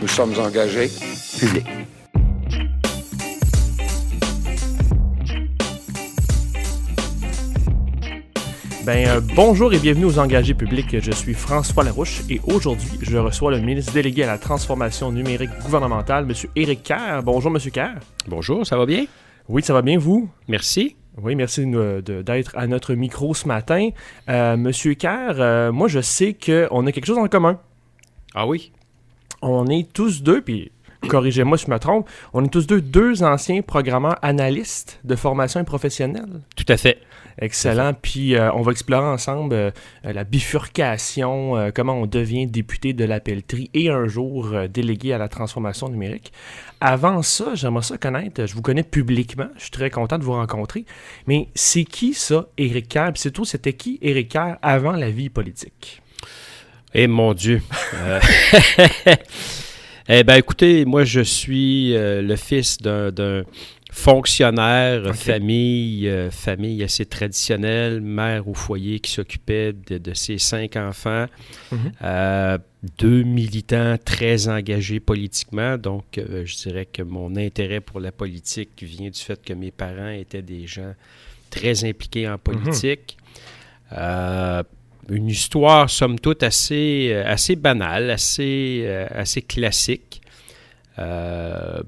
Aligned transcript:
Nous 0.00 0.08
sommes 0.08 0.34
engagés 0.38 0.90
publics. 1.38 1.66
Ben, 8.84 9.06
euh, 9.08 9.20
bonjour 9.36 9.72
et 9.74 9.78
bienvenue 9.78 10.06
aux 10.06 10.18
engagés 10.18 10.54
publics. 10.54 10.98
Je 11.00 11.10
suis 11.12 11.34
François 11.34 11.84
Larouche 11.84 12.22
et 12.30 12.40
aujourd'hui, 12.44 12.88
je 13.02 13.18
reçois 13.18 13.50
le 13.50 13.60
ministre 13.60 13.92
délégué 13.92 14.24
à 14.24 14.26
la 14.26 14.38
transformation 14.38 15.12
numérique 15.12 15.50
gouvernementale, 15.62 16.24
M. 16.28 16.34
Éric 16.56 16.82
Kerr. 16.82 17.22
Bonjour, 17.22 17.52
M. 17.54 17.58
Kerr. 17.70 17.96
Bonjour, 18.26 18.66
ça 18.66 18.76
va 18.78 18.86
bien? 18.86 19.04
Oui, 19.48 19.62
ça 19.62 19.74
va 19.74 19.82
bien, 19.82 19.98
vous? 19.98 20.30
Merci. 20.48 20.96
Oui, 21.22 21.34
merci 21.34 21.66
de- 21.66 22.22
d'être 22.22 22.56
à 22.56 22.66
notre 22.66 22.94
micro 22.94 23.34
ce 23.34 23.46
matin. 23.46 23.90
Euh, 24.30 24.56
Monsieur 24.56 24.94
Kerr, 24.94 25.34
euh, 25.38 25.72
moi, 25.72 25.88
je 25.88 26.00
sais 26.00 26.34
qu'on 26.34 26.86
a 26.86 26.92
quelque 26.92 27.06
chose 27.06 27.18
en 27.18 27.28
commun. 27.28 27.58
Ah 28.34 28.46
oui? 28.46 28.72
On 29.42 29.66
est 29.66 29.92
tous 29.92 30.22
deux, 30.22 30.42
puis 30.42 30.70
corrigez-moi 31.08 31.56
si 31.56 31.66
je 31.66 31.70
me 31.70 31.78
trompe, 31.78 32.08
on 32.32 32.44
est 32.44 32.48
tous 32.48 32.66
deux 32.66 32.80
deux 32.80 33.22
anciens 33.22 33.62
programmeurs 33.62 34.18
analystes 34.22 35.00
de 35.04 35.16
formation 35.16 35.64
professionnelle. 35.64 36.42
Tout 36.56 36.66
à 36.68 36.76
fait. 36.76 36.98
Excellent. 37.38 37.94
Puis 37.94 38.34
euh, 38.34 38.52
on 38.52 38.60
va 38.60 38.72
explorer 38.72 39.06
ensemble 39.06 39.54
euh, 39.54 39.70
la 40.04 40.24
bifurcation, 40.24 41.56
euh, 41.56 41.70
comment 41.74 41.94
on 41.94 42.06
devient 42.06 42.46
député 42.46 42.92
de 42.92 43.04
la 43.04 43.18
pelleterie 43.18 43.70
et 43.72 43.88
un 43.88 44.06
jour 44.06 44.52
délégué 44.68 45.12
à 45.14 45.18
la 45.18 45.28
transformation 45.28 45.88
numérique. 45.88 46.32
Avant 46.80 47.22
ça, 47.22 47.54
j'aimerais 47.54 47.82
ça 47.82 47.96
connaître, 47.96 48.46
je 48.46 48.54
vous 48.54 48.62
connais 48.62 48.82
publiquement, 48.82 49.48
je 49.56 49.62
suis 49.62 49.70
très 49.70 49.90
content 49.90 50.18
de 50.18 50.24
vous 50.24 50.32
rencontrer, 50.32 50.84
mais 51.26 51.48
c'est 51.54 51.84
qui 51.84 52.14
ça, 52.14 52.48
Éric 52.58 52.88
Kerr? 52.88 53.12
Puis 53.12 53.22
c'est 53.22 53.30
tout, 53.30 53.44
c'était 53.44 53.72
qui 53.72 53.98
Éric 54.02 54.30
Kerr 54.30 54.56
avant 54.62 54.92
la 54.92 55.10
vie 55.10 55.30
politique? 55.30 56.02
Eh 56.94 57.06
mon 57.06 57.34
Dieu. 57.34 57.62
Euh, 57.94 58.20
eh 60.08 60.24
bien, 60.24 60.36
écoutez, 60.36 60.84
moi, 60.84 61.04
je 61.04 61.20
suis 61.20 61.94
euh, 61.94 62.20
le 62.20 62.36
fils 62.36 62.78
d'un 62.78 63.44
fonctionnaire, 63.92 65.14
famille, 65.14 66.08
euh, 66.08 66.30
famille 66.30 66.82
assez 66.82 67.06
traditionnelle, 67.06 68.00
mère 68.00 68.48
au 68.48 68.54
foyer 68.54 69.00
qui 69.00 69.10
s'occupait 69.12 69.72
de, 69.72 69.98
de 69.98 70.14
ses 70.14 70.38
cinq 70.38 70.76
enfants, 70.76 71.26
Mhm. 71.72 72.58
Deux 72.98 73.24
militants 73.24 73.96
très 74.02 74.48
engagés 74.48 75.00
politiquement. 75.00 75.76
Donc, 75.76 76.04
je 76.16 76.56
dirais 76.56 76.86
que 76.86 77.02
mon 77.02 77.36
intérêt 77.36 77.80
pour 77.82 78.00
la 78.00 78.10
politique 78.10 78.70
vient 78.82 79.10
du 79.10 79.20
fait 79.20 79.38
que 79.44 79.52
mes 79.52 79.70
parents 79.70 80.08
étaient 80.08 80.40
des 80.40 80.66
gens 80.66 80.94
très 81.50 81.84
impliqués 81.84 82.26
en 82.26 82.38
politique. 82.38 83.18
Euh, 83.92 84.62
une 85.10 85.28
histoire, 85.28 85.90
somme 85.90 86.18
toute, 86.18 86.42
assez, 86.42 87.10
euh, 87.12 87.24
assez 87.26 87.56
banale, 87.56 88.10
assez, 88.10 88.82
euh, 88.84 89.06
assez 89.10 89.42
classique, 89.42 90.22
euh, 90.98 91.82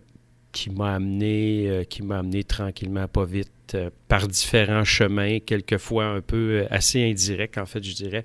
qui 0.50 0.70
m'a 0.70 0.94
amené, 0.94 1.86
qui 1.88 2.02
m'a 2.02 2.18
amené 2.18 2.44
tranquillement, 2.44 3.08
pas 3.08 3.24
vite, 3.24 3.76
par 4.06 4.28
différents 4.28 4.84
chemins, 4.84 5.38
quelquefois 5.38 6.04
un 6.04 6.20
peu 6.20 6.66
assez 6.70 7.02
indirects, 7.10 7.56
en 7.56 7.64
fait, 7.64 7.82
je 7.82 7.94
dirais, 7.94 8.24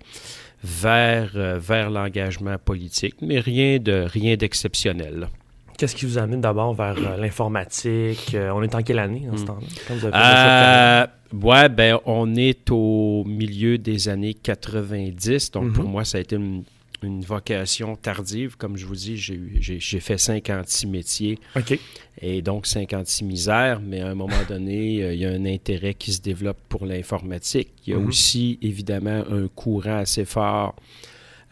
vers, 0.62 1.58
vers 1.58 1.90
l'engagement 1.90 2.58
politique, 2.58 3.16
mais 3.22 3.40
rien 3.40 3.80
de 3.80 4.06
rien 4.12 4.36
d'exceptionnel. 4.36 5.30
Qu'est-ce 5.78 5.96
qui 5.96 6.06
vous 6.06 6.18
amène 6.18 6.42
d'abord 6.42 6.74
vers 6.74 6.96
euh, 6.98 7.18
l'informatique? 7.18 8.34
Euh, 8.34 8.50
on 8.52 8.64
est 8.64 8.74
en 8.74 8.82
quelle 8.82 9.00
année 9.00 9.28
en 9.32 9.38
ce 9.38 9.44
Hmm. 9.44 9.46
temps-là? 9.46 9.68
Quand 9.88 9.94
vous 9.96 10.06
avez? 10.06 10.16
Euh, 10.16 11.06
ouais, 11.48 11.70
ben, 11.70 12.00
on 12.06 12.36
est 12.36 12.70
au 12.72 13.24
milieu 13.26 13.78
des 13.78 14.10
années 14.10 14.34
90. 14.34 15.52
Donc, 15.52 15.66
Mhm. 15.66 15.74
pour 15.74 15.84
moi, 15.86 16.04
ça 16.04 16.18
a 16.18 16.22
été 16.22 16.36
une, 16.36 16.64
une 17.04 17.22
vocation 17.22 17.96
tardive. 17.96 18.58
Comme 18.58 18.76
je 18.76 18.88
vous 18.88 18.96
dis, 18.96 19.18
j'ai 19.18 20.00
fait 20.00 20.18
56 20.18 20.88
métiers 20.88 21.38
OK. 21.56 21.80
et 22.24 22.42
donc 22.42 22.66
56 22.66 23.24
misères. 23.24 23.80
Mais 23.80 24.02
à 24.02 24.08
un 24.08 24.16
moment 24.16 24.34
donné, 24.50 25.04
euh, 25.04 25.14
il 25.14 25.20
y 25.20 25.26
a 25.26 25.30
un 25.30 25.46
intérêt 25.46 25.94
qui 25.94 26.12
se 26.12 26.22
développe 26.22 26.58
pour 26.70 26.88
l'informatique. 26.88 27.70
Il 27.86 27.92
y 27.92 27.96
a 27.96 28.00
Mhm. 28.00 28.08
aussi, 28.08 28.58
évidemment, 28.64 29.24
un 29.30 29.48
courant 29.48 29.98
assez 30.00 30.26
fort 30.26 30.76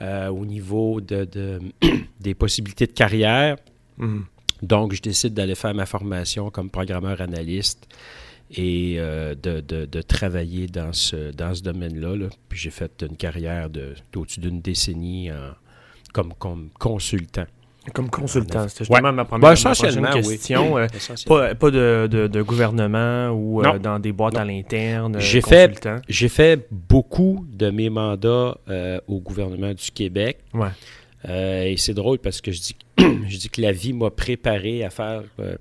euh, 0.02 0.30
au 0.30 0.46
niveau 0.48 1.00
de, 1.00 1.26
de- 1.26 1.60
des 2.20 2.34
possibilités 2.34 2.88
de 2.88 2.92
carrière. 2.94 3.58
Mhm. 3.98 4.26
Donc, 4.62 4.94
je 4.94 5.02
décide 5.02 5.34
d'aller 5.34 5.56
faire 5.56 5.74
ma 5.74 5.86
formation 5.86 6.50
comme 6.50 6.70
programmeur 6.70 7.20
analyste 7.22 7.88
et 8.52 8.96
euh, 9.00 9.36
de, 9.36 9.60
de- 9.60 9.86
de 9.86 10.02
travailler 10.02 10.68
dans 10.68 10.94
ce, 10.94 11.32
dans 11.32 11.54
ce 11.54 11.62
domaine-là. 11.62 12.16
là. 12.16 12.28
Puis 12.48 12.60
j'ai 12.60 12.70
fait 12.72 13.04
une 13.08 13.18
carrière 13.18 13.70
de- 13.70 13.96
d'au-dessus 14.14 14.40
d'une 14.40 14.62
décennie 14.62 15.32
en- 15.32 15.54
comme, 16.14 16.34
comme 16.36 16.70
consultant. 16.80 17.46
Comme 17.94 18.10
consultant, 18.10 18.68
c'était 18.68 18.86
justement 18.86 19.12
ma 19.14 19.26
première, 19.26 19.42
Ben, 19.42 19.50
ma 19.50 19.56
prochaine 19.56 19.72
essentiellement, 19.72 20.10
oui. 20.16 20.38
question. 20.38 20.78
euh, 20.78 20.88
Essentiellement. 20.96 21.38
Pas, 21.50 21.56
pas 21.56 21.70
de, 21.72 22.08
de- 22.10 22.28
de 22.28 22.42
gouvernement 22.42 23.30
ou 23.30 23.62
euh, 23.64 23.78
dans 23.78 24.00
des 24.00 24.12
boîtes 24.12 24.34
Non. 24.36 24.40
à 24.40 24.46
l'interne. 24.46 25.20
J'ai 25.20 25.42
fait-. 25.42 25.88
J'ai 26.08 26.30
fait 26.30 26.68
beaucoup 26.72 27.46
de 27.52 27.70
mes 27.70 27.90
mandats 27.92 28.58
euh, 28.70 29.00
au 29.08 29.20
gouvernement 29.20 29.74
du 29.74 29.92
Québec. 29.92 30.40
Ouais. 30.54 30.70
Euh, 31.28 31.64
et 31.64 31.78
c'est 31.78 31.94
drôle 31.94 32.20
parce 32.20 32.42
que 32.42 32.52
je 32.52 32.60
dis, 32.62 32.76
je 33.00 33.38
dis 33.38 33.50
que 33.50 33.62
la 33.62 33.72
vie 33.72 33.94
m'a 33.94 34.10
préparé 34.12 34.84
à 34.84 34.90
faire, 34.90 35.24
euh, 35.40 35.56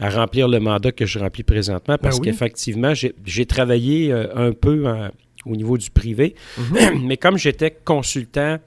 à 0.00 0.08
remplir 0.10 0.48
le 0.48 0.60
mandat 0.60 0.92
que 0.92 1.04
je 1.06 1.18
remplis 1.18 1.42
présentement 1.42 1.98
parce 1.98 2.16
Ben 2.16 2.22
oui. 2.22 2.30
qu'effectivement, 2.32 2.92
j'ai 2.94 3.46
travaillé 3.46 4.12
euh, 4.12 4.34
un 4.34 4.52
peu 4.52 4.86
en- 4.88 5.10
au 5.46 5.56
niveau 5.56 5.76
du 5.76 5.90
privé, 5.90 6.34
Mhm. 6.58 7.02
mais 7.06 7.16
comme 7.18 7.36
j'étais 7.36 7.70
consultant 7.70 8.58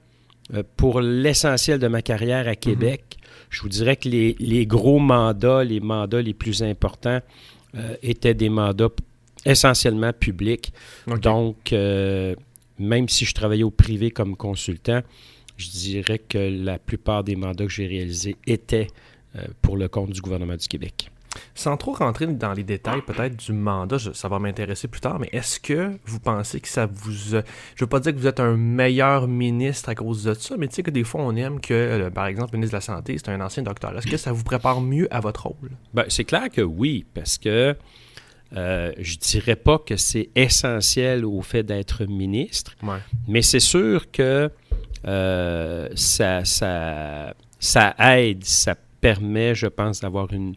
pour 0.78 1.00
l'essentiel 1.02 1.78
de 1.78 1.88
ma 1.88 2.00
carrière 2.00 2.48
à 2.48 2.54
Québec, 2.54 3.16
je 3.50 3.60
vous 3.62 3.68
dirais 3.68 3.96
que 3.96 4.08
les, 4.08 4.34
les 4.38 4.64
gros 4.64 4.98
mandats, 4.98 5.62
les 5.64 5.80
mandats 5.80 6.22
les 6.22 6.32
plus 6.34 6.62
importants 6.62 7.20
euh, 7.74 7.94
étaient 8.02 8.32
des 8.32 8.48
mandats 8.48 8.88
essentiellement 9.44 10.12
publics. 10.14 10.72
Donc, 11.20 11.72
même 11.72 13.08
si 13.08 13.24
je 13.26 13.34
travaillais 13.34 13.62
au 13.62 13.70
privé 13.70 14.10
comme 14.10 14.36
consultant, 14.36 15.02
je 15.58 15.68
dirais 15.70 16.18
que 16.18 16.38
la 16.38 16.78
plupart 16.78 17.22
des 17.24 17.36
mandats 17.36 17.66
que 17.66 17.70
j'ai 17.72 17.86
réalisés 17.86 18.36
étaient 18.46 18.86
euh, 19.36 19.42
pour 19.60 19.76
le 19.76 19.88
compte 19.88 20.10
du 20.10 20.22
gouvernement 20.22 20.56
du 20.56 20.66
Québec. 20.66 21.10
Sans 21.54 21.76
trop 21.76 21.92
rentrer 21.92 22.26
dans 22.26 22.52
les 22.54 22.64
détails 22.64 23.02
peut-être 23.02 23.36
du 23.36 23.52
mandat, 23.52 23.98
je- 23.98 24.12
ça 24.12 24.28
va 24.28 24.38
m'intéresser 24.38 24.88
plus 24.88 25.00
tard, 25.02 25.18
mais 25.20 25.28
est-ce 25.32 25.60
que 25.60 25.92
vous 26.06 26.18
pensez 26.18 26.58
que 26.58 26.66
ça 26.68 26.86
vous... 26.86 27.36
a- 27.36 27.42
Je 27.76 27.84
veux 27.84 27.86
pas 27.88 28.00
dire 28.00 28.12
que 28.14 28.18
vous 28.18 28.26
êtes 28.26 28.40
un 28.40 28.56
meilleur 28.56 29.28
ministre 29.28 29.90
à 29.90 29.94
cause 29.94 30.24
de 30.24 30.32
ça, 30.34 30.56
mais 30.56 30.66
tu 30.68 30.76
sais 30.76 30.82
que 30.82 30.90
des 30.90 31.04
fois 31.04 31.20
on 31.22 31.36
aime 31.36 31.60
que, 31.60 31.74
euh, 31.74 32.10
par 32.10 32.26
exemple, 32.26 32.52
le 32.54 32.58
ministre 32.58 32.72
de 32.72 32.76
la 32.78 32.80
Santé, 32.80 33.16
c'est 33.18 33.28
un 33.28 33.40
ancien 33.42 33.62
docteur. 33.62 33.96
Est-ce 33.96 34.06
que 34.06 34.16
ça 34.16 34.32
vous 34.32 34.42
prépare 34.42 34.80
mieux 34.80 35.06
à 35.14 35.20
votre 35.20 35.46
rôle? 35.46 35.70
Ben, 35.92 36.04
c'est 36.08 36.24
clair 36.24 36.48
que 36.50 36.62
oui, 36.62 37.04
parce 37.12 37.36
que 37.36 37.76
euh, 38.56 38.92
je 38.98 39.16
dirais 39.18 39.56
pas 39.56 39.78
que 39.78 39.96
c'est 39.96 40.30
essentiel 40.34 41.24
au 41.26 41.42
fait 41.42 41.62
d'être 41.62 42.06
ministre, 42.06 42.74
Ouais. 42.82 42.98
mais 43.28 43.42
c'est 43.42 43.60
sûr 43.60 44.10
que 44.10 44.50
euh, 45.06 45.88
ça, 45.94 46.44
ça, 46.44 47.34
ça 47.58 47.94
aide, 47.98 48.44
ça 48.44 48.74
permet, 49.00 49.54
je 49.54 49.66
pense, 49.68 50.00
d'avoir 50.00 50.32
une 50.32 50.54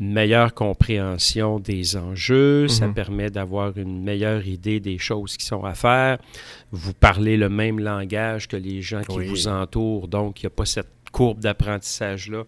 meilleure 0.00 0.54
compréhension 0.54 1.60
des 1.60 1.96
enjeux, 1.96 2.66
ça 2.66 2.86
Mhm. 2.88 2.94
permet 2.94 3.30
d'avoir 3.30 3.76
une 3.76 4.02
meilleure 4.02 4.46
idée 4.46 4.80
des 4.80 4.98
choses 4.98 5.36
qui 5.36 5.44
sont 5.46 5.64
à 5.64 5.74
faire. 5.74 6.18
Vous 6.72 6.94
parlez 6.94 7.36
le 7.36 7.48
même 7.48 7.78
langage 7.78 8.48
que 8.48 8.56
les 8.56 8.80
gens 8.82 9.02
qui 9.02 9.16
Oui. 9.18 9.26
vous 9.26 9.48
entourent, 9.48 10.08
donc 10.08 10.42
il 10.42 10.46
n'y 10.46 10.48
a 10.48 10.50
pas 10.50 10.64
cette 10.64 10.88
courbe 11.12 11.40
d'apprentissage-là 11.40 12.42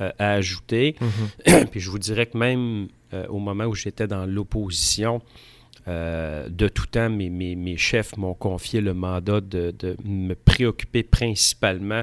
euh, 0.00 0.10
à 0.18 0.32
ajouter. 0.32 0.96
Mhm. 1.46 1.66
Puis 1.70 1.80
je 1.80 1.90
vous 1.90 1.98
dirais 1.98 2.26
que 2.26 2.38
même 2.38 2.88
euh, 3.12 3.26
au 3.28 3.38
moment 3.38 3.64
où 3.64 3.74
j'étais 3.74 4.06
dans 4.06 4.24
l'opposition, 4.24 5.20
euh, 5.90 6.48
de 6.48 6.68
tout 6.68 6.86
temps, 6.86 7.10
mes, 7.10 7.30
mes, 7.30 7.56
mes 7.56 7.76
chefs 7.76 8.16
m'ont 8.16 8.34
confié 8.34 8.80
le 8.80 8.94
mandat 8.94 9.40
de, 9.40 9.74
de 9.76 9.96
me 10.04 10.34
préoccuper 10.34 11.02
principalement 11.02 12.02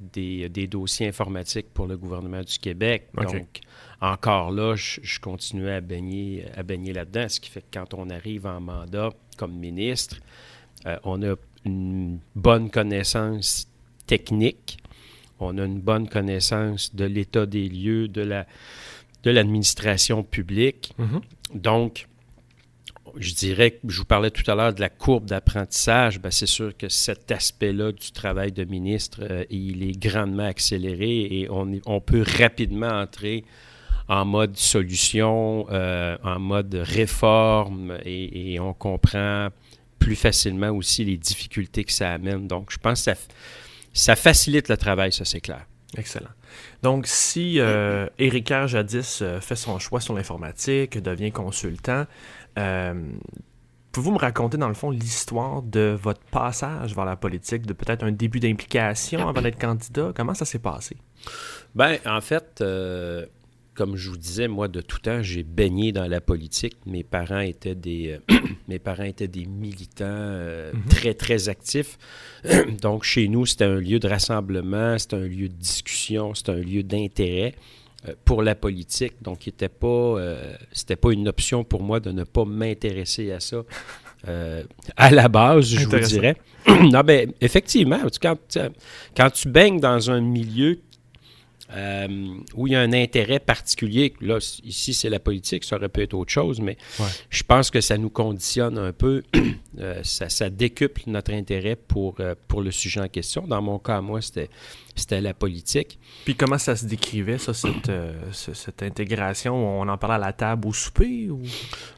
des, 0.00 0.48
des 0.48 0.66
dossiers 0.66 1.08
informatiques 1.08 1.66
pour 1.74 1.86
le 1.86 1.96
gouvernement 1.96 2.40
du 2.40 2.58
Québec. 2.58 3.08
Donc, 3.14 3.60
encore 4.00 4.50
là, 4.50 4.74
je, 4.76 5.00
je 5.02 5.20
continuais 5.20 5.74
à 5.74 5.80
baigner, 5.80 6.46
à 6.56 6.62
baigner 6.62 6.92
là-dedans, 6.92 7.28
ce 7.28 7.38
qui 7.38 7.50
fait 7.50 7.60
que 7.60 7.78
quand 7.78 7.94
on 7.94 8.08
arrive 8.08 8.46
en 8.46 8.60
mandat 8.60 9.10
comme 9.36 9.52
ministre, 9.52 10.16
euh, 10.86 10.96
on 11.04 11.22
a 11.22 11.34
une 11.64 12.18
bonne 12.34 12.70
connaissance 12.70 13.68
technique, 14.06 14.78
on 15.38 15.58
a 15.58 15.64
une 15.64 15.80
bonne 15.80 16.08
connaissance 16.08 16.94
de 16.94 17.04
l'état 17.04 17.46
des 17.46 17.68
lieux, 17.68 18.08
de 18.08 18.22
la 18.22 18.46
de 19.22 19.30
l'administration 19.30 20.24
publique. 20.24 20.94
Mhm. 20.98 21.20
Donc, 21.54 22.08
je 23.16 23.34
dirais 23.34 23.78
je 23.86 23.98
vous 23.98 24.04
parlais 24.04 24.30
tout 24.30 24.48
à 24.50 24.54
l'heure 24.54 24.74
de 24.74 24.80
la 24.80 24.88
courbe 24.88 25.26
d'apprentissage. 25.26 26.20
Ben, 26.20 26.30
c'est 26.30 26.46
sûr 26.46 26.76
que 26.76 26.88
cet 26.88 27.30
aspect-là 27.30 27.92
du 27.92 28.12
travail 28.12 28.52
de 28.52 28.64
ministre, 28.64 29.20
euh, 29.22 29.44
il 29.50 29.82
est 29.82 29.98
grandement 29.98 30.44
accéléré 30.44 31.20
et 31.30 31.48
on, 31.50 32.00
peut 32.00 32.24
rapidement 32.38 32.88
entrer 32.88 33.44
en 34.08 34.24
mode 34.24 34.56
solution, 34.56 35.66
euh, 35.70 36.16
en 36.22 36.38
mode 36.38 36.74
réforme 36.74 37.98
et, 38.04 38.58
on 38.60 38.74
comprend 38.74 39.48
plus 39.98 40.16
facilement 40.16 40.70
aussi 40.70 41.04
les 41.04 41.16
difficultés 41.16 41.84
que 41.84 41.92
ça 41.92 42.12
amène. 42.12 42.48
Donc, 42.48 42.70
je 42.72 42.78
pense 42.78 43.04
que 43.04 43.12
ça, 43.92 44.16
facilite 44.16 44.68
le 44.68 44.76
travail, 44.76 45.12
ça 45.12 45.24
c'est 45.24 45.40
clair. 45.40 45.64
Excellent. 45.96 46.30
Donc, 46.82 47.06
si 47.06 47.60
euh, 47.60 48.08
jadis 48.66 49.20
euh, 49.20 49.40
fait 49.40 49.56
son 49.56 49.78
choix 49.78 50.00
sur 50.00 50.14
l'informatique, 50.14 50.98
devient 50.98 51.30
consultant, 51.30 52.06
pouvez-vous 52.54 54.12
me 54.12 54.18
raconter, 54.18 54.56
dans 54.56 54.68
le 54.68 54.74
fond, 54.74 54.90
l'histoire 54.90 55.62
de 55.62 55.96
votre 56.00 56.22
passage 56.30 56.94
vers 56.94 57.04
la 57.04 57.16
politique, 57.16 57.66
de 57.66 57.72
peut-être 57.72 58.02
un 58.04 58.12
début 58.12 58.40
d'implication 58.40 59.28
avant 59.28 59.42
d'être 59.42 59.58
candidat? 59.58 60.12
Comment 60.14 60.34
ça 60.34 60.44
s'est 60.44 60.58
passé? 60.58 60.96
Ben, 61.74 61.98
en 62.06 62.20
fait, 62.20 62.60
euh, 62.60 63.26
comme 63.74 63.96
je 63.96 64.10
vous 64.10 64.16
disais, 64.16 64.48
moi, 64.48 64.68
de 64.68 64.80
tout 64.80 64.98
temps, 64.98 65.22
j'ai 65.22 65.42
baigné 65.42 65.92
dans 65.92 66.06
la 66.06 66.20
politique. 66.20 66.76
Mes 66.86 67.04
parents 67.04 67.40
étaient 67.40 67.74
des, 67.74 68.18
euh, 68.30 68.36
mes 68.68 68.78
parents 68.78 69.04
étaient 69.04 69.28
des 69.28 69.46
militants 69.46 70.04
euh, 70.06 70.72
Mhm. 70.72 70.84
très, 70.88 71.14
très 71.14 71.48
actifs. 71.48 71.98
Donc, 72.82 73.04
chez 73.04 73.28
nous, 73.28 73.46
c'était 73.46 73.64
un 73.64 73.78
lieu 73.80 73.98
de 73.98 74.08
rassemblement, 74.08 74.98
c'était 74.98 75.16
un 75.16 75.26
lieu 75.26 75.48
de 75.48 75.54
discussion, 75.54 76.34
c'était 76.34 76.52
un 76.52 76.56
lieu 76.60 76.82
d'intérêt 76.82 77.54
euh, 77.54 77.81
pour 78.24 78.42
la 78.42 78.54
politique. 78.54 79.14
Donc, 79.22 79.46
pas, 79.68 79.86
euh, 79.86 80.54
c'était 80.72 80.96
pas 80.96 81.12
une 81.12 81.28
option 81.28 81.64
pour 81.64 81.82
moi 81.82 82.00
de 82.00 82.10
ne 82.10 82.24
pas 82.24 82.44
m'intéresser 82.44 83.32
à 83.32 83.40
ça. 83.40 83.62
euh, 84.28 84.62
à 84.96 85.10
la 85.10 85.28
base, 85.28 85.66
je 85.66 85.86
vous 85.86 85.98
dirais. 85.98 86.36
non, 86.66 87.00
ben, 87.00 87.32
effectivement, 87.40 88.00
quand, 88.20 88.58
quand 89.16 89.30
tu 89.30 89.48
baignes 89.48 89.80
dans 89.80 90.10
un 90.10 90.20
milieu 90.20 90.78
euh, 91.74 92.08
où 92.54 92.66
il 92.66 92.72
y 92.72 92.76
a 92.76 92.80
un 92.80 92.92
intérêt 92.92 93.38
particulier. 93.40 94.14
Là, 94.20 94.38
ici, 94.64 94.92
c'est 94.94 95.08
la 95.08 95.18
politique, 95.20 95.64
ça 95.64 95.76
aurait 95.76 95.88
pu 95.88 96.02
être 96.02 96.14
autre 96.14 96.30
chose, 96.32 96.60
mais 96.60 96.76
Ouais. 97.00 97.06
je 97.30 97.42
pense 97.42 97.70
que 97.70 97.80
ça 97.80 97.96
nous 97.98 98.10
conditionne 98.10 98.78
un 98.78 98.92
peu. 98.92 99.22
Euh, 99.80 100.00
ça, 100.02 100.28
ça 100.28 100.50
décuple 100.50 101.00
notre 101.06 101.32
intérêt 101.32 101.76
pour, 101.76 102.16
euh, 102.20 102.34
pour 102.46 102.60
le 102.60 102.70
sujet 102.70 103.00
en 103.00 103.08
question. 103.08 103.46
Dans 103.46 103.62
mon 103.62 103.78
cas, 103.78 104.02
moi, 104.02 104.20
c'était, 104.20 104.50
c'était 104.94 105.22
la 105.22 105.32
politique. 105.32 105.98
Puis 106.26 106.34
comment 106.34 106.58
ça 106.58 106.76
se 106.76 106.84
décrivait, 106.84 107.38
ça, 107.38 107.54
cette, 107.54 107.88
euh, 107.88 108.12
ce- 108.32 108.52
cette 108.52 108.82
intégration? 108.82 109.80
On 109.80 109.88
en 109.88 109.96
parlait 109.96 110.16
à 110.16 110.26
la 110.26 110.34
table 110.34 110.68
au 110.68 110.74
souper? 110.74 111.30
Ou... 111.30 111.40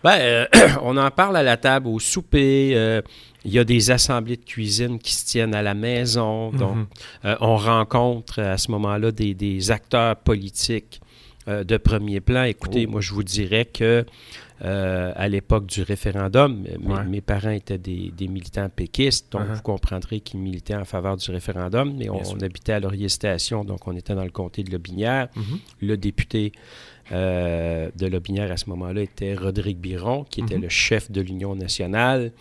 Ben, 0.05 0.19
euh, 0.21 0.47
on 0.83 0.97
en 0.97 1.11
parle 1.11 1.37
à 1.37 1.43
la 1.43 1.57
table 1.57 1.89
au 1.89 1.99
souper. 1.99 2.75
euh, 2.77 3.03
il 3.45 3.53
y 3.53 3.59
a 3.59 3.65
des 3.65 3.91
assemblées 3.91 4.37
de 4.37 4.45
cuisine 4.45 4.99
qui 4.99 5.15
se 5.15 5.27
tiennent 5.27 5.55
à 5.55 5.63
la 5.63 5.75
maison. 5.75 6.51
Donc, 6.51 6.77
Mhm. 6.77 6.87
Euh, 7.27 7.37
on 7.41 7.57
rencontre 7.57 8.41
euh, 8.41 8.55
à 8.55 8.59
ce 8.59 8.71
moment-là 8.71 9.13
des, 9.13 9.35
des 9.35 9.71
acteurs 9.71 10.17
politiques 10.17 11.01
euh, 11.47 11.63
de 11.63 11.77
premier 11.77 12.21
plan. 12.21 12.45
Écoutez, 12.45 12.87
Oh. 12.89 12.93
moi, 12.93 13.01
je 13.03 13.13
vous 13.13 13.23
dirais 13.23 13.67
que 13.67 14.05
euh, 14.65 15.13
à 15.17 15.29
l'époque 15.29 15.67
du 15.67 15.83
référendum, 15.83 16.63
mes, 16.63 16.95
Ouais. 16.95 17.05
mes 17.05 17.21
parents 17.21 17.51
étaient 17.51 17.77
des, 17.77 18.13
des 18.17 18.29
militants 18.29 18.69
péquistes, 18.75 19.31
donc 19.33 19.43
Uh-huh. 19.43 19.55
vous 19.57 19.63
comprendrez 19.63 20.21
qu'ils 20.21 20.41
militaient 20.41 20.77
en 20.77 20.85
faveur 20.87 21.17
du 21.19 21.31
référendum, 21.31 21.93
mais 21.99 22.09
on, 22.09 22.23
habitait 22.41 22.73
à 22.73 22.81
Laurier 22.81 23.09
Station, 23.11 23.65
donc 23.65 23.87
on 23.87 23.95
était 23.97 24.15
dans 24.15 24.25
le 24.25 24.31
comté 24.31 24.63
de 24.63 24.71
Lobinière. 24.71 25.29
Mhm. 25.37 25.59
Le 25.83 25.97
député 25.99 26.53
de 27.11 28.07
Lobinière 28.07 28.51
à 28.51 28.57
ce 28.57 28.71
moment-là 28.71 29.03
était 29.03 29.35
Rodrigue 29.35 29.77
Biron, 29.79 30.25
qui 30.25 30.41
était 30.41 30.57
Mhm. 30.57 30.63
le 30.63 30.69
chef 30.71 31.11
de 31.11 31.21
l'Union 31.21 31.55
nationale. 31.55 32.33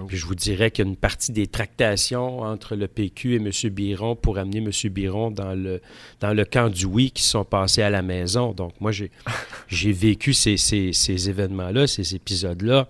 Oh. 0.00 0.04
Puis 0.06 0.16
je 0.16 0.26
vous 0.26 0.34
dirais 0.34 0.70
qu'il 0.70 0.84
y 0.84 0.88
a 0.88 0.90
une 0.90 0.96
partie 0.96 1.32
des 1.32 1.46
tractations 1.46 2.40
entre 2.40 2.76
le 2.76 2.86
PQ 2.88 3.34
et 3.34 3.36
M. 3.36 3.50
Biron 3.72 4.16
pour 4.16 4.38
amener 4.38 4.58
M. 4.58 4.70
Biron 4.92 5.30
dans 5.30 5.54
le, 5.54 5.80
dans 6.20 6.32
le 6.34 6.44
camp 6.44 6.68
du 6.68 6.84
oui 6.86 7.10
qui 7.10 7.22
sont 7.22 7.44
passés 7.44 7.82
à 7.82 7.90
la 7.90 8.02
maison. 8.02 8.52
Donc 8.52 8.72
moi, 8.80 8.92
j'ai, 8.92 9.10
j'ai 9.68 9.92
vécu 9.92 10.32
ces, 10.34 10.56
ces- 10.56 10.92
ces 10.92 11.28
événements-là, 11.30 11.86
ces 11.86 12.14
épisodes-là. 12.14 12.88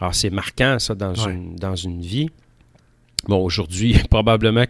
Alors 0.00 0.14
c'est 0.14 0.30
marquant, 0.30 0.78
ça, 0.78 0.94
dans, 0.94 1.12
Ouais. 1.26 1.32
une, 1.34 1.56
dans 1.56 1.76
une 1.76 2.00
vie. 2.00 2.30
Bon, 3.28 3.44
aujourd'hui, 3.44 3.94
probablement 4.10 4.64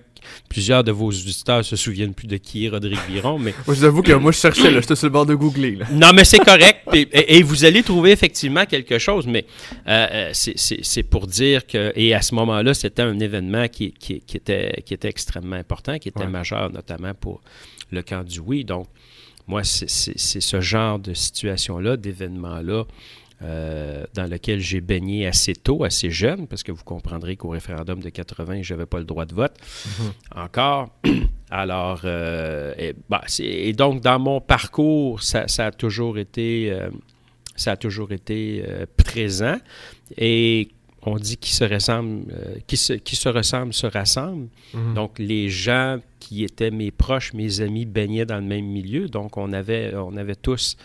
plusieurs 0.49 0.85
de 0.85 0.93
vos 0.93 1.09
auditeurs 1.09 1.65
se 1.65 1.77
souviennent 1.77 2.15
plus 2.15 2.27
de 2.27 2.37
qui 2.37 2.67
est 2.67 2.69
Rodrigue 2.69 2.99
Biron, 3.09 3.39
mais 3.39 3.55
Moi, 3.67 3.75
je 3.75 3.81
vous 3.81 3.85
avoue 3.85 4.03
que 4.03 4.13
moi, 4.13 4.33
je 4.33 4.39
cherchais, 4.39 4.71
là, 4.71 4.81
j'étais 4.81 4.97
sur 4.97 5.07
le 5.07 5.13
bord 5.13 5.27
de 5.27 5.35
googler. 5.35 5.77
Là. 5.77 5.87
non, 5.93 6.11
mais 6.15 6.25
c'est 6.25 6.39
correct. 6.39 6.81
Et, 6.93 7.01
et- 7.13 7.37
et 7.39 7.43
vous 7.43 7.65
allez 7.65 7.83
trouver 7.83 8.11
effectivement 8.13 8.65
quelque 8.67 8.99
chose, 8.99 9.27
mais 9.27 9.45
euh, 9.89 10.07
euh, 10.13 10.31
c'est- 10.33 11.03
pour 11.05 11.27
dire 11.27 11.67
que, 11.67 11.93
et 11.97 12.15
à 12.15 12.23
ce 12.23 12.35
moment-là, 12.35 12.75
c'était 12.75 13.03
un 13.03 13.19
événement 13.21 13.69
qui, 13.69 13.93
qui- 13.93 14.21
qui 14.21 14.37
était, 14.37 14.83
qui 14.87 14.95
était 14.95 15.09
extrêmement 15.09 15.57
important, 15.57 15.99
qui 15.99 16.09
était 16.09 16.21
Ouais. 16.21 16.27
majeur, 16.27 16.71
notamment 16.71 17.15
pour 17.15 17.41
le 17.91 18.03
camp 18.03 18.23
du 18.25 18.41
oui. 18.41 18.65
Donc, 18.65 18.87
moi, 19.47 19.65
c'est 19.65 19.89
ce 19.89 20.61
genre 20.61 20.99
de 20.99 21.13
situation-là, 21.15 21.97
d'événement-là, 21.97 22.85
euh, 23.43 24.05
dans 24.13 24.27
lequel 24.27 24.61
j'ai 24.61 24.83
baigné 24.83 25.27
assez 25.27 25.55
tôt, 25.55 25.83
assez 25.83 26.11
jeune, 26.11 26.47
parce 26.47 26.63
que 26.63 26.73
vous 26.73 26.85
comprendrez 26.85 27.37
qu'au 27.37 27.49
référendum 27.49 28.01
de 28.01 28.11
80, 28.11 28.61
je 28.63 28.75
n'avais 28.75 28.85
pas 28.85 28.99
le 28.99 29.05
droit 29.05 29.25
de 29.25 29.35
vote 29.35 29.55
encore. 30.35 30.91
Alors, 31.51 32.03
euh, 32.05 32.75
et, 32.79 32.95
bah, 33.09 33.25
et 33.41 33.73
donc, 33.73 34.03
dans 34.03 34.19
mon 34.19 34.41
parcours, 34.41 35.23
ça, 35.23 35.49
ça 35.49 35.67
a 35.67 35.71
toujours 35.73 36.19
été, 36.19 36.71
euh, 36.71 36.91
ça 37.57 37.73
a 37.73 37.77
toujours 37.77 38.13
été 38.13 38.63
euh, 38.69 38.87
présent. 38.97 39.57
Et 40.17 40.69
on 41.03 41.17
dit 41.17 41.39
qui 41.39 41.53
se 41.53 41.65
ressemble, 41.65 42.27
qui 42.67 42.77
se, 42.77 42.93
qui 42.93 43.17
se 43.17 43.29
ressemble 43.29 43.73
se 43.73 43.87
rassemble. 43.87 44.49
Mhm. 44.75 44.95
Donc, 44.95 45.19
les 45.19 45.49
gens 45.49 45.99
qui 46.21 46.45
étaient 46.45 46.71
mes 46.71 46.91
proches, 46.91 47.33
mes 47.33 47.63
amis, 47.63 47.87
baignaient 47.87 48.27
dans 48.27 48.37
le 48.37 48.47
même 48.47 48.67
milieu. 48.67 49.09
Donc, 49.09 49.37
on 49.37 49.53
avait, 49.53 49.95
on 49.95 50.17
avait 50.17 50.37
tous 50.37 50.77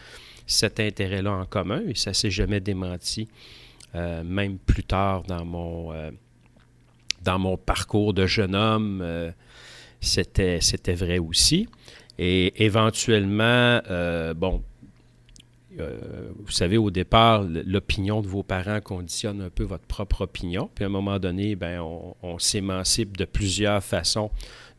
cet 0.47 0.80
intérêt-là 0.80 1.31
en 1.31 1.45
commun 1.45 1.81
et 1.88 1.95
ça 1.95 2.13
s'est 2.13 2.31
jamais 2.31 2.59
démenti, 2.59 3.27
euh, 3.95 4.24
même 4.24 4.57
plus 4.57 4.83
tard 4.83 5.24
dans 5.24 5.45
mon, 5.45 5.94
euh, 5.94 6.12
dans 7.24 7.39
mon 7.39 7.57
parcours 7.57 8.13
de 8.13 8.25
jeune 8.25 8.56
homme. 8.56 9.01
euh, 9.01 9.31
c'était, 10.01 10.59
vrai 10.94 11.18
aussi. 11.18 11.68
Et 12.19 12.63
éventuellement, 12.63 13.81
bon, 14.36 14.62
vous 15.77 16.51
savez, 16.51 16.77
au 16.77 16.91
départ, 16.91 17.44
l'opinion 17.44 18.21
de 18.21 18.27
vos 18.27 18.44
parents 18.44 18.80
conditionne 18.81 19.41
un 19.41 19.50
peu 19.50 19.63
votre 19.63 19.86
propre 19.86 20.21
opinion. 20.21 20.69
Puis 20.75 20.83
à 20.83 20.88
un 20.88 20.91
moment 20.91 21.18
donné, 21.18 21.56
ben, 21.56 21.81
on 21.81 22.38
s'émancipe 22.38 23.18
de 23.18 23.25
plusieurs 23.25 23.83
façons 23.83 24.30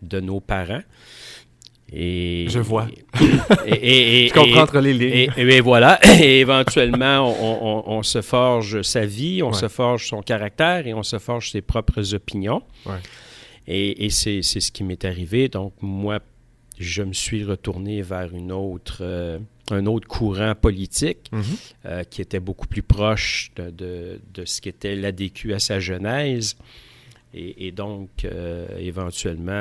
de 0.02 0.20
nos 0.20 0.40
parents. 0.40 0.82
Et, 1.92 2.46
Je 2.48 2.58
vois. 2.58 2.88
Et, 3.66 4.26
Je 4.28 4.32
comprends 4.34 4.62
entre 4.62 4.80
les 4.80 4.92
lignes. 4.92 5.30
et, 5.36 5.60
voilà. 5.60 6.00
Et 6.20 6.40
éventuellement, 6.40 7.20
on, 7.28 7.90
on- 7.92 7.98
on 7.98 8.02
se 8.02 8.22
forge 8.22 8.82
sa 8.82 9.06
vie, 9.06 9.42
on 9.42 9.48
Ouais. 9.48 9.54
se 9.54 9.68
forge 9.68 10.08
son 10.08 10.20
caractère 10.22 10.86
et 10.86 10.94
on 10.94 11.02
se 11.05 11.19
forge 11.19 11.50
ses 11.52 11.62
propres 11.62 12.12
opinions. 12.14 12.62
Ouais. 12.86 12.94
Et, 13.69 14.10
c'est 14.10 14.43
ce 14.43 14.72
qui 14.72 14.82
m'est 14.84 15.05
arrivé. 15.05 15.48
Donc, 15.48 15.74
moi, 15.81 16.19
je 16.78 17.02
me 17.02 17.12
suis 17.12 17.44
retourné 17.44 18.02
vers 18.02 18.34
une 18.34 18.52
autre, 18.52 18.98
euh, 19.00 19.38
un 19.70 19.86
autre 19.86 20.06
courant 20.08 20.55
politique 20.55 21.28
Mhm. 21.32 21.43
euh, 21.86 22.05
qui 22.05 22.20
était 22.20 22.40
beaucoup 22.40 22.66
plus 22.66 22.82
proche 22.82 23.50
de, 23.56 23.70
de- 23.70 24.20
de 24.34 24.44
ce 24.44 24.60
qu'était 24.60 24.94
l'ADQ 24.96 25.55
à 25.55 25.58
sa 25.60 25.78
genèse. 25.81 26.56
Et, 27.32 27.70
donc, 27.70 28.08
euh, 28.24 28.66
éventuellement, 28.78 29.52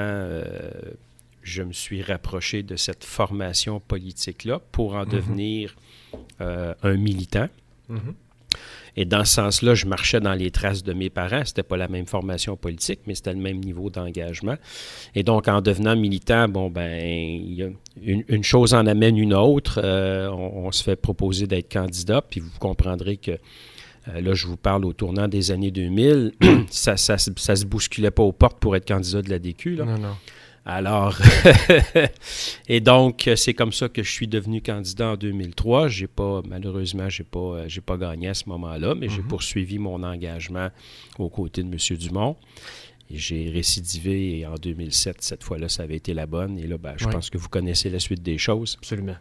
je 1.45 1.61
me 1.61 1.73
suis 1.73 2.01
rapproché 2.01 2.63
de 2.63 2.75
cette 2.75 3.03
formation 3.03 3.79
politique-là 3.79 4.59
pour 4.71 4.95
en 4.95 5.03
Mhm. 5.05 5.09
devenir 5.11 5.75
euh, 6.41 6.73
un 6.83 6.95
militant. 6.95 7.47
Mhm. 7.89 8.13
Et 8.97 9.03
dans 9.03 9.25
ce 9.25 9.33
sens-là, 9.33 9.75
je 9.75 9.85
marchais 9.85 10.21
dans 10.21 10.33
les 10.33 10.49
traces 10.49 10.81
de 10.81 10.93
mes 10.93 11.09
parents. 11.09 11.43
C'était 11.43 11.63
pas 11.63 11.75
la 11.75 11.89
même 11.89 12.05
formation 12.05 12.55
politique, 12.55 13.01
mais 13.05 13.13
c'était 13.13 13.33
le 13.33 13.39
même 13.39 13.59
niveau 13.59 13.89
d'engagement. 13.89 14.55
Et 15.13 15.23
donc, 15.23 15.49
en 15.49 15.59
devenant 15.61 15.95
militant, 15.97 16.47
bon, 16.47 16.69
ben, 16.69 16.97
une, 18.01 18.23
une 18.29 18.43
chose 18.43 18.73
en 18.73 18.85
amène 18.87 19.17
une 19.17 19.33
autre. 19.33 19.81
Euh, 19.83 20.29
on, 20.29 20.67
on 20.67 20.71
se 20.71 20.81
fait 20.83 20.95
proposer 20.95 21.45
d'être 21.47 21.69
candidat, 21.71 22.21
puis 22.21 22.39
vous 22.39 22.57
comprendrez 22.59 23.17
que 23.17 23.31
euh, 24.07 24.21
là, 24.21 24.33
je 24.33 24.47
vous 24.47 24.55
parle 24.57 24.85
au 24.85 24.93
tournant 24.93 25.27
des 25.27 25.51
années 25.51 25.71
2000. 25.71 26.31
ça, 26.69 26.95
ça 26.95 27.17
se 27.17 27.65
bousculait 27.65 28.11
pas 28.11 28.23
aux 28.23 28.31
portes 28.31 28.59
pour 28.59 28.75
être 28.77 28.87
candidat 28.87 29.21
de 29.21 29.29
la 29.29 29.39
DQ. 29.39 29.75
Là. 29.75 29.85
Non, 29.85 29.97
non. 29.97 30.15
Alors, 30.67 31.15
et 32.67 32.79
donc, 32.81 33.29
c'est 33.35 33.53
comme 33.53 33.71
ça 33.71 33.87
que 33.89 34.01
je 34.01 34.11
suis 34.11 34.27
devenu 34.27 34.61
candidat 34.61 35.09
en 35.11 35.15
2003. 35.15 35.87
J'ai 35.89 36.07
pas, 36.07 36.41
malheureusement, 36.47 37.07
j'ai 37.09 37.23
pas, 37.23 37.39
euh, 37.39 37.65
j'ai 37.67 37.81
pas 37.81 37.97
gagné 37.97 38.29
à 38.29 38.33
ce 38.33 38.49
moment-là, 38.49 38.95
mais 38.95 39.07
j'ai 39.09 39.21
Mhm. 39.21 39.27
poursuivi 39.27 39.77
mon 39.77 40.01
engagement 40.03 40.69
aux 41.19 41.29
côtés 41.29 41.61
de 41.63 41.67
M. 41.71 41.97
Dumont. 41.97 42.35
J'ai 43.11 43.51
récidivé 43.51 44.39
et 44.39 44.47
en 44.47 44.55
2007, 44.55 45.17
cette 45.21 45.43
fois-là, 45.43 45.69
ça 45.69 45.83
avait 45.83 45.95
été 45.97 46.15
la 46.15 46.25
bonne. 46.25 46.57
Et 46.57 46.65
là, 46.65 46.79
ben, 46.79 46.95
je 46.97 47.07
pense 47.07 47.29
que 47.29 47.37
vous 47.37 47.49
connaissez 47.49 47.91
la 47.91 47.99
suite 47.99 48.23
des 48.23 48.39
choses. 48.39 48.77
Absolument. 48.79 49.15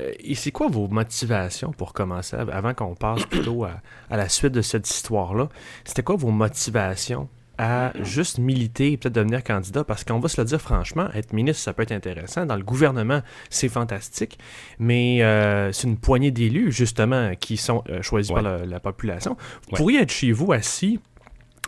Euh, 0.00 0.12
et 0.18 0.34
c'est 0.34 0.50
quoi 0.50 0.66
vos 0.66 0.88
motivations 0.88 1.70
pour 1.70 1.92
commencer, 1.92 2.34
av- 2.34 2.50
avant 2.50 2.74
qu'on 2.74 2.96
passe 2.96 3.24
plutôt 3.26 3.62
à, 3.62 3.80
à 4.10 4.16
la 4.16 4.28
suite 4.28 4.52
de 4.54 4.62
cette 4.62 4.90
histoire-là? 4.90 5.48
C'était 5.84 6.02
quoi 6.02 6.16
vos 6.16 6.32
motivations 6.32 7.28
à 7.58 7.92
juste 8.02 8.38
militer 8.38 8.92
et 8.92 8.96
peut-être 8.96 9.14
devenir 9.14 9.42
candidat? 9.44 9.84
Parce 9.84 10.04
qu'on 10.04 10.20
va 10.20 10.28
se 10.28 10.40
le 10.40 10.46
dire 10.46 10.60
franchement, 10.60 11.08
être 11.14 11.32
ministre, 11.32 11.62
ça 11.62 11.72
peut 11.72 11.82
être 11.82 11.92
intéressant. 11.92 12.46
Dans 12.46 12.56
le 12.56 12.62
gouvernement, 12.62 13.20
c'est 13.50 13.68
fantastique. 13.68 14.38
Mais 14.78 15.22
euh, 15.22 15.72
c'est 15.72 15.86
une 15.88 15.98
poignée 15.98 16.30
d'élus, 16.30 16.72
justement, 16.72 17.34
qui 17.34 17.56
sont 17.56 17.82
euh, 17.90 18.00
choisis 18.02 18.30
Ouais. 18.32 18.42
par 18.42 18.58
la, 18.58 18.64
la 18.66 18.80
population. 18.80 19.36
Vous 19.38 19.72
Ouais. 19.72 19.76
pourriez 19.76 20.00
être 20.00 20.12
chez 20.12 20.32
vous 20.32 20.52
assis 20.52 21.00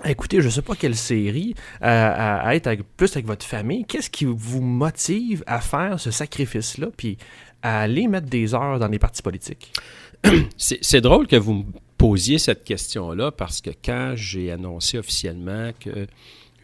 écoutez, 0.07 0.41
je 0.41 0.47
ne 0.47 0.51
sais 0.51 0.63
pas 0.63 0.75
quelle 0.77 0.97
série, 0.97 1.55
à, 1.83 2.55
être 2.55 2.75
plus 2.97 3.13
avec 3.13 3.27
votre 3.27 3.45
famille, 3.45 3.85
qu'est-ce 3.85 4.09
qui 4.09 4.25
vous 4.25 4.63
motive 4.63 5.45
à 5.47 5.61
faire 5.61 6.01
ce 6.01 6.11
sacrifice-là, 6.11 6.87
puis 6.97 7.19
à 7.63 7.81
aller 7.83 8.09
mettre 8.09 8.27
des 8.27 8.55
heures 8.55 8.79
dans 8.79 8.89
les 8.89 8.99
partis 8.99 9.21
politiques? 9.21 9.75
C'est 10.57 11.03
drôle 11.03 11.27
que 11.27 11.37
vous 11.37 11.53
me 11.53 11.65
posiez 12.01 12.39
cette 12.39 12.65
question-là 12.65 13.31
parce 13.31 13.61
que 13.61 13.69
quand 13.85 14.15
j'ai 14.17 14.51
annoncé 14.51 14.97
officiellement 14.97 15.71
que 15.79 16.07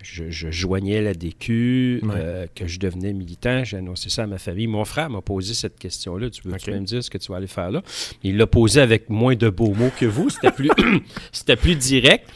je, 0.02 0.50
joignais 0.50 1.02
la 1.02 1.12
DQ, 1.12 2.00
euh, 2.04 2.46
que 2.54 2.66
je 2.66 2.78
devenais 2.78 3.12
militant. 3.12 3.62
J'ai 3.64 3.76
annoncé 3.76 4.08
ça 4.08 4.22
à 4.22 4.26
ma 4.26 4.38
famille. 4.38 4.66
Mon 4.66 4.86
frère 4.86 5.10
m'a 5.10 5.20
posé 5.20 5.52
cette 5.52 5.78
question-là. 5.78 6.30
Tu 6.30 6.40
veux 6.42 6.52
me 6.52 6.84
dire 6.84 7.04
ce 7.04 7.10
que 7.10 7.18
tu 7.18 7.32
vas 7.32 7.36
aller 7.36 7.48
faire 7.48 7.70
là? 7.70 7.82
Il 8.22 8.38
l'a 8.38 8.46
posé 8.46 8.80
avec 8.80 9.10
moins 9.10 9.34
de 9.34 9.50
beaux 9.50 9.74
mots 9.74 9.90
que 10.00 10.06
vous. 10.06 10.30
C'était 10.30 10.52
plus, 10.52 10.70
c'était 11.32 11.56
plus 11.56 11.76
direct. 11.76 12.30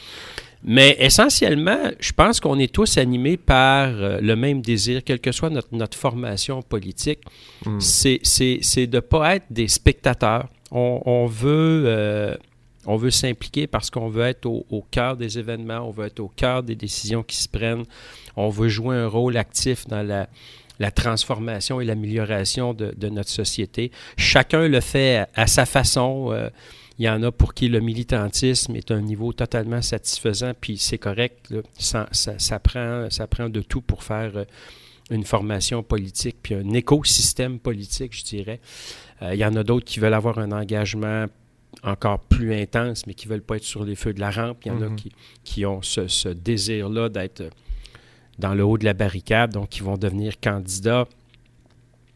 Mais 0.63 0.95
essentiellement, 0.99 1.89
je 1.99 2.11
pense 2.11 2.39
qu'on 2.39 2.59
est 2.59 2.71
tous 2.71 2.99
animés 2.99 3.37
par 3.37 3.87
euh, 3.87 4.19
le 4.21 4.35
même 4.35 4.61
désir, 4.61 5.03
quelle 5.03 5.19
que 5.19 5.31
soit 5.31 5.49
notre, 5.49 5.69
notre 5.71 5.97
formation 5.97 6.61
politique. 6.61 7.21
Hmm. 7.65 7.79
C'est, 7.79 8.19
de 8.19 8.95
ne 8.95 8.99
pas 8.99 9.37
être 9.37 9.45
des 9.49 9.67
spectateurs. 9.67 10.49
On, 10.69 11.25
veut... 11.25 11.83
Euh, 11.87 12.35
on 12.85 12.95
veut 12.95 13.11
s'impliquer 13.11 13.67
parce 13.67 13.89
qu'on 13.89 14.09
veut 14.09 14.25
être 14.25 14.45
au, 14.45 14.85
cœur 14.91 15.17
des 15.17 15.37
événements, 15.37 15.79
on 15.87 15.91
veut 15.91 16.07
être 16.07 16.19
au 16.19 16.27
cœur 16.27 16.63
des 16.63 16.75
décisions 16.75 17.23
qui 17.23 17.37
se 17.37 17.47
prennent, 17.47 17.83
on 18.35 18.49
veut 18.49 18.69
jouer 18.69 18.95
un 18.95 19.07
rôle 19.07 19.37
actif 19.37 19.87
dans 19.87 20.05
la, 20.05 20.27
transformation 20.91 21.79
et 21.79 21.85
l'amélioration 21.85 22.73
de, 22.73 23.09
notre 23.09 23.29
société. 23.29 23.91
Chacun 24.17 24.67
le 24.67 24.79
fait 24.79 25.25
à, 25.35 25.45
sa 25.45 25.65
façon. 25.65 26.29
Euh, 26.31 26.49
il 26.97 27.05
y 27.05 27.09
en 27.09 27.23
a 27.23 27.31
pour 27.31 27.55
qui 27.55 27.67
le 27.67 27.79
militantisme 27.79 28.75
est 28.75 28.91
un 28.91 29.01
niveau 29.01 29.33
totalement 29.33 29.81
satisfaisant, 29.81 30.51
puis 30.59 30.77
c'est 30.77 30.99
correct. 30.99 31.51
Ça, 31.77 32.07
prend, 32.59 33.07
ça 33.09 33.27
prend 33.27 33.49
de 33.49 33.61
tout 33.61 33.81
pour 33.81 34.03
faire 34.03 34.31
euh, 34.35 34.45
une 35.09 35.23
formation 35.23 35.83
politique, 35.83 36.37
puis 36.43 36.53
un 36.53 36.73
écosystème 36.73 37.59
politique, 37.59 38.15
je 38.15 38.23
dirais. 38.23 38.59
Euh, 39.21 39.33
il 39.33 39.39
y 39.39 39.45
en 39.45 39.55
a 39.55 39.63
d'autres 39.63 39.85
qui 39.85 39.99
veulent 39.99 40.13
avoir 40.13 40.37
un 40.37 40.51
engagement 40.51 41.25
encore 41.83 42.19
plus 42.19 42.53
intenses, 42.53 43.05
mais 43.07 43.13
qui 43.13 43.27
ne 43.27 43.33
veulent 43.33 43.41
pas 43.41 43.57
être 43.57 43.63
sur 43.63 43.83
les 43.83 43.95
feux 43.95 44.13
de 44.13 44.19
la 44.19 44.31
rampe. 44.31 44.65
Il 44.65 44.69
y 44.69 44.71
en 44.71 44.81
a 44.81 44.89
mhm. 44.89 44.95
qui, 44.95 45.11
qui, 45.43 45.65
ont 45.65 45.81
ce, 45.81 46.29
désir-là 46.29 47.09
d'être 47.09 47.43
dans 48.39 48.53
le 48.53 48.63
haut 48.63 48.77
de 48.77 48.85
la 48.85 48.93
barricade, 48.93 49.53
donc 49.53 49.69
qui 49.69 49.81
vont 49.81 49.97
devenir 49.97 50.39
candidats. 50.39 51.07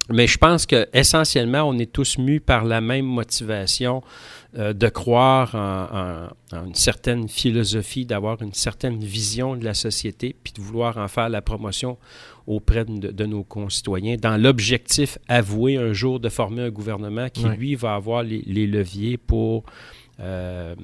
Mais 0.09 0.27
je 0.27 0.37
pense 0.37 0.65
que 0.65 0.87
essentiellement, 0.93 1.63
on 1.63 1.77
est 1.79 1.91
tous 1.91 2.17
mus 2.19 2.39
par 2.39 2.63
la 2.63 2.79
même 2.79 3.05
motivation 3.05 4.03
euh, 4.57 4.71
de 4.71 4.87
croire 4.87 5.55
en, 5.55 6.29
une 6.65 6.75
certaine 6.75 7.27
philosophie, 7.27 8.05
d'avoir 8.05 8.41
une 8.41 8.53
certaine 8.53 8.99
vision 8.99 9.55
de 9.55 9.65
la 9.65 9.73
société, 9.73 10.35
puis 10.43 10.53
de 10.53 10.61
vouloir 10.61 10.97
en 10.97 11.07
faire 11.07 11.29
la 11.29 11.41
promotion 11.41 11.97
auprès 12.45 12.85
de, 12.85 13.25
nos 13.25 13.43
concitoyens, 13.43 14.17
dans 14.17 14.37
l'objectif 14.37 15.17
avoué 15.27 15.77
un 15.77 15.93
jour 15.93 16.19
de 16.19 16.29
former 16.29 16.61
un 16.61 16.69
gouvernement 16.69 17.27
qui, 17.29 17.45
lui, 17.45 17.73
va 17.73 17.95
avoir 17.95 18.21
les, 18.21 18.67
leviers 18.67 19.17
pour 19.17 19.63
euh, 20.19 20.75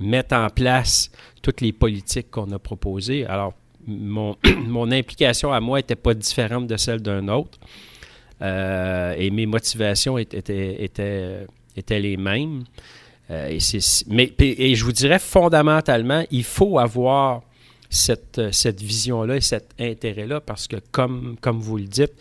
mettre 0.00 0.34
en 0.34 0.48
place 0.48 1.10
toutes 1.42 1.60
les 1.60 1.72
politiques 1.72 2.30
qu'on 2.30 2.50
a 2.52 2.58
proposées. 2.58 3.26
Alors, 3.26 3.52
mon, 3.86 4.36
mon 4.66 4.90
implication 4.90 5.52
à 5.52 5.60
moi 5.60 5.78
n'était 5.78 5.94
pas 5.94 6.14
différente 6.14 6.66
de 6.66 6.78
celle 6.78 7.02
d'un 7.02 7.28
autre. 7.28 7.58
Euh, 8.42 9.14
et 9.18 9.30
mes 9.30 9.46
motivations 9.46 10.16
étaient, 10.18 10.82
étaient, 10.82 11.46
étaient 11.76 12.00
les 12.00 12.16
mêmes. 12.16 12.64
Euh, 13.30 13.48
et, 13.48 13.78
mais, 14.08 14.32
et 14.38 14.74
je 14.74 14.84
vous 14.84 14.92
dirais 14.92 15.18
fondamentalement, 15.18 16.24
il 16.30 16.44
faut 16.44 16.78
avoir 16.78 17.42
cette, 17.88 18.38
euh, 18.38 18.52
cette 18.52 18.80
vision-là 18.80 19.36
et 19.36 19.40
cet 19.40 19.74
intérêt-là 19.78 20.40
parce 20.40 20.66
que, 20.66 20.76
comme, 20.90 21.36
comme 21.40 21.60
vous 21.60 21.76
le 21.76 21.84
dites, 21.84 22.14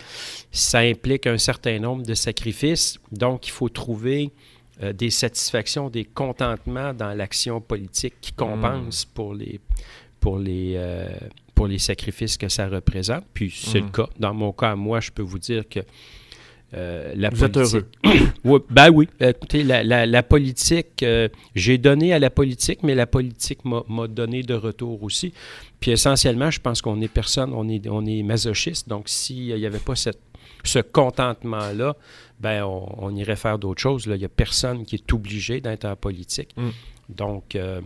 ça 0.52 0.80
implique 0.80 1.26
un 1.26 1.38
certain 1.38 1.80
nombre 1.80 2.04
de 2.04 2.14
sacrifices. 2.14 3.00
Donc, 3.12 3.48
il 3.48 3.52
faut 3.52 3.70
trouver 3.70 4.32
euh, 4.84 4.94
des 4.94 5.10
satisfactions, 5.10 5.90
des 5.90 6.06
contentements 6.06 6.94
dans 6.94 7.14
l'action 7.14 7.60
politique 7.60 8.16
qui 8.22 8.34
compensent 8.34 9.06
hmm. 9.06 9.14
pour 9.14 9.34
les, 9.34 9.60
pour 10.20 10.38
les, 10.38 10.80
pour 11.60 11.68
les 11.68 11.78
sacrifices 11.78 12.38
que 12.38 12.48
ça 12.48 12.70
représente. 12.70 13.26
Puis 13.34 13.52
c'est 13.54 13.82
le 13.82 13.88
hmm. 13.88 13.92
cas. 13.92 14.08
Dans 14.18 14.34
mon 14.34 14.54
cas, 14.54 14.78
moi, 14.78 15.02
je 15.02 15.12
peux 15.12 15.22
vous 15.22 15.40
dire 15.40 15.68
que 15.68 15.82
euh, 16.74 17.12
la 17.18 17.30
Vous 17.32 17.50
politique... 17.50 17.84
êtes 18.06 18.14
heureux. 18.46 18.66
ben 18.70 18.90
oui. 18.92 19.10
Écoutez, 19.20 19.64
la, 19.64 20.06
la, 20.06 20.24
politique, 20.24 21.04
euh, 21.04 21.28
j'ai 21.56 21.78
donné 21.78 22.14
à 22.14 22.20
la 22.20 22.30
politique, 22.30 22.82
mais 22.82 22.96
la 22.96 23.08
politique 23.08 23.66
m'a 23.66 24.08
donné 24.08 24.42
de 24.42 24.54
retour 24.54 25.04
aussi. 25.04 25.34
Puis 25.82 25.92
essentiellement, 25.92 26.50
je 26.50 26.62
pense 26.62 26.82
qu'on 26.82 27.02
est 27.02 27.10
personne, 27.10 27.52
on 27.54 27.68
est, 27.68 27.90
on 27.90 28.06
est 28.06 28.24
masochiste. 28.24 28.88
Donc, 28.88 29.10
s'il 29.10 29.54
n'y 29.54 29.66
avait 29.66 29.80
pas 29.80 29.98
cette, 29.98 30.22
ce 30.64 30.80
contentement-là, 30.80 31.94
ben 32.40 32.64
on, 32.64 33.14
irait 33.18 33.36
faire 33.36 33.60
d'autres 33.60 33.82
choses. 33.82 34.06
Il 34.06 34.14
n'y 34.14 34.24
a 34.24 34.30
personne 34.30 34.86
qui 34.86 34.96
est 34.96 35.12
obligé 35.12 35.60
d'être 35.60 35.84
en 35.84 35.98
politique. 35.98 36.56
Mm. 36.56 36.70
Donc, 37.10 37.56
euh, 37.56 37.82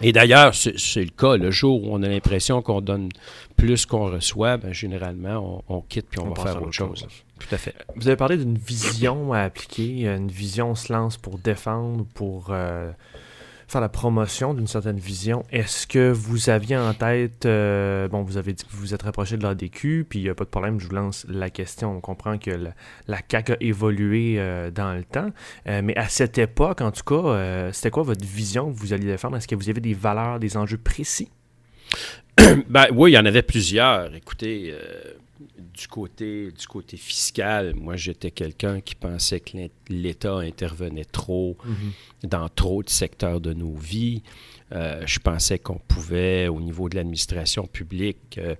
et 0.00 0.12
d'ailleurs, 0.12 0.54
c'est 0.54 1.02
le 1.02 1.10
cas. 1.10 1.36
Le 1.36 1.50
jour 1.50 1.84
où 1.84 1.94
on 1.94 2.02
a 2.02 2.08
l'impression 2.08 2.62
qu'on 2.62 2.80
donne 2.80 3.08
plus 3.56 3.86
qu'on 3.86 4.10
reçoit, 4.10 4.56
ben, 4.56 4.72
généralement, 4.72 5.64
on, 5.68 5.80
quitte 5.80 6.06
puis 6.10 6.20
on, 6.20 6.30
va 6.30 6.42
faire 6.42 6.62
autre 6.62 6.72
chose. 6.72 7.06
Tout 7.38 7.54
à 7.54 7.58
fait. 7.58 7.74
Vous 7.96 8.08
avez 8.08 8.16
parlé 8.16 8.36
d'une 8.36 8.58
vision 8.58 9.32
à 9.32 9.40
appliquer. 9.40 10.06
Une 10.06 10.30
vision 10.30 10.74
se 10.74 10.92
lance 10.92 11.16
pour 11.16 11.38
défendre, 11.38 12.04
pour 12.14 12.48
euh, 12.50 12.90
faire 13.68 13.80
la 13.80 13.88
promotion 13.88 14.54
d'une 14.54 14.66
certaine 14.66 14.98
vision. 14.98 15.44
Est-ce 15.52 15.86
que 15.86 16.10
vous 16.10 16.48
aviez 16.48 16.76
en 16.76 16.94
tête, 16.94 17.44
euh, 17.44 18.08
bon, 18.08 18.22
vous 18.22 18.38
avez 18.38 18.54
dit 18.54 18.64
que 18.64 18.70
vous 18.70 18.78
vous 18.78 18.94
êtes 18.94 19.02
rapproché 19.02 19.36
de 19.36 19.42
l'ADQ, 19.42 20.06
puis 20.08 20.20
il 20.20 20.22
n'y 20.22 20.28
a 20.30 20.34
pas 20.34 20.44
de 20.44 20.48
problème, 20.48 20.80
je 20.80 20.86
vous 20.86 20.94
lance 20.94 21.26
la 21.28 21.50
question. 21.50 21.96
On 21.96 22.00
comprend 22.00 22.38
que 22.38 22.50
la, 22.50 22.70
la 23.06 23.18
CAQ 23.30 23.52
a 23.52 23.56
évolué 23.60 24.36
euh, 24.38 24.70
dans 24.70 24.94
le 24.94 25.04
temps, 25.04 25.30
mais 25.66 25.96
à 25.96 26.08
cette 26.08 26.38
époque, 26.38 26.80
en 26.80 26.90
tout 26.90 27.04
cas, 27.04 27.70
c'était 27.72 27.90
quoi 27.90 28.02
votre 28.02 28.24
vision 28.24 28.72
que 28.72 28.78
vous 28.78 28.92
alliez 28.92 29.06
défendre? 29.06 29.36
Est-ce 29.36 29.48
que 29.48 29.54
vous 29.54 29.68
avez 29.68 29.80
des 29.80 29.94
valeurs, 29.94 30.38
des 30.38 30.56
enjeux 30.56 30.78
précis? 30.78 31.30
ben, 32.68 32.86
oui, 32.94 33.12
il 33.12 33.14
y 33.14 33.18
en 33.18 33.26
avait 33.26 33.42
plusieurs. 33.42 34.14
Écoutez, 34.14 34.74
du 35.74 35.86
côté, 35.86 36.50
du 36.50 36.66
côté 36.66 36.96
fiscal, 36.96 37.74
moi, 37.74 37.96
j'étais 37.96 38.30
quelqu'un 38.30 38.80
qui 38.80 38.94
pensait 38.94 39.40
que 39.40 39.56
l'État 39.88 40.38
intervenait 40.38 41.04
trop 41.04 41.56
mhm. 41.64 42.28
dans 42.28 42.48
trop 42.48 42.82
de 42.82 42.88
secteurs 42.88 43.40
de 43.40 43.52
nos 43.52 43.74
vies. 43.74 44.22
Euh, 44.72 45.02
je 45.06 45.18
pensais 45.18 45.58
qu'on 45.58 45.78
pouvait, 45.78 46.48
au 46.48 46.60
niveau 46.60 46.88
de 46.88 46.96
l'administration 46.96 47.66
publique, 47.66 48.38
euh, 48.38 48.54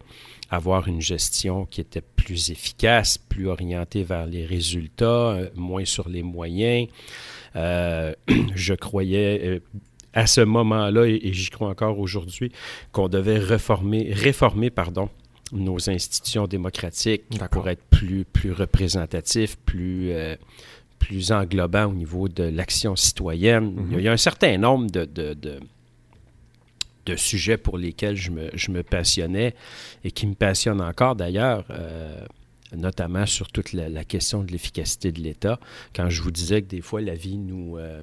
avoir 0.50 0.88
une 0.88 1.00
gestion 1.00 1.66
qui 1.66 1.80
était 1.80 2.00
plus 2.00 2.50
efficace, 2.50 3.18
plus 3.18 3.48
orientée 3.48 4.04
vers 4.04 4.26
les 4.26 4.46
résultats, 4.46 5.32
euh, 5.32 5.50
moins 5.54 5.84
sur 5.84 6.08
les 6.08 6.22
moyens. 6.22 6.88
je 7.54 8.74
croyais 8.74 9.60
à 10.12 10.28
ce 10.28 10.40
moment-là, 10.42 11.06
et, 11.06 11.18
et 11.24 11.32
j'y 11.32 11.50
crois 11.50 11.68
encore 11.68 11.98
aujourd'hui, 11.98 12.52
qu'on 12.92 13.08
devait 13.08 13.38
réformer, 13.38 14.12
réformer 14.12 14.70
pardon, 14.70 15.10
nos 15.52 15.90
institutions 15.90 16.46
démocratiques 16.46 17.24
pour 17.50 17.68
être 17.68 17.82
plus, 17.84 18.24
plus 18.24 18.52
représentatifs, 18.52 19.56
plus, 19.56 20.12
euh, 20.12 20.36
plus 20.98 21.32
englobants 21.32 21.86
au 21.86 21.94
niveau 21.94 22.28
de 22.28 22.44
l'action 22.44 22.96
citoyenne. 22.96 23.88
il, 23.92 24.00
y 24.00 24.08
a, 24.08 24.12
un 24.12 24.16
certain 24.16 24.58
nombre 24.58 24.90
de, 24.90 25.04
de, 25.04 25.34
de, 25.34 27.16
sujets 27.16 27.56
pour 27.56 27.78
lesquels 27.78 28.16
je 28.16 28.30
me, 28.30 28.50
je 28.52 28.70
me, 28.70 28.82
passionnais 28.82 29.54
et 30.04 30.10
qui 30.10 30.26
me 30.26 30.34
passionnent 30.34 30.82
encore 30.82 31.16
d'ailleurs. 31.16 31.64
Euh, 31.70 32.24
notamment 32.76 33.26
sur 33.26 33.50
toute 33.50 33.72
la, 33.72 34.04
question 34.04 34.42
de 34.42 34.52
l'efficacité 34.52 35.12
de 35.12 35.20
l'État. 35.20 35.58
Quand 35.94 36.10
je 36.10 36.22
vous 36.22 36.30
disais 36.30 36.62
que 36.62 36.68
des 36.68 36.80
fois 36.80 37.00
la 37.00 37.14
vie 37.14 37.38
nous, 37.38 37.78
euh, 37.78 38.02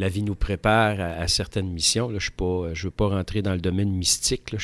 la 0.00 0.08
vie 0.08 0.22
nous 0.22 0.34
prépare 0.34 0.98
à, 0.98 1.28
certaines 1.28 1.68
missions. 1.68 2.08
Là, 2.08 2.18
je 2.18 2.30
ne 2.30 2.74
veux 2.82 2.90
pas 2.90 3.08
rentrer 3.08 3.42
dans 3.42 3.52
le 3.52 3.60
domaine 3.60 3.90
mystique. 3.90 4.44
je 4.48 4.56
ne 4.56 4.60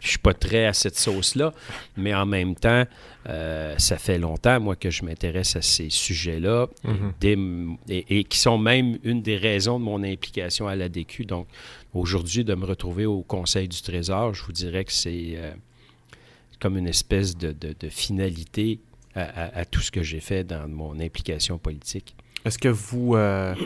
suis, 0.00 0.18
pas 0.18 0.34
très 0.34 0.66
à 0.66 0.72
cette 0.72 0.96
sauce-là. 0.96 1.52
Mais 1.96 2.14
en 2.14 2.26
même 2.26 2.54
temps, 2.54 2.84
euh, 3.28 3.74
ça 3.78 3.98
fait 3.98 4.18
longtemps, 4.18 4.60
moi, 4.60 4.76
que 4.76 4.88
je 4.88 5.04
m'intéresse 5.04 5.56
à 5.56 5.62
ces 5.62 5.90
sujets-là 5.90 6.68
mm-hmm. 6.84 7.76
et, 7.88 8.22
qui 8.22 8.38
sont 8.38 8.56
même 8.56 8.98
une 9.02 9.20
des 9.20 9.36
raisons 9.36 9.80
de 9.80 9.84
mon 9.84 10.04
implication 10.04 10.68
à 10.68 10.76
l'ADQ. 10.76 11.24
Donc, 11.24 11.48
aujourd'hui, 11.92 12.44
de 12.44 12.54
me 12.54 12.64
retrouver 12.64 13.04
au 13.04 13.22
Conseil 13.22 13.66
du 13.66 13.82
Trésor, 13.82 14.32
je 14.32 14.44
vous 14.44 14.52
dirais 14.52 14.84
que 14.84 14.92
c'est 14.92 15.32
euh, 15.34 15.50
comme 16.60 16.78
une 16.78 16.86
espèce 16.86 17.36
de, 17.36 17.88
finalité 17.90 18.78
à, 19.16 19.64
tout 19.64 19.80
ce 19.80 19.90
que 19.90 20.04
j'ai 20.04 20.20
fait 20.20 20.44
dans 20.44 20.68
mon 20.68 21.00
implication 21.00 21.58
politique. 21.58 22.14
Est-ce 22.44 22.58
que 22.58 22.68
vous... 22.68 23.16
Euh, 23.16 23.56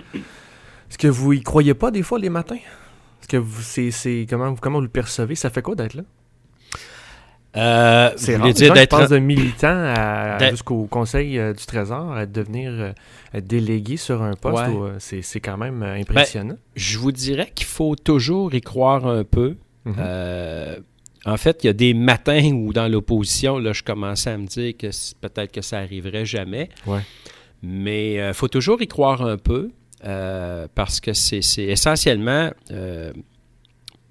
est-ce 0.91 0.99
que 0.99 1.09
vous 1.09 1.33
y 1.33 1.43
croyez 1.43 1.75
pas 1.75 1.91
des 1.91 2.03
fois 2.03 2.19
les 2.19 2.31
matins? 2.31 2.57
Est-ce 2.57 3.29
que 3.29 3.37
vous, 3.37 3.63
c'est, 3.63 4.27
comment, 4.29 4.55
comment 4.55 4.79
vous 4.79 4.85
le 4.85 4.89
percevez? 4.89 5.35
Ça 5.35 5.51
fait 5.51 5.63
quoi 5.63 5.75
d'être 5.75 5.95
là? 5.95 6.03
Euh, 7.57 8.11
c'est 8.17 8.37
rare, 8.37 8.53
dire 8.53 8.75
d'être 8.75 9.09
de 9.09 9.19
militant 9.19 9.95
jusqu'au 10.51 10.85
Conseil 10.85 11.39
euh, 11.39 11.55
du 11.55 11.65
Trésor 11.65 12.13
à 12.13 12.27
devenir 12.27 12.71
euh, 12.71 12.93
délégué 13.41 13.97
sur 13.97 14.23
un 14.23 14.35
poste. 14.35 14.63
c'est, 14.99 15.41
quand 15.41 15.57
même 15.57 15.83
impressionnant. 15.83 16.55
Ben, 16.55 16.59
je 16.75 16.99
vous 16.99 17.13
dirais 17.13 17.51
qu'il 17.55 17.67
faut 17.67 17.97
toujours 17.97 18.55
y 18.55 18.61
croire 18.61 19.07
un 19.07 19.25
peu, 19.25 19.57
Mhm. 19.85 20.83
En 21.27 21.37
fait, 21.37 21.63
il 21.63 21.69
y 21.69 21.71
a 21.71 21.73
des 21.73 21.95
matins 21.95 22.53
où 22.53 22.73
dans 22.73 22.89
l'opposition, 22.89 23.59
là, 23.59 23.73
je 23.73 23.85
commençais 23.85 24.31
à 24.31 24.37
me 24.37 24.47
dire 24.47 24.77
que 24.77 24.89
peut-être 25.21 25.53
que 25.53 25.61
ça 25.61 25.79
arriverait 25.79 26.27
jamais. 26.27 26.69
Mais 27.63 28.15
il 28.15 28.35
faut 28.35 28.49
toujours 28.49 28.83
y 28.83 28.89
croire 28.89 29.23
un 29.23 29.39
peu 29.39 29.71
parce 30.03 31.01
que 31.01 31.13
c'est 31.13 31.41
essentiellement 31.65 32.51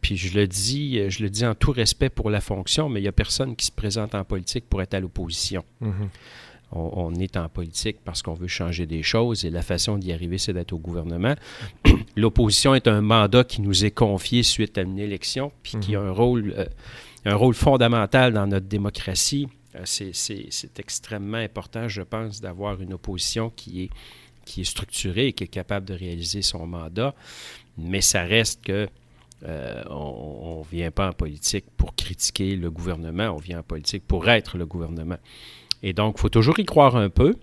puis 0.06 0.18
je 0.18 0.38
le 0.38 0.46
dis, 0.46 1.10
je 1.10 1.24
le 1.24 1.32
dis 1.32 1.48
en 1.48 1.56
tout 1.56 1.72
respect 1.72 2.10
pour 2.10 2.30
la 2.30 2.40
fonction, 2.40 2.90
mais 2.90 3.00
il 3.00 3.04
n'y 3.04 3.10
a 3.10 3.12
personne 3.12 3.56
qui 3.56 3.66
se 3.66 3.72
présente 3.72 4.14
en 4.14 4.24
politique 4.24 4.70
pour 4.70 4.84
être 4.84 4.94
à 4.94 5.00
l'opposition. 5.00 5.66
Mhm. 5.82 6.10
on, 6.74 7.16
est 7.16 7.36
en 7.38 7.50
politique 7.50 7.98
parce 8.06 8.22
qu'on 8.22 8.36
veut 8.36 8.48
changer 8.48 8.86
des 8.86 9.02
choses 9.02 9.46
et 9.46 9.50
la 9.50 9.64
façon 9.64 9.98
d'y 9.98 10.14
arriver, 10.14 10.38
c'est 10.38 10.54
d'être 10.54 10.74
au 10.74 10.78
gouvernement. 10.78 11.34
L'opposition 12.16 12.76
est 12.76 12.88
un 12.88 13.02
mandat 13.02 13.44
qui 13.46 13.62
nous 13.62 13.84
est 13.84 13.90
confié 13.90 14.44
suite 14.44 14.78
à 14.78 14.82
une 14.82 15.00
élection, 15.00 15.52
puis 15.64 15.80
qui 15.80 15.96
a 15.96 16.02
mhm. 16.02 16.08
un 16.08 16.12
rôle, 16.12 16.54
euh, 16.56 16.66
un 17.26 17.36
rôle 17.36 17.56
fondamental 17.56 18.32
dans 18.32 18.46
notre 18.46 18.68
démocratie. 18.68 19.48
Euh, 19.74 19.82
c'est 19.86 20.80
extrêmement 20.80 21.38
important, 21.38 21.88
je 21.88 22.04
pense, 22.04 22.42
d'avoir 22.42 22.80
une 22.80 22.94
opposition 22.94 23.50
qui 23.50 23.86
est, 23.86 23.90
qui 24.46 24.62
est 24.62 24.66
structurée 24.66 25.28
et 25.28 25.34
qui 25.34 25.44
est 25.44 25.48
capable 25.48 25.86
de 25.86 25.94
réaliser 25.94 26.42
son 26.42 26.66
mandat. 26.66 27.14
Mais 27.78 28.02
ça 28.02 28.24
reste 28.24 28.64
que 28.64 28.88
euh, 29.44 29.84
on 29.90 30.64
ne 30.66 30.76
vient 30.76 30.92
pas 30.92 31.10
en 31.10 31.14
politique 31.14 31.66
pour 31.78 31.96
critiquer 31.96 32.56
le 32.56 32.72
gouvernement, 32.72 33.32
on 33.32 33.38
vient 33.38 33.60
en 33.60 33.64
politique 33.64 34.04
pour 34.08 34.30
être 34.30 34.58
le 34.58 34.66
gouvernement. 34.66 35.18
Et 35.84 35.94
donc, 35.94 36.16
il 36.18 36.22
faut 36.22 36.30
toujours 36.30 36.58
y 36.60 36.66
croire 36.66 36.96
un 36.96 37.10
peu. 37.10 37.36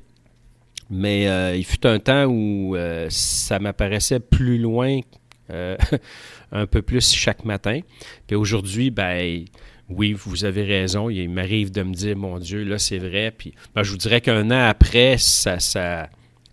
Mais 0.91 1.29
euh, 1.29 1.57
il 1.57 1.65
fut 1.65 1.87
un 1.87 1.99
temps 1.99 2.25
où 2.25 2.77
euh, 2.77 3.07
ça 3.09 3.59
m'apparaissait 3.59 4.21
plus 4.21 4.59
loin, 4.59 5.01
un 6.53 6.67
peu 6.67 6.81
plus 6.81 7.15
chaque 7.15 7.45
matin. 7.45 7.81
Puis 8.27 8.37
aujourd'hui, 8.37 8.91
ben 8.91 9.45
oui, 9.91 10.15
vous 10.15 10.45
avez 10.45 10.65
raison. 10.65 11.11
Il 11.11 11.29
m'arrive 11.29 11.71
de 11.71 11.83
me 11.83 11.93
dire, 11.93 12.17
mon 12.17 12.39
Dieu, 12.39 12.65
là, 12.65 12.79
c'est 12.79 12.99
vrai. 12.99 13.33
Puis 13.37 13.55
ben, 13.75 13.83
je 13.83 13.91
vous 13.91 13.99
dirais 13.99 14.21
qu'un 14.21 14.51
an 14.51 14.69
après, 14.69 15.19
ça, 15.19 15.59
ça 15.61 16.09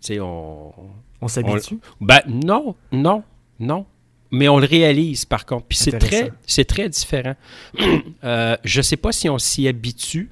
sais, 0.08 0.20
on... 0.20 0.74
On 1.22 1.28
s'habitue? 1.28 1.80
Ben 2.00 2.22
non, 2.28 2.76
non, 2.92 3.24
non. 3.60 3.86
Mais 4.32 4.48
on 4.48 4.60
le 4.60 4.68
réalise, 4.68 5.26
par 5.26 5.46
contre. 5.46 5.66
Puis 5.66 5.78
c'est 5.78 5.98
très, 5.98 6.32
c'est 6.46 6.66
très 6.66 6.90
différent. 6.90 7.36
Euh, 8.24 8.58
je 8.66 8.80
ne 8.80 8.84
sais 8.84 8.98
pas 8.98 9.14
si 9.14 9.30
on 9.30 9.38
s'y 9.38 9.66
habitue. 9.68 10.30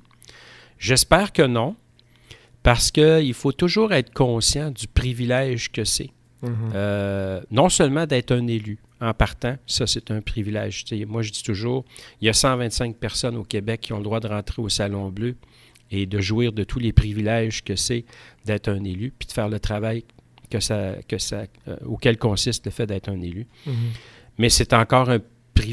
J'espère 0.78 1.32
que 1.32 1.42
non. 1.42 1.76
Parce 2.64 2.92
qu'il 2.92 3.34
faut 3.34 3.54
toujours 3.54 3.94
être 3.94 4.14
conscient 4.14 4.72
du 4.72 4.88
privilège 4.88 5.72
que 5.72 5.86
c'est. 5.86 6.12
Mm-hmm. 6.44 6.50
Euh, 6.76 7.42
non 7.50 7.70
seulement 7.70 8.06
d'être 8.06 8.34
un 8.34 8.46
élu 8.48 8.78
en 9.00 9.14
partant, 9.14 9.56
ça 9.68 9.88
c'est 9.88 10.12
un 10.12 10.22
privilège. 10.22 10.84
moi 11.08 11.22
je 11.22 11.32
dis 11.32 11.44
toujours, 11.44 11.86
il 12.20 12.26
y 12.26 12.30
a 12.30 12.34
125 12.34 12.96
personnes 12.98 13.38
au 13.38 13.44
Québec 13.44 13.82
qui 13.82 13.94
ont 13.94 13.98
le 13.98 14.04
droit 14.04 14.20
de 14.20 14.28
rentrer 14.28 14.62
au 14.62 14.70
Salon 14.70 15.10
Bleu 15.10 15.36
et 15.91 16.06
de 16.06 16.20
jouir 16.20 16.51
de 16.51 16.63
tous 16.63 16.79
les 16.79 16.94
privilèges 16.94 17.63
que 17.63 17.75
c'est 17.75 18.06
d'être 18.46 18.70
un 18.70 18.84
élu, 18.84 19.13
puis 19.17 19.27
de 19.27 19.34
faire 19.34 19.50
le 19.50 19.60
travail 19.60 20.03
que 20.50 20.60
ça, 20.60 20.94
que 21.08 21.17
ça, 21.17 21.46
euh, 21.67 21.75
auquel 21.86 22.17
consiste 22.17 22.65
le 22.65 22.72
fait 22.72 22.86
d'être 22.86 23.10
un 23.10 23.22
élu. 23.22 23.48
Mhm. 23.65 23.74
Mais 24.38 24.50
c'est 24.50 24.74
encore 24.74 25.10
un, 25.10 25.20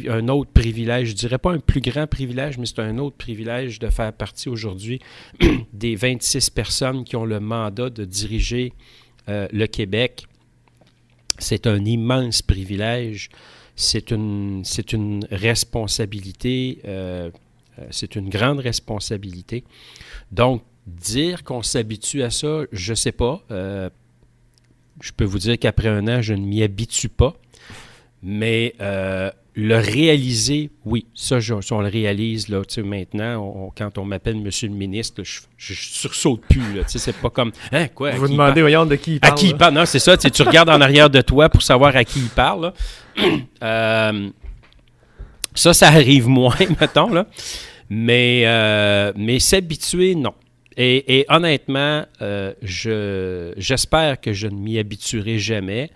un, 0.09 0.29
autre 0.29 0.51
privilège, 0.51 1.09
je 1.09 1.15
dirais 1.15 1.39
pas 1.39 1.53
un 1.53 1.59
plus 1.59 1.81
grand 1.81 2.07
privilège, 2.07 2.59
mais 2.59 2.67
c'est 2.67 2.81
un 2.81 2.99
autre 2.99 3.17
privilège 3.17 3.79
de 3.79 3.89
faire 3.91 4.13
partie 4.13 4.49
aujourd'hui 4.49 5.01
des 5.73 5.97
26 5.97 6.51
personnes 6.51 7.05
qui 7.05 7.17
ont 7.17 7.25
le 7.25 7.41
mandat 7.41 7.91
de 7.91 8.05
diriger 8.05 8.73
euh, 9.29 9.49
le 9.53 9.67
Québec. 9.67 10.27
C'est 11.39 11.67
un 11.67 11.85
immense 11.85 12.43
privilège. 12.43 13.29
C'est 13.77 14.13
une, 14.13 14.63
c'est 14.65 14.93
une 14.93 15.27
responsabilité, 15.31 16.79
euh, 16.85 17.31
c'est 17.91 18.17
une 18.17 18.29
grande 18.29 18.61
responsabilité. 18.61 19.65
Donc, 20.33 20.63
dire 20.87 21.45
qu'on 21.45 21.63
s'habitue 21.63 22.23
à 22.23 22.31
ça, 22.31 22.63
je 22.73 22.93
ne 22.93 22.97
sais 22.97 23.13
pas 23.13 23.43
je 25.01 25.13
peux 25.13 25.25
vous 25.25 25.39
dire 25.39 25.59
qu'après 25.59 25.89
un 25.89 26.07
an, 26.09 26.23
je 26.23 26.35
ne 26.35 26.45
m'y 26.45 26.63
habitue 26.63 27.09
pas. 27.09 27.35
Mais 28.23 28.75
euh, 28.81 29.31
le 29.55 29.77
réaliser, 29.77 30.71
oui, 30.85 31.07
ça, 31.15 31.41
je, 31.41 31.55
on 31.71 31.81
le 31.81 31.89
réalise 31.89 32.49
là, 32.49 32.63
maintenant. 32.83 33.71
quand 33.77 33.99
on 33.99 34.05
m'appelle 34.05 34.37
Monsieur 34.37 34.69
le 34.69 34.75
ministre, 34.75 35.23
je, 35.23 35.41
je, 35.59 35.75
sursaute 35.75 36.41
plus. 36.49 36.63
C'est 36.87 37.15
pas 37.17 37.31
comme 37.31 37.53
hein, 37.73 37.89
quoi. 37.89 38.13
Vous 38.13 38.29
demandez, 38.29 38.63
voyons, 38.63 38.87
de 38.87 38.97
qui 38.97 39.15
il 39.15 39.21
parle. 39.21 39.33
À 39.33 39.37
qui 39.37 39.47
il 39.49 39.57
parle, 39.57 39.75
non, 39.75 39.85
c'est 39.85 39.99
ça. 39.99 40.17
Tu 40.17 40.43
regardes 40.43 40.71
en 40.71 40.81
arrière 40.81 41.11
de 41.11 41.21
toi 41.21 41.49
pour 41.49 41.63
savoir 41.63 41.95
à 41.97 42.05
qui 42.05 42.21
il 42.21 42.31
parle. 42.31 42.73
Euh, 43.63 44.29
ça, 45.55 45.73
ça 45.73 45.89
arrive 45.89 46.29
moins, 46.29 46.57
mettons. 46.81 47.11
Là. 47.11 47.27
Mais, 47.89 48.43
euh, 48.47 49.13
mais 49.17 49.39
s'habituer, 49.39 50.15
non. 50.15 50.35
Et, 50.77 51.25
honnêtement, 51.29 52.05
euh, 52.21 52.53
j'espère 53.57 54.21
que 54.21 54.33
je 54.33 54.49
ne 54.49 54.57
m'y 54.57 54.79
habituerai 54.79 55.39
jamais 55.39 55.91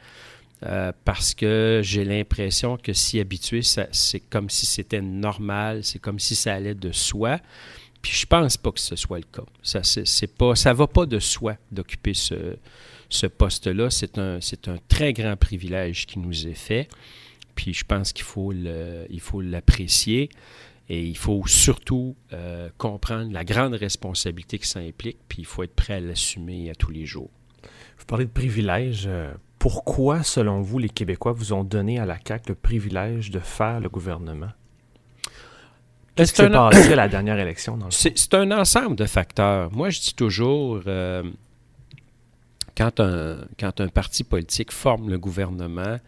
euh, 0.65 0.93
parce 1.05 1.35
que 1.35 1.81
j'ai 1.83 2.05
l'impression 2.05 2.77
que 2.77 2.93
s'y 2.93 3.19
habituer, 3.19 3.63
c'est 3.63 4.21
comme 4.31 4.49
si 4.49 4.67
c'était 4.67 5.01
normal, 5.01 5.83
c'est 5.83 5.99
comme 5.99 6.21
si 6.21 6.37
ça 6.37 6.55
allait 6.55 6.75
de 6.75 6.93
soi. 6.93 7.41
Puis 8.03 8.13
je 8.13 8.27
pense 8.27 8.57
pas 8.57 8.71
que 8.71 8.79
ce 8.79 8.95
soit 8.95 9.19
le 9.19 9.25
cas. 9.25 9.43
Ça 9.65 9.81
c'est 9.83 10.33
pas 10.33 10.55
ça 10.55 10.73
va 10.73 10.87
pas 10.87 11.07
de 11.07 11.19
soi 11.19 11.57
d'occuper 11.73 12.15
ce, 12.15 12.57
ce 13.09 13.27
poste-là. 13.27 13.91
C'est 13.91 14.19
un, 14.19 14.39
un 14.39 14.79
très 14.89 15.13
grand 15.13 15.37
privilège 15.37 16.07
qui 16.07 16.21
nous 16.21 16.47
est 16.47 16.55
fait. 16.55 16.89
Puis 17.59 17.75
je 17.75 17.85
pense 17.85 18.13
qu'il 18.13 18.25
faut 18.25 18.53
l'apprécier. 19.43 20.31
Et 20.89 21.05
il 21.05 21.17
faut 21.17 21.43
surtout 21.47 22.15
euh, 22.33 22.69
comprendre 22.79 23.33
la 23.33 23.45
grande 23.45 23.75
responsabilité 23.75 24.61
que 24.61 24.67
ça 24.67 24.79
implique, 24.79 25.19
puis 25.29 25.41
il 25.41 25.45
faut 25.45 25.65
être 25.65 25.75
prêt 25.75 25.95
à 25.95 26.01
l'assumer 26.01 26.71
à 26.71 26.75
tous 26.75 26.93
les 26.93 27.05
jours. 27.05 27.31
Vous 27.99 28.07
parlez 28.07 28.25
de 28.27 28.31
privilèges. 28.31 29.07
Euh, 29.07 29.35
pourquoi, 29.59 30.23
selon 30.23 30.63
vous, 30.63 30.79
les 30.79 30.89
Québécois 30.89 31.33
vous 31.33 31.53
ont 31.53 31.65
donné 31.65 31.99
à 31.99 32.07
la 32.07 32.17
CAQ 32.25 32.51
le 32.51 32.55
privilège 32.55 33.31
de 33.31 33.41
faire 33.41 33.81
le 33.81 33.89
gouvernement? 33.89 34.53
Qu'est-ce 36.15 36.33
qui 36.33 36.43
s'est 36.43 36.49
passé 36.49 36.93
à 36.93 36.97
la 36.97 37.09
dernière 37.09 37.39
élection? 37.39 37.79
C'est 37.91 38.35
un 38.35 38.51
ensemble 38.53 38.95
de 38.97 39.05
facteurs. 39.05 39.71
Moi, 39.73 39.91
je 39.91 40.01
dis 40.01 40.15
toujours, 40.15 40.81
euh, 40.87 41.25
quand, 42.77 43.01
un, 43.01 43.41
quand 43.59 43.81
un 43.81 43.89
parti 43.89 44.25
politique 44.25 44.73
forme 44.73 45.11
le 45.11 45.19
gouvernement, 45.19 45.99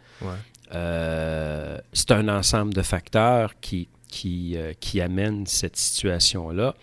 c'est 0.71 2.11
un 2.13 2.29
ensemble 2.29 2.75
de 2.75 2.83
facteurs 2.83 3.59
qui 3.61 3.89
qui, 4.11 4.57
euh, 4.57 4.73
qui 4.79 5.01
amène 5.01 5.47
cette 5.47 5.77
situation-là. 5.77 6.75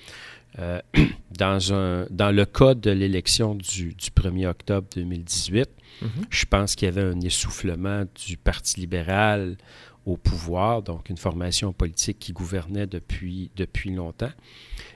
Euh, 0.60 0.82
dans, 1.38 1.74
un, 1.74 2.08
dans 2.10 2.32
le 2.32 2.46
cas 2.46 2.74
de 2.74 2.90
l'élection 2.90 3.54
du, 3.54 3.94
du, 3.94 4.10
1er 4.10 4.48
octobre 4.48 4.88
2018, 4.96 5.70
mhm. 6.02 6.10
je 6.30 6.46
pense 6.46 6.76
qu'il 6.76 6.88
y 6.88 6.90
avait 6.90 7.04
un 7.04 7.20
essoufflement 7.22 8.06
du 8.26 8.38
Parti 8.38 8.80
libéral 8.80 9.58
au 10.06 10.16
pouvoir, 10.16 10.82
donc 10.82 11.10
une 11.10 11.18
formation 11.18 11.74
politique 11.74 12.18
qui 12.18 12.32
gouvernait 12.32 12.88
depuis, 12.88 13.52
depuis 13.58 13.94
longtemps. 13.94 14.32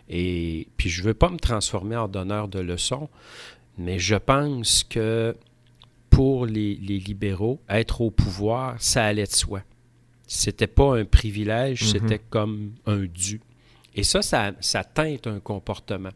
Et 0.09 0.69
puis 0.77 0.89
je 0.89 1.01
ne 1.01 1.07
veux 1.07 1.13
pas 1.13 1.29
me 1.29 1.37
transformer 1.37 1.97
en 1.97 2.07
donneur 2.07 2.47
de 2.47 2.59
leçons, 2.59 3.09
mais 3.77 3.99
je 3.99 4.15
pense 4.15 4.85
que 4.85 5.35
pour 6.11 6.45
les, 6.45 6.75
les 6.75 6.99
libéraux, 6.99 7.59
être 7.67 8.01
au 8.01 8.11
pouvoir, 8.11 8.75
ça 8.79 9.05
allait 9.05 9.25
de 9.25 9.31
soi 9.31 9.63
c'était 10.33 10.67
pas 10.67 10.97
un 10.97 11.03
privilège, 11.03 11.81
mhm. 11.81 11.87
c'était 11.89 12.19
comme 12.19 12.73
un 12.85 13.03
dû. 13.03 13.41
Et 13.93 14.03
ça, 14.03 14.21
ça, 14.21 14.83
teinte 14.85 15.27
un 15.27 15.41
comportement. 15.41 16.11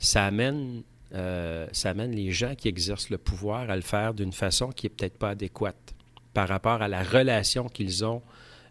Ça 0.00 0.26
amène, 0.26 0.82
euh, 1.14 1.68
ça 1.70 1.90
amène 1.90 2.10
les 2.10 2.32
gens 2.32 2.56
qui 2.56 2.66
exercent 2.66 3.08
le 3.08 3.18
pouvoir 3.18 3.70
à 3.70 3.76
le 3.76 3.82
faire 3.82 4.14
d'une 4.14 4.32
façon 4.32 4.70
qui 4.70 4.86
n'est 4.86 4.90
peut-être 4.90 5.16
pas 5.16 5.30
adéquate 5.30 5.94
par 6.34 6.48
rapport 6.48 6.82
à 6.82 6.88
la 6.88 7.04
relation 7.04 7.68
qu'ils 7.68 8.04
ont 8.04 8.20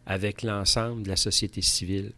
avec 0.05 0.43
l'ensemble 0.43 1.03
de 1.03 1.09
la 1.09 1.15
société 1.15 1.61
civile. 1.61 2.11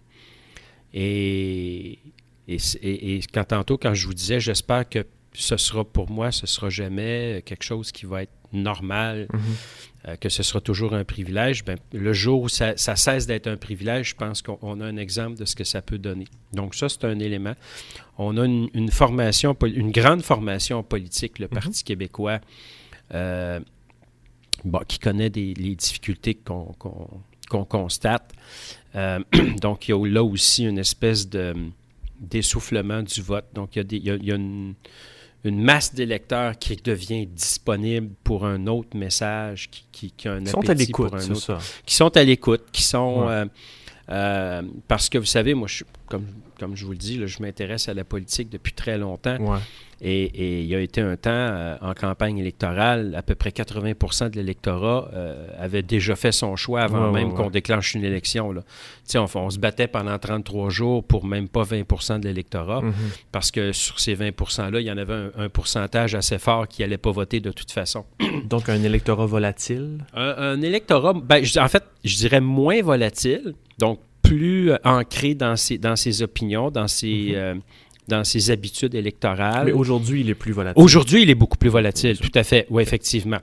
Et, 0.96 2.00
et, 2.48 3.22
quand 3.32 3.44
tantôt, 3.44 3.78
quand 3.78 3.94
je 3.94 4.08
vous 4.08 4.16
disais, 4.16 4.40
j'espère 4.40 4.90
que 4.90 5.06
ce 5.34 5.58
sera 5.58 5.84
pour 5.84 6.10
moi, 6.10 6.32
ce 6.32 6.48
sera 6.48 6.70
jamais 6.70 7.42
quelque 7.46 7.64
chose 7.64 7.92
qui 7.92 8.06
va 8.06 8.24
être 8.24 8.34
normal. 8.54 9.28
Mhm. 9.34 9.40
Euh, 10.08 10.16
que 10.16 10.30
ce 10.30 10.42
sera 10.42 10.60
toujours 10.60 10.96
un 10.96 11.04
privilège, 11.04 11.64
ben, 11.64 11.78
le 11.94 12.12
jour 12.12 12.42
où 12.42 12.50
ça, 12.50 12.76
cesse 12.76 13.28
d'être 13.28 13.46
un 13.46 13.56
privilège, 13.56 14.10
je 14.10 14.16
pense 14.16 14.42
qu'on 14.42 14.82
a 14.82 14.86
un 14.86 14.98
exemple 14.98 15.38
de 15.38 15.46
ce 15.46 15.56
que 15.56 15.64
ça 15.64 15.84
peut 15.84 16.00
donner. 16.00 16.26
Donc 16.54 16.74
ça, 16.74 16.90
c'est 16.90 17.06
un 17.06 17.20
élément. 17.20 17.54
On 18.18 18.36
a 18.38 18.46
une, 18.46 18.90
formation, 18.90 19.56
une 19.64 19.92
grande 19.92 20.24
formation 20.24 20.82
politique, 20.82 21.38
le 21.38 21.48
Parti 21.48 21.84
mhm. 21.84 21.86
québécois, 21.86 22.40
euh, 23.14 23.60
qui 24.88 24.98
connaît 24.98 25.30
des, 25.30 25.54
les 25.54 25.76
difficultés 25.76 26.34
qu'on 26.34 27.66
constate. 27.66 28.32
Euh, 28.96 29.20
donc, 29.62 29.88
il 29.88 29.92
y 29.92 29.94
a 29.94 30.08
là 30.08 30.24
aussi 30.24 30.66
une 30.66 30.80
espèce 30.80 31.30
de 31.30 31.54
d'essoufflement 32.20 33.02
du 33.02 33.22
vote. 33.22 33.46
Donc, 33.54 33.76
il 33.76 33.80
y 33.80 33.82
a, 33.82 33.84
des, 33.84 33.98
il 33.98 34.26
y 34.26 34.32
a 34.32 34.36
une 34.36 34.76
une 35.44 35.62
masse 35.62 35.94
d'électeurs 35.94 36.58
qui 36.58 36.76
devient 36.76 37.26
disponible 37.26 38.10
pour 38.24 38.46
un 38.46 38.68
autre 38.68 38.96
message, 38.96 39.70
qui, 39.70 39.86
qui, 39.92 40.12
qui 40.12 40.28
a 40.28 40.34
un 40.34 40.44
qui 40.44 40.52
sont 40.52 40.70
à 40.70 40.74
l'écoute, 40.74 41.14
Qui 41.86 41.96
sont 41.96 42.16
à 42.18 42.24
l'écoute, 42.24 42.64
qui 42.72 42.84
sont... 42.84 43.28
Euh, 43.30 43.46
Euh, 44.10 44.62
parce 44.88 45.10
que 45.10 45.18
vous 45.18 45.26
savez, 45.26 45.54
moi, 45.54 45.68
je, 45.68 45.84
comme, 46.08 46.26
comme 46.60 46.76
je 46.76 46.86
vous 46.86 46.92
le 46.92 46.98
dis, 46.98 47.18
là, 47.18 47.28
je 47.28 47.42
m'intéresse 47.42 47.88
à 47.88 47.94
la 47.94 48.04
politique 48.04 48.50
depuis 48.50 48.74
très 48.74 48.98
longtemps. 48.98 49.38
Ouais. 49.38 49.60
Et, 50.04 50.24
et 50.24 50.62
il 50.62 50.66
y 50.68 50.76
a 50.76 50.80
été 50.80 51.00
un 51.00 51.16
temps 51.16 51.30
euh, 51.32 51.76
en 51.80 51.94
campagne 51.94 52.40
électorale, 52.40 53.14
à 53.16 53.22
peu 53.22 53.36
près 53.36 53.52
80 53.52 54.30
de 54.30 54.36
l'électorat 54.36 55.12
euh, 55.14 55.46
avait 55.60 55.84
déjà 55.84 56.16
fait 56.16 56.32
son 56.32 56.56
choix 56.56 56.82
avant 56.82 57.12
Ouais, 57.12 57.20
même 57.22 57.30
ouais, 57.30 57.36
qu'on 57.36 57.44
ouais. 57.46 57.52
déclenche 57.52 57.94
une 57.94 58.04
élection. 58.04 58.52
Là. 58.52 58.62
On, 59.16 59.26
on 59.36 59.50
se 59.52 59.60
battait 59.60 59.88
pendant 59.88 60.18
33 60.18 60.70
jours 60.72 61.04
pour 61.04 61.24
même 61.26 61.48
pas 61.48 61.62
20 61.64 62.18
de 62.20 62.28
l'électorat, 62.28 62.82
Mhm. 62.82 62.94
parce 63.32 63.52
que 63.52 63.72
sur 63.74 64.00
ces 64.00 64.16
20 64.16 64.32
%-là, 64.32 64.80
il 64.80 64.88
y 64.88 64.92
en 64.92 64.98
avait 64.98 65.14
un, 65.14 65.32
un 65.38 65.50
pourcentage 65.50 66.16
assez 66.16 66.40
fort 66.40 66.68
qui 66.68 66.82
n'allait 66.82 66.98
pas 66.98 67.12
voter 67.12 67.40
de 67.40 67.52
toute 67.52 67.72
façon. 67.72 68.04
Donc, 68.46 68.70
un 68.70 68.82
électorat 68.82 69.28
volatile? 69.28 70.00
Un, 70.16 70.34
un 70.38 70.62
électorat, 70.64 71.14
ben, 71.14 71.44
je- 71.44 71.60
en 71.60 71.68
fait, 71.68 71.84
je 72.04 72.16
dirais 72.18 72.42
moins 72.42 72.82
volatile, 72.82 73.54
donc 73.78 74.00
plus 74.24 74.72
euh, 74.72 74.78
ancré 74.84 75.36
dans 75.36 75.56
ses, 75.56 75.78
dans 75.78 75.96
ses 75.96 76.24
opinions, 76.24 76.72
dans 76.72 76.88
ses, 76.88 77.34
euh, 77.36 77.54
dans 78.12 78.24
ses 78.26 78.52
habitudes 78.52 78.94
électorales. 78.94 79.68
Mais 79.68 79.72
aujourd'hui, 79.72 80.22
il 80.22 80.30
est 80.30 80.36
plus 80.36 80.52
volatile. 80.52 80.84
Aujourd'hui, 80.84 81.24
il 81.24 81.30
est 81.30 81.36
beaucoup 81.36 81.58
plus 81.58 81.70
volatile, 81.70 82.20
tout 82.20 82.36
à 82.36 82.44
fait, 82.44 82.68
oui, 82.70 82.84
effectivement. 82.84 83.40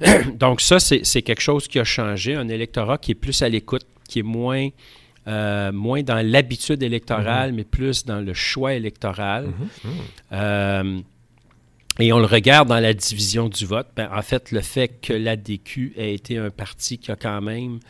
Donc 0.38 0.60
ça, 0.60 0.78
c'est 0.78 1.22
quelque 1.22 1.42
chose 1.42 1.66
qui 1.66 1.78
a 1.80 1.84
changé, 1.84 2.34
un 2.34 2.48
électorat 2.48 2.98
qui 2.98 3.10
est 3.12 3.16
plus 3.16 3.42
à 3.42 3.48
l'écoute, 3.48 3.84
qui 4.08 4.20
est 4.20 4.28
moins, 4.40 4.68
euh, 5.26 5.72
moins 5.72 6.02
dans 6.02 6.24
l'habitude 6.24 6.82
électorale, 6.84 7.52
mais 7.52 7.64
plus 7.64 8.04
dans 8.04 8.20
le 8.20 8.32
choix 8.32 8.74
électoral. 8.74 9.46
Mhm. 9.46 9.52
Mhm. 9.84 10.00
Euh, 10.32 11.00
et 11.98 12.12
on 12.12 12.18
le 12.18 12.26
regarde 12.26 12.68
dans 12.68 12.80
la 12.80 12.94
division 12.94 13.48
du 13.48 13.66
vote. 13.66 13.88
Ben, 13.96 14.08
en 14.12 14.22
fait, 14.22 14.50
le 14.50 14.60
fait 14.60 14.88
que 14.88 15.12
l'ADQ 15.12 15.92
ait 15.96 16.14
été 16.14 16.38
un 16.38 16.50
parti 16.50 16.98
qui 16.98 17.10
a 17.10 17.16
quand 17.16 17.40
même, 17.42 17.80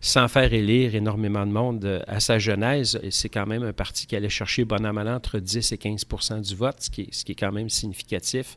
sans 0.00 0.28
faire 0.28 0.52
élire 0.52 0.94
énormément 0.94 1.46
de 1.46 1.52
monde 1.52 1.84
euh, 1.84 2.00
à 2.06 2.20
sa 2.20 2.38
genèse, 2.38 2.98
c'est 3.10 3.28
quand 3.28 3.46
même 3.46 3.62
un 3.62 3.74
parti 3.74 4.06
qui 4.06 4.16
allait 4.16 4.30
chercher 4.30 4.64
bon 4.64 4.84
an, 4.86 4.94
mal 4.94 5.08
entre 5.08 5.38
10 5.38 5.72
et 5.72 5.76
15% 5.76 6.40
du 6.40 6.54
vote, 6.54 6.76
ce 6.80 6.90
qui 6.90 7.02
est, 7.02 7.34
quand 7.34 7.52
même 7.52 7.68
significatif. 7.68 8.56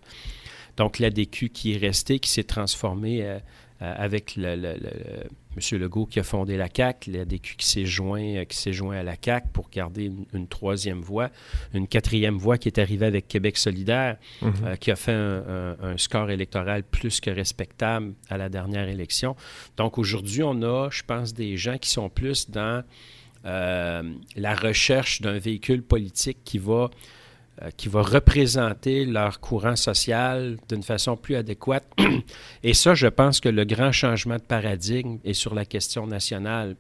Donc, 0.78 1.00
l'ADQ 1.00 1.50
qui 1.50 1.74
est 1.74 1.78
resté, 1.78 2.20
qui 2.20 2.30
s'est 2.30 2.46
transformé 2.46 3.24
euh, 3.24 3.40
avec 3.84 4.36
le, 4.36 4.56
le- 4.56 4.74
le- 4.80 5.24
M. 5.56 5.80
Legault 5.80 6.08
qui 6.08 6.20
a 6.20 6.24
fondé 6.24 6.58
la 6.58 6.68
CAQ, 6.76 7.12
l'ADQ 7.12 7.56
qui 7.58 7.66
s'est 7.68 7.86
joint, 7.86 8.24
euh, 8.38 8.46
qui 8.46 8.58
s'est 8.58 8.74
joint 8.74 8.98
à 8.98 9.04
la 9.04 9.16
CAQ 9.24 9.50
pour 9.54 9.70
garder 9.70 10.06
une, 10.06 10.26
une 10.34 10.48
troisième 10.48 11.02
voie, 11.02 11.30
une 11.76 11.88
quatrième 11.88 12.38
voie 12.38 12.58
qui 12.58 12.70
est 12.70 12.80
arrivée 12.80 13.06
avec 13.06 13.28
Québec 13.28 13.58
solidaire, 13.58 14.18
Mhm. 14.42 14.54
euh, 14.66 14.76
qui 14.78 14.90
a 14.90 14.96
fait 14.96 15.12
un, 15.14 15.44
un- 15.48 15.78
un 15.92 15.98
score 15.98 16.32
électoral 16.32 16.84
plus 16.84 17.20
que 17.22 17.30
respectable 17.30 18.14
à 18.30 18.38
la 18.38 18.50
dernière 18.50 18.88
élection. 18.90 19.36
Donc 19.78 20.00
aujourd'hui, 20.00 20.42
on 20.42 20.62
a, 20.64 20.90
je 20.90 21.04
pense, 21.04 21.34
des 21.36 21.56
gens 21.58 21.78
qui 21.78 21.90
sont 21.92 22.10
plus 22.10 22.50
dans 22.50 22.84
euh, 23.46 24.04
la 24.38 24.56
recherche 24.56 25.22
d'un 25.22 25.38
véhicule 25.38 25.84
politique 25.84 26.38
qui 26.46 26.58
va, 26.58 26.74
euh, 26.74 26.88
qui 27.78 27.88
va 27.88 28.02
représenter 28.02 29.06
leur 29.06 29.40
courant 29.40 29.76
social 29.76 30.58
d'une 30.70 30.84
façon 30.84 31.16
plus 31.16 31.36
adéquate. 31.36 31.86
Et 32.64 32.74
ça, 32.74 32.96
je 32.96 33.08
pense 33.08 33.40
que 33.40 33.50
le 33.50 33.64
grand 33.64 33.92
changement 33.92 34.38
de 34.38 34.42
paradigme 34.42 35.18
est 35.24 35.34
sur 35.34 35.54
la 35.54 35.66
question 35.66 36.08
nationale. 36.08 36.76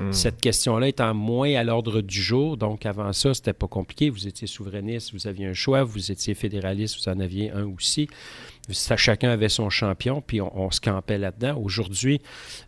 Mhm. 0.00 0.12
Cette 0.12 0.40
question-là 0.40 0.88
étant 0.88 1.12
moins 1.14 1.54
à 1.54 1.64
l'ordre 1.64 2.00
du 2.00 2.22
jour, 2.22 2.56
donc 2.56 2.86
avant 2.86 3.12
ça, 3.12 3.34
c'était 3.34 3.52
pas 3.52 3.66
compliqué. 3.66 4.08
Vous 4.10 4.26
étiez 4.26 4.46
souverainiste, 4.46 5.12
vous 5.12 5.26
aviez 5.26 5.46
un 5.46 5.54
choix, 5.54 5.82
vous 5.82 6.10
étiez 6.10 6.34
fédéraliste, 6.34 6.96
vous 6.98 7.10
en 7.10 7.20
aviez 7.20 7.50
un 7.50 7.66
aussi. 7.66 8.08
Ça, 8.68 8.96
chacun 8.96 9.30
avait 9.30 9.48
son 9.48 9.70
champion, 9.70 10.20
puis 10.24 10.40
on, 10.40 10.56
on 10.56 10.70
se 10.70 10.80
campait 10.80 11.18
là-dedans. 11.18 11.58
Aujourd'hui, 11.60 12.20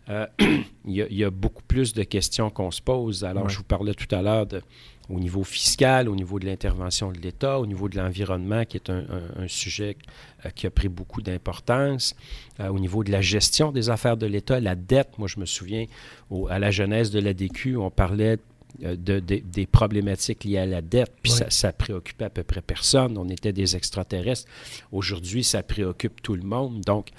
euh, 0.09 0.27
il 0.39 0.91
y, 0.93 1.01
a- 1.01 1.07
il 1.09 1.17
y 1.17 1.23
a 1.23 1.29
beaucoup 1.29 1.63
plus 1.63 1.93
de 1.93 2.03
questions 2.03 2.49
qu'on 2.49 2.69
se 2.71 2.81
pose. 2.81 3.23
Alors, 3.23 3.43
Ouais. 3.45 3.49
je 3.49 3.57
vous 3.57 3.63
parlais 3.63 3.93
tout 3.93 4.13
à 4.13 4.21
l'heure 4.21 4.45
de 4.45 4.61
au 5.07 5.19
niveau 5.19 5.43
fiscal, 5.43 6.09
au 6.09 6.15
niveau 6.15 6.39
de 6.39 6.47
l'intervention 6.47 7.11
de 7.11 7.19
l'État, 7.19 7.59
au 7.59 7.67
niveau 7.67 7.87
de 7.89 7.95
l'environnement, 7.95 8.65
qui 8.65 8.77
est 8.77 8.89
un, 8.89 9.05
un- 9.37 9.43
un 9.43 9.47
sujet 9.47 9.97
euh, 10.45 10.49
qui 10.49 10.65
a 10.65 10.71
pris 10.71 10.89
beaucoup 10.89 11.21
d'importance, 11.21 12.15
euh, 12.59 12.69
au 12.69 12.79
niveau 12.79 13.03
de 13.03 13.11
la 13.11 13.21
gestion 13.21 13.71
des 13.71 13.89
affaires 13.91 14.17
de 14.17 14.25
l'État, 14.25 14.59
la 14.59 14.73
dette. 14.75 15.17
Moi, 15.19 15.27
je 15.27 15.39
me 15.39 15.45
souviens, 15.45 15.85
au- 16.31 16.47
à 16.47 16.57
la 16.59 16.71
genèse 16.71 17.11
de 17.11 17.19
l'ADQ, 17.19 17.77
on 17.77 17.91
parlait 17.91 18.37
de, 18.81 19.19
de- 19.19 19.41
des 19.43 19.65
problématiques 19.65 20.43
liées 20.43 20.57
à 20.59 20.65
la 20.65 20.81
dette, 20.81 21.11
puis 21.21 21.31
ça, 21.31 21.49
ça 21.49 21.71
préoccupait 21.73 22.25
à 22.25 22.29
peu 22.29 22.43
près 22.43 22.61
personne. 22.61 23.17
On 23.17 23.29
était 23.29 23.53
des 23.53 23.75
extraterrestres. 23.75 24.47
Aujourd'hui, 24.91 25.43
ça 25.43 25.63
préoccupe 25.63 26.21
tout 26.21 26.35
le 26.35 26.43
monde. 26.43 26.81
Donc, 26.81 27.09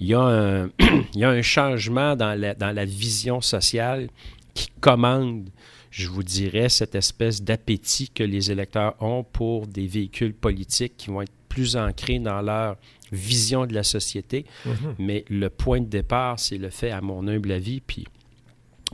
il 0.00 0.08
y 0.08 0.14
a 0.14 0.20
un, 0.20 0.66
il 1.14 1.20
y 1.20 1.24
a 1.24 1.30
un 1.30 1.42
changement 1.42 2.16
dans 2.16 2.38
la, 2.38 2.54
dans 2.54 2.72
la 2.74 2.84
vision 2.84 3.40
sociale 3.40 4.08
qui 4.54 4.68
commande, 4.80 5.48
je 5.90 6.08
vous 6.08 6.22
dirais, 6.22 6.68
cette 6.68 6.94
espèce 6.94 7.42
d'appétit 7.42 8.08
que 8.10 8.22
les 8.24 8.50
électeurs 8.50 8.94
ont 9.02 9.24
pour 9.24 9.66
des 9.66 9.86
véhicules 9.86 10.34
politiques 10.34 10.94
qui 10.96 11.08
vont 11.10 11.22
être 11.22 11.32
plus 11.48 11.76
ancrés 11.76 12.18
dans 12.18 12.40
leur 12.40 12.76
vision 13.12 13.66
de 13.66 13.74
la 13.74 13.82
société. 13.82 14.46
Mhm. 14.64 14.94
Mais 14.98 15.24
le 15.28 15.50
point 15.50 15.80
de 15.80 15.86
départ, 15.86 16.38
c'est 16.38 16.56
le 16.56 16.70
fait, 16.70 16.90
à 16.90 17.02
mon 17.02 17.28
humble 17.28 17.52
avis, 17.52 17.80
puis 17.80 18.06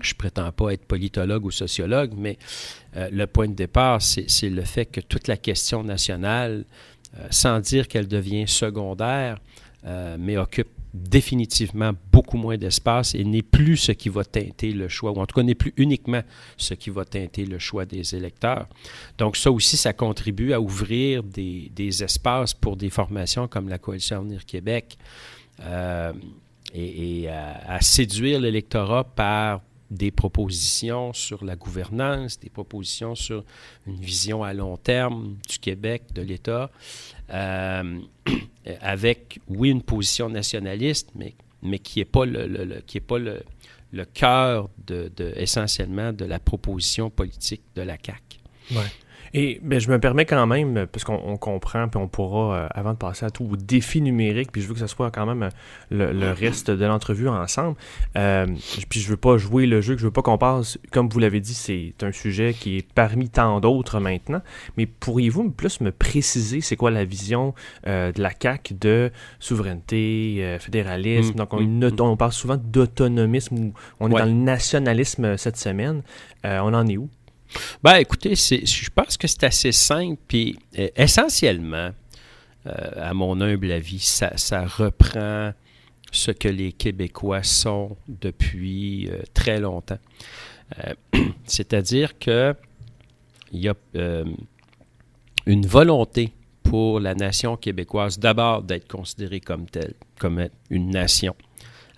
je 0.02 0.14
prétends 0.14 0.50
pas 0.52 0.70
être 0.70 0.84
politologue 0.84 1.44
ou 1.44 1.50
sociologue, 1.50 2.12
mais 2.16 2.38
euh, 2.96 3.08
le 3.12 3.26
point 3.26 3.48
de 3.48 3.54
départ, 3.54 4.00
c'est 4.02 4.50
le 4.50 4.62
fait 4.62 4.86
que 4.86 5.00
toute 5.00 5.28
la 5.28 5.36
question 5.36 5.82
nationale, 5.82 6.64
euh, 7.18 7.26
sans 7.30 7.60
dire 7.60 7.88
qu'elle 7.88 8.08
devient 8.08 8.46
secondaire, 8.46 9.38
euh, 9.86 10.16
mais 10.18 10.36
occupe 10.36 10.68
définitivement 10.94 11.92
beaucoup 12.10 12.38
moins 12.38 12.56
d'espace 12.56 13.14
et 13.14 13.22
n'est 13.22 13.42
plus 13.42 13.76
ce 13.76 13.92
qui 13.92 14.08
va 14.08 14.24
teinter 14.24 14.72
le 14.72 14.88
choix, 14.88 15.12
ou 15.12 15.20
en 15.20 15.26
tout 15.26 15.34
cas 15.34 15.42
n'est 15.42 15.54
plus 15.54 15.74
uniquement 15.76 16.22
ce 16.56 16.74
qui 16.74 16.90
va 16.90 17.04
teinter 17.04 17.44
le 17.44 17.58
choix 17.58 17.84
des 17.84 18.14
électeurs. 18.14 18.66
Donc 19.18 19.36
ça 19.36 19.52
aussi, 19.52 19.76
ça 19.76 19.92
contribue 19.92 20.52
à 20.52 20.60
ouvrir 20.60 21.22
des, 21.22 21.70
espaces 22.02 22.54
pour 22.54 22.76
des 22.76 22.90
formations 22.90 23.48
comme 23.48 23.68
la 23.68 23.78
Coalition 23.78 24.16
Avenir 24.18 24.46
Québec 24.46 24.96
et, 26.74 27.28
à 27.28 27.80
séduire 27.80 28.40
l'électorat 28.40 29.04
par 29.04 29.60
des 29.90 30.10
propositions 30.10 31.12
sur 31.12 31.44
la 31.44 31.56
gouvernance, 31.56 32.38
des 32.38 32.50
propositions 32.50 33.14
sur 33.14 33.44
une 33.86 33.96
vision 34.00 34.42
à 34.44 34.52
long 34.52 34.76
terme 34.76 35.36
du 35.48 35.58
Québec, 35.58 36.02
de 36.14 36.22
l'État, 36.22 36.70
euh, 37.30 38.00
avec, 38.80 39.40
oui, 39.48 39.70
une 39.70 39.82
position 39.82 40.28
nationaliste, 40.28 41.10
mais, 41.14 41.34
mais 41.62 41.78
qui 41.78 42.00
n'est 42.00 42.04
pas 42.04 42.26
le, 42.26 42.82
qui 42.86 42.98
est 42.98 43.02
pas 43.02 43.18
le, 43.18 43.42
cœur 44.12 44.68
de- 44.86 45.10
essentiellement 45.36 46.12
de 46.12 46.26
la 46.26 46.38
proposition 46.38 47.08
politique 47.08 47.62
de 47.74 47.82
la 47.82 47.96
CAQ. 48.04 48.38
Ouais. 48.72 48.82
Et 49.34 49.60
ben, 49.62 49.78
je 49.78 49.90
me 49.90 49.98
permets 49.98 50.24
quand 50.24 50.46
même, 50.46 50.86
parce 50.90 51.04
qu'on 51.04 51.20
on 51.24 51.36
comprend, 51.36 51.88
puis 51.88 51.98
on 52.00 52.08
pourra, 52.08 52.56
euh, 52.56 52.68
avant 52.70 52.92
de 52.92 52.98
passer 52.98 53.26
à 53.26 53.30
tout, 53.30 53.48
au 53.50 53.56
défi 53.56 54.00
numérique, 54.00 54.50
puis 54.52 54.62
je 54.62 54.68
veux 54.68 54.74
que 54.74 54.80
ce 54.80 54.86
soit 54.86 55.10
quand 55.10 55.26
même 55.26 55.42
euh, 55.44 55.50
le, 55.90 56.12
le 56.12 56.32
reste 56.32 56.70
de 56.70 56.84
l'entrevue 56.84 57.28
ensemble. 57.28 57.76
Euh, 58.16 58.46
puis 58.88 59.00
je 59.00 59.08
veux 59.08 59.16
pas 59.16 59.36
jouer 59.38 59.66
le 59.66 59.80
jeu, 59.80 59.94
que 59.94 60.00
je 60.00 60.06
veux 60.06 60.12
pas 60.12 60.22
qu'on 60.22 60.38
passe, 60.38 60.78
comme 60.92 61.08
vous 61.08 61.18
l'avez 61.18 61.40
dit, 61.40 61.54
c'est 61.54 61.94
un 62.02 62.12
sujet 62.12 62.54
qui 62.54 62.78
est 62.78 62.86
parmi 62.94 63.28
tant 63.28 63.60
d'autres 63.60 64.00
maintenant. 64.00 64.40
Mais 64.76 64.86
pourriez-vous 64.86 65.50
plus 65.50 65.80
me 65.80 65.90
préciser 65.92 66.60
c'est 66.60 66.76
quoi 66.76 66.90
la 66.90 67.04
vision 67.04 67.54
euh, 67.86 68.12
de 68.12 68.22
la 68.22 68.30
CAQ 68.40 68.74
de 68.74 69.10
souveraineté, 69.40 70.36
euh, 70.40 70.58
fédéralisme? 70.58 71.32
Mm, 71.32 71.36
Donc 71.36 71.54
on, 71.54 71.60
mm, 71.60 71.88
mm. 71.90 72.00
on 72.00 72.16
parle 72.16 72.32
souvent 72.32 72.56
d'autonomisme, 72.56 73.56
ou 73.58 73.72
on 74.00 74.10
Ouais. 74.10 74.16
est 74.16 74.24
dans 74.24 74.26
le 74.26 74.32
nationalisme 74.32 75.36
cette 75.36 75.56
semaine. 75.56 76.02
Euh, 76.44 76.60
on 76.62 76.72
en 76.74 76.86
est 76.86 76.96
où? 76.96 77.08
Ben, 77.82 77.96
écoutez, 77.96 78.34
je 78.34 78.90
pense 78.90 79.16
que 79.16 79.26
c'est 79.26 79.44
assez 79.44 79.72
simple. 79.72 80.20
Puis, 80.26 80.58
euh, 80.78 80.88
essentiellement, 80.96 81.90
euh, 82.66 82.72
à 82.96 83.14
mon 83.14 83.40
humble 83.40 83.72
avis, 83.72 84.00
ça, 84.00 84.66
reprend 84.66 85.52
ce 86.10 86.30
que 86.30 86.48
les 86.48 86.72
Québécois 86.72 87.42
sont 87.42 87.96
depuis 88.08 89.08
euh, 89.08 89.22
très 89.34 89.60
longtemps. 89.60 89.98
C'est-à-dire 91.44 92.18
que 92.18 92.54
il 93.52 93.60
y 93.60 93.68
a 93.70 93.74
une 95.46 95.66
volonté 95.66 96.34
pour 96.62 97.00
la 97.00 97.14
nation 97.14 97.56
québécoise 97.56 98.18
d'abord 98.18 98.62
d'être 98.62 98.86
considérée 98.86 99.40
comme 99.40 99.64
telle, 99.64 99.94
comme 100.18 100.46
une 100.68 100.90
nation 100.90 101.34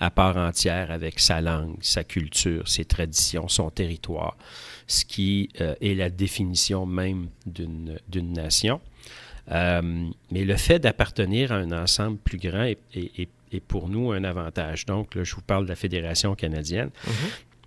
à 0.00 0.10
part 0.10 0.36
entière 0.38 0.90
avec 0.90 1.20
sa 1.20 1.40
langue, 1.40 1.76
sa 1.82 2.04
culture, 2.04 2.66
ses 2.68 2.84
traditions, 2.86 3.48
son 3.48 3.70
territoire, 3.70 4.36
ce 4.86 5.04
qui 5.04 5.50
euh, 5.60 5.74
est 5.80 5.94
la 5.94 6.08
définition 6.10 6.86
même 6.86 7.28
d'une 7.46 8.32
nation. 8.32 8.80
Euh, 9.52 9.82
mais 10.30 10.44
le 10.44 10.56
fait 10.56 10.78
d'appartenir 10.78 11.52
à 11.52 11.56
un 11.56 11.72
ensemble 11.72 12.18
plus 12.18 12.38
grand 12.38 12.62
est, 12.64 12.78
est- 12.94 13.28
pour 13.66 13.88
nous 13.88 14.12
un 14.12 14.22
avantage. 14.22 14.86
Donc, 14.86 15.16
là, 15.16 15.24
je 15.24 15.34
vous 15.34 15.40
parle 15.42 15.64
de 15.64 15.70
la 15.70 15.74
Fédération 15.76 16.36
canadienne. 16.36 16.90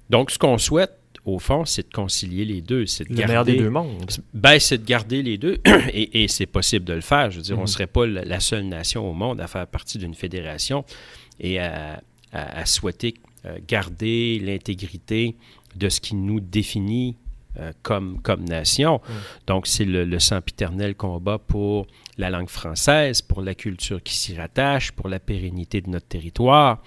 Donc, 0.10 0.32
ce 0.32 0.40
qu'on 0.40 0.58
souhaite, 0.58 0.94
au 1.26 1.40
fond, 1.40 1.66
c'est 1.66 1.90
de 1.90 1.94
concilier 1.94 2.46
les 2.46 2.62
deux. 2.62 2.86
C'est 2.86 3.04
de 3.04 3.10
Le 3.10 3.16
garder, 3.16 3.28
meilleur 3.34 3.46
des 3.46 3.58
deux 3.58 3.70
mondes. 3.70 4.10
ben, 4.34 4.58
c'est 4.60 4.78
de 4.78 4.86
garder 4.86 5.22
les 5.22 5.38
deux, 5.38 5.60
et, 5.94 6.24
et 6.24 6.28
c'est 6.30 6.46
possible 6.46 6.86
de 6.86 6.94
le 6.94 7.02
faire. 7.02 7.32
Je 7.32 7.38
veux 7.38 7.44
dire, 7.44 7.56
on 7.58 7.62
ne 7.62 7.64
Mhm. 7.64 7.68
serait 7.68 7.88
pas 7.88 8.06
la 8.08 8.24
la 8.24 8.40
seule 8.40 8.64
nation 8.64 9.10
au 9.10 9.14
monde 9.14 9.42
à 9.42 9.48
faire 9.48 9.68
partie 9.68 9.98
d'une 9.98 10.14
fédération 10.16 10.86
et 11.42 11.60
à, 11.60 12.02
à- 12.34 12.60
à 12.60 12.66
souhaiter 12.66 13.14
garder 13.68 14.40
l'intégrité 14.40 15.36
de 15.76 15.90
ce 15.90 16.00
qui 16.02 16.16
nous 16.16 16.40
définit 16.40 17.18
comme, 17.82 18.20
comme 18.22 18.46
nation. 18.46 19.02
Donc, 19.48 19.68
c'est 19.68 19.86
le, 19.86 20.06
le 20.06 20.20
sempiternel 20.20 20.96
combat 20.96 21.38
pour 21.38 21.86
la 22.18 22.30
langue 22.30 22.50
française, 22.50 23.22
pour 23.22 23.42
la 23.42 23.54
culture 23.54 24.02
qui 24.02 24.16
s'y 24.16 24.36
rattache, 24.36 24.92
pour 24.92 25.08
la 25.10 25.20
pérennité 25.20 25.82
de 25.82 25.90
notre 25.90 26.08
territoire. 26.08 26.82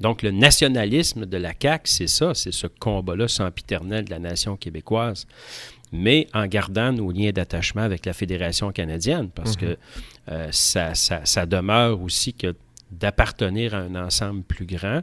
Donc, 0.00 0.22
le 0.22 0.32
nationalisme 0.32 1.24
de 1.24 1.36
la 1.36 1.52
CAQ, 1.58 1.82
c'est 1.88 2.06
ça, 2.08 2.34
c'est 2.34 2.52
ce 2.52 2.66
combat-là 2.66 3.28
sempiternel 3.28 4.04
de 4.06 4.10
la 4.10 4.18
nation 4.18 4.56
québécoise, 4.56 5.26
mais 5.92 6.26
en 6.34 6.46
gardant 6.46 6.92
nos 6.92 7.12
liens 7.12 7.30
d'attachement 7.30 7.82
avec 7.82 8.04
la 8.04 8.12
Fédération 8.12 8.72
canadienne, 8.72 9.30
parce 9.32 9.56
que 9.56 9.78
euh, 10.30 10.48
ça, 10.50 10.94
ça, 10.94 11.24
ça, 11.24 11.46
demeure 11.46 12.02
aussi 12.02 12.34
que 12.34 12.54
d'appartenir 12.92 13.74
à 13.74 13.78
un 13.78 13.94
ensemble 13.94 14.42
plus 14.42 14.66
grand, 14.66 15.02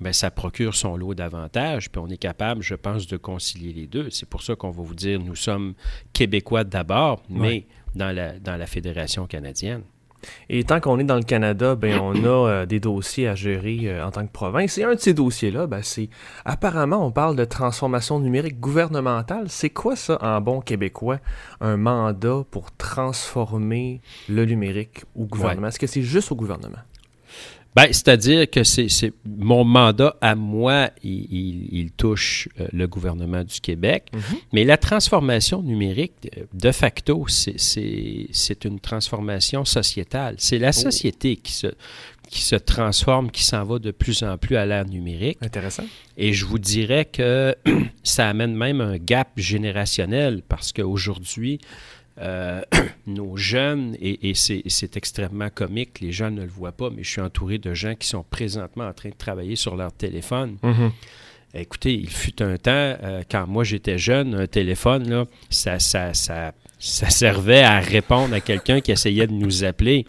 bien, 0.00 0.12
ça 0.12 0.30
procure 0.30 0.74
son 0.74 0.96
lot 0.96 1.14
d'avantages, 1.14 1.90
puis 1.90 2.00
on 2.04 2.08
est 2.08 2.16
capable, 2.16 2.62
je 2.62 2.74
pense, 2.74 3.06
de 3.06 3.16
concilier 3.16 3.72
les 3.72 3.86
deux. 3.86 4.10
C'est 4.10 4.28
pour 4.28 4.42
ça 4.42 4.54
qu'on 4.54 4.70
va 4.70 4.82
vous 4.82 4.94
dire, 4.94 5.20
nous 5.20 5.36
sommes 5.36 5.74
Québécois 6.12 6.64
d'abord, 6.64 7.22
mais 7.28 7.66
dans, 7.94 8.14
la, 8.14 8.38
dans 8.38 8.56
la 8.56 8.66
Fédération 8.66 9.26
canadienne. 9.26 9.82
Et 10.48 10.64
tant 10.64 10.80
qu'on 10.80 11.00
est 11.00 11.04
dans 11.04 11.16
le 11.16 11.24
Canada, 11.24 11.74
ben 11.74 11.98
on 12.00 12.14
a 12.24 12.48
euh, 12.48 12.66
des 12.66 12.80
dossiers 12.80 13.26
à 13.26 13.34
gérer 13.34 13.80
euh, 13.84 14.06
en 14.06 14.12
tant 14.12 14.24
que 14.24 14.30
province. 14.30 14.78
Et 14.78 14.84
un 14.84 14.94
de 14.94 15.00
ces 15.00 15.14
dossiers-là, 15.14 15.66
ben, 15.66 15.82
c'est 15.82 16.08
apparemment 16.44 17.04
on 17.04 17.10
parle 17.10 17.34
de 17.34 17.44
transformation 17.44 18.20
numérique 18.20 18.60
gouvernementale. 18.60 19.46
C'est 19.48 19.70
quoi 19.70 19.96
ça 19.96 20.18
en 20.22 20.40
bon 20.40 20.60
québécois, 20.60 21.18
un 21.60 21.76
mandat 21.76 22.44
pour 22.50 22.70
transformer 22.72 24.00
le 24.28 24.44
numérique 24.44 25.04
au 25.16 25.24
gouvernement? 25.24 25.68
Est-ce 25.68 25.80
que 25.80 25.86
c'est 25.88 26.02
juste 26.02 26.30
au 26.30 26.36
gouvernement? 26.36 26.78
Ben, 27.74 27.86
c'est-à-dire 27.86 28.50
que 28.50 28.64
c'est 28.64 29.12
mon 29.24 29.64
mandat 29.64 30.14
à 30.20 30.34
moi, 30.34 30.90
il, 31.02 31.90
touche 31.96 32.48
euh, 32.60 32.66
le 32.72 32.86
gouvernement 32.86 33.44
du 33.44 33.60
Québec, 33.60 34.10
mhm. 34.12 34.20
mais 34.52 34.64
la 34.64 34.76
transformation 34.76 35.62
numérique, 35.62 36.30
de 36.52 36.70
facto, 36.70 37.24
c'est 37.28 38.64
une 38.64 38.78
transformation 38.78 39.64
sociétale. 39.64 40.34
C'est 40.38 40.58
la 40.58 40.68
oh. 40.68 40.72
société 40.72 41.36
qui 41.36 41.52
se, 41.52 41.68
qui 42.28 42.42
se 42.42 42.56
transforme, 42.56 43.30
qui 43.30 43.44
s'en 43.44 43.64
va 43.64 43.78
de 43.78 43.90
plus 43.90 44.22
en 44.22 44.36
plus 44.36 44.56
à 44.56 44.66
l'ère 44.66 44.86
numérique. 44.86 45.38
Intéressant. 45.40 45.84
Et 46.18 46.34
je 46.34 46.44
vous 46.44 46.58
dirais 46.58 47.06
que 47.06 47.56
ça 48.02 48.28
amène 48.28 48.54
même 48.54 48.82
un 48.82 48.98
gap 48.98 49.30
générationnel 49.36 50.42
parce 50.46 50.72
qu'aujourd'hui, 50.72 51.58
euh, 52.22 52.62
nos 53.06 53.36
jeunes, 53.36 53.96
et, 54.00 54.32
c'est 54.34 54.96
extrêmement 54.96 55.50
comique, 55.50 56.00
les 56.00 56.12
gens 56.12 56.30
ne 56.30 56.42
le 56.42 56.48
voient 56.48 56.72
pas, 56.72 56.90
mais 56.90 57.02
je 57.02 57.10
suis 57.10 57.20
entouré 57.20 57.58
de 57.58 57.74
gens 57.74 57.94
qui 57.94 58.06
sont 58.08 58.22
présentement 58.22 58.86
en 58.86 58.92
train 58.92 59.10
de 59.10 59.14
travailler 59.14 59.56
sur 59.56 59.76
leur 59.76 59.92
téléphone. 59.92 60.56
Mm-hmm. 60.62 60.90
Écoutez, 61.54 61.94
il 61.94 62.08
fut 62.08 62.42
un 62.42 62.56
temps, 62.56 62.70
euh, 62.72 63.22
quand 63.30 63.46
moi 63.46 63.62
j'étais 63.64 63.98
jeune, 63.98 64.34
un 64.34 64.46
téléphone, 64.46 65.08
là, 65.10 65.26
ça, 65.50 65.78
ça, 65.78 66.14
ça, 66.14 66.52
ça 66.82 67.10
servait 67.10 67.62
à 67.62 67.78
répondre 67.78 68.34
à 68.34 68.40
quelqu'un 68.40 68.80
qui 68.80 68.90
essayait 68.90 69.26
de 69.26 69.32
nous 69.32 69.62
appeler. 69.62 70.04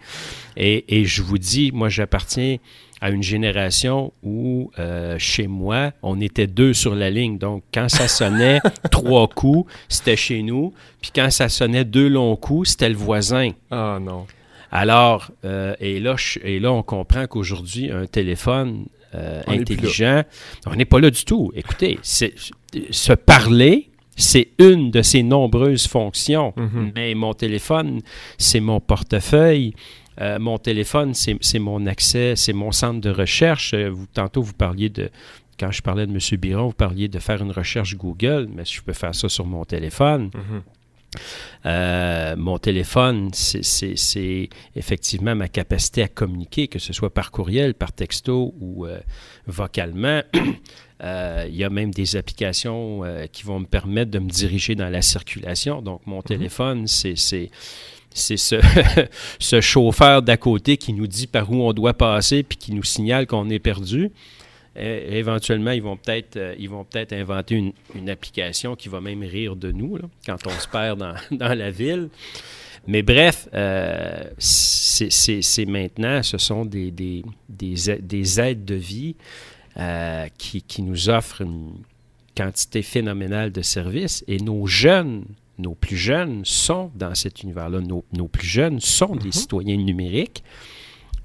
Et, 0.58 1.00
et 1.00 1.06
je 1.06 1.22
vous 1.22 1.38
dis, 1.38 1.72
moi 1.72 1.90
j'appartiens 1.90 2.58
à 3.04 3.10
une 3.10 3.22
génération 3.22 4.14
où, 4.24 4.72
euh, 4.80 5.18
chez 5.20 5.48
moi, 5.48 5.92
on 6.04 6.22
était 6.22 6.48
deux 6.48 6.74
sur 6.74 6.96
la 6.96 7.10
ligne. 7.10 7.38
Donc, 7.38 7.62
quand 7.74 7.90
ça 7.90 8.08
sonnait 8.08 8.62
trois 8.92 9.28
coups, 9.28 9.70
c'était 9.90 10.16
chez 10.16 10.42
nous. 10.42 10.74
Puis 11.02 11.12
quand 11.14 11.30
ça 11.30 11.50
sonnait 11.50 11.84
deux 11.84 12.08
longs 12.08 12.38
coups, 12.38 12.70
c'était 12.70 12.88
le 12.88 12.96
voisin. 12.96 13.50
Ah 13.70 14.00
non. 14.02 14.26
Alors, 14.72 15.32
euh, 15.44 15.76
et, 15.82 16.00
là, 16.00 16.16
et 16.46 16.62
là, 16.62 16.72
on 16.72 16.82
comprend 16.82 17.28
qu'aujourd'hui, 17.28 17.92
un 17.92 18.06
téléphone 18.06 18.86
euh, 19.14 19.42
intelligent, 19.48 20.24
on 20.66 20.76
n'est 20.76 20.86
pas 20.86 21.02
là 21.02 21.12
du 21.12 21.26
tout. 21.26 21.52
Écoutez, 21.56 22.00
se 22.02 23.14
parler, 23.14 23.90
c'est 24.16 24.50
une 24.60 24.92
de 24.92 25.02
ses 25.02 25.24
nombreuses 25.24 25.88
fonctions. 25.88 26.54
Mm-hmm. 26.58 26.92
Mais 26.96 27.14
mon 27.16 27.34
téléphone, 27.34 28.02
c'est 28.38 28.60
mon 28.60 28.80
portefeuille. 28.80 29.74
Euh, 30.22 30.38
mon 30.40 30.58
téléphone, 30.58 31.14
c'est 31.14 31.60
mon 31.60 31.86
accès, 31.88 32.36
c'est 32.36 32.54
mon 32.54 32.72
centre 32.72 33.02
de 33.02 33.10
recherche. 33.10 33.74
Euh, 33.74 33.90
vous, 33.90 34.06
tantôt, 34.06 34.44
vous 34.44 34.54
parliez 34.54 34.90
de, 34.90 35.10
quand 35.60 35.72
je 35.72 35.82
parlais 35.82 36.06
de 36.06 36.12
M. 36.12 36.20
Biron, 36.40 36.68
vous 36.68 36.74
parliez 36.74 37.08
de 37.08 37.20
faire 37.20 37.42
une 37.42 37.52
recherche 37.52 37.96
Google, 37.96 38.48
mais 38.54 38.66
je 38.66 38.82
peux 38.82 38.94
faire 38.94 39.16
ça 39.16 39.28
sur 39.30 39.46
mon 39.46 39.66
téléphone. 39.66 40.30
Mm-hmm. 40.30 40.62
Euh, 41.66 42.36
mon 42.36 42.58
téléphone, 42.58 43.30
c'est 43.34 44.50
effectivement 44.76 45.36
ma 45.36 45.48
capacité 45.48 46.04
à 46.04 46.08
communiquer, 46.08 46.68
que 46.68 46.80
ce 46.80 46.94
soit 46.94 47.14
par 47.14 47.32
courriel, 47.32 47.74
par 47.74 47.92
texto 47.92 48.54
ou 48.60 48.86
vocalement. 49.48 50.22
il 51.04 51.56
y 51.56 51.64
a 51.64 51.70
même 51.70 51.92
des 51.92 52.16
applications 52.16 53.02
qui 53.32 53.44
vont 53.44 53.60
me 53.60 53.66
permettre 53.66 54.12
de 54.12 54.20
me 54.20 54.30
diriger 54.30 54.76
dans 54.76 54.90
la 54.90 55.02
circulation. 55.02 55.82
Donc, 55.82 56.02
mon 56.06 56.20
mm-hmm. 56.20 56.24
téléphone, 56.24 56.88
c'est 56.88 57.16
c'est 58.14 58.38
ce, 58.38 58.56
ce 59.40 59.62
chauffeur 59.62 60.22
d'à 60.22 60.38
côté 60.38 60.78
qui 60.78 60.94
nous 60.94 61.08
dit 61.08 61.28
par 61.28 61.52
où 61.52 61.64
on 61.64 61.74
doit 61.74 61.94
passer 61.94 62.44
puis 62.44 62.58
qui 62.58 62.74
nous 62.74 62.84
signale 62.84 63.28
qu'on 63.28 63.50
est 63.50 63.60
perdu. 63.60 64.12
Éventuellement, 64.76 65.72
ils 65.72 65.82
vont 65.82 65.98
peut-être 65.98 66.38
euh, 66.38 66.56
ils 66.58 66.70
vont 66.70 66.84
peut-être 66.84 67.14
inventer 67.14 67.56
une, 67.56 67.74
une, 67.96 68.10
application 68.10 68.76
qui 68.76 68.90
va 68.90 69.02
même 69.02 69.24
rire 69.24 69.56
de 69.56 69.72
nous 69.72 70.00
quand 70.26 70.48
on 70.48 70.60
se 70.60 70.68
perd 70.68 71.00
dans, 71.00 71.14
dans, 71.32 71.54
la 71.58 71.70
ville. 71.70 72.10
Mais 72.88 73.02
bref, 73.02 73.48
euh, 73.54 74.24
c'est 74.40 75.66
maintenant, 75.66 76.22
ce 76.24 76.38
sont 76.38 76.66
des, 76.66 76.92
des, 76.92 77.24
des, 77.48 77.76
des 78.02 78.40
aides 78.42 78.66
de 78.66 78.76
vie 78.76 79.16
euh, 79.78 80.28
qui, 80.38 80.62
qui 80.62 80.82
nous 80.82 81.10
offrent 81.10 81.42
une 81.42 81.76
quantité 82.36 82.82
phénoménale 82.82 83.52
de 83.52 83.62
services 83.62 84.24
et 84.28 84.38
nos 84.38 84.66
jeunes 84.66 85.24
nos 85.60 85.76
plus 85.76 85.98
jeunes 85.98 86.44
sont 86.46 86.92
dans 86.96 87.14
cet 87.16 87.44
univers-là. 87.44 87.80
Nos, 87.82 88.28
plus 88.28 88.48
jeunes 88.48 88.80
sont 88.80 89.16
des 89.16 89.28
mhm. 89.28 89.32
citoyens 89.32 89.78
numériques. 89.78 90.44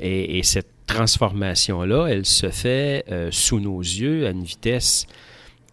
Et, 0.00 0.42
cette 0.42 0.70
transformation-là, 0.88 2.06
elle 2.08 2.26
se 2.26 2.50
fait 2.50 3.04
euh, 3.10 3.28
sous 3.30 3.60
nos 3.60 3.80
yeux 3.80 4.26
à 4.26 4.30
une 4.30 4.42
vitesse 4.42 5.06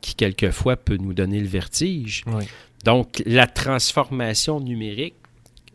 qui, 0.02 0.14
quelquefois, 0.14 0.76
peut 0.78 0.98
nous 0.98 1.14
donner 1.14 1.40
le 1.40 1.48
vertige. 1.48 2.24
Donc, 2.84 3.24
la 3.26 3.48
transformation 3.48 4.60
numérique 4.60 5.16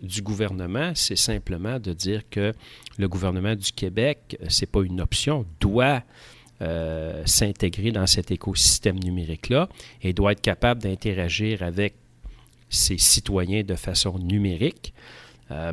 du 0.02 0.22
gouvernement, 0.22 0.92
c'est 0.94 1.16
simplement 1.16 1.78
de 1.78 1.92
dire 1.92 2.22
que 2.30 2.52
le 2.98 3.08
gouvernement 3.08 3.54
du 3.56 3.72
Québec, 3.72 4.38
euh, 4.40 4.46
c'est 4.48 4.70
pas 4.70 4.82
une 4.82 5.00
option, 5.00 5.44
doit 5.60 6.02
euh, 6.62 7.22
s'intégrer 7.26 7.90
dans 7.90 8.06
cet 8.06 8.30
écosystème 8.30 8.98
numérique-là 8.98 9.68
et 10.02 10.12
doit 10.12 10.32
être 10.32 10.42
capable 10.42 10.82
d'interagir 10.82 11.62
avec 11.62 11.94
ses 12.68 12.98
citoyens 12.98 13.62
de 13.62 13.74
façon 13.74 14.18
numérique. 14.18 14.94
Euh, 15.50 15.72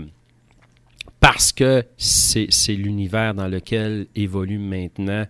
parce 1.20 1.52
que 1.52 1.84
c'est 1.98 2.48
l'univers 2.70 3.34
dans 3.34 3.48
lequel 3.48 4.08
évolue 4.16 4.60
maintenant 4.60 5.26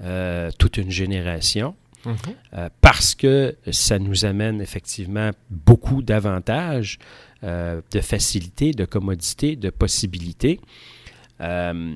euh, 0.00 0.50
toute 0.58 0.76
une 0.76 0.90
génération. 0.90 1.74
Mm-hmm. 2.04 2.14
Euh, 2.54 2.68
parce 2.80 3.14
que 3.14 3.56
ça 3.72 3.98
nous 3.98 4.24
amène 4.24 4.60
effectivement 4.60 5.30
beaucoup 5.50 6.02
d'avantages, 6.02 6.98
de 7.42 8.00
facilité, 8.00 8.72
de 8.72 8.84
commodité, 8.86 9.54
de 9.54 9.70
possibilités. 9.70 10.58
Euh, 11.40 11.94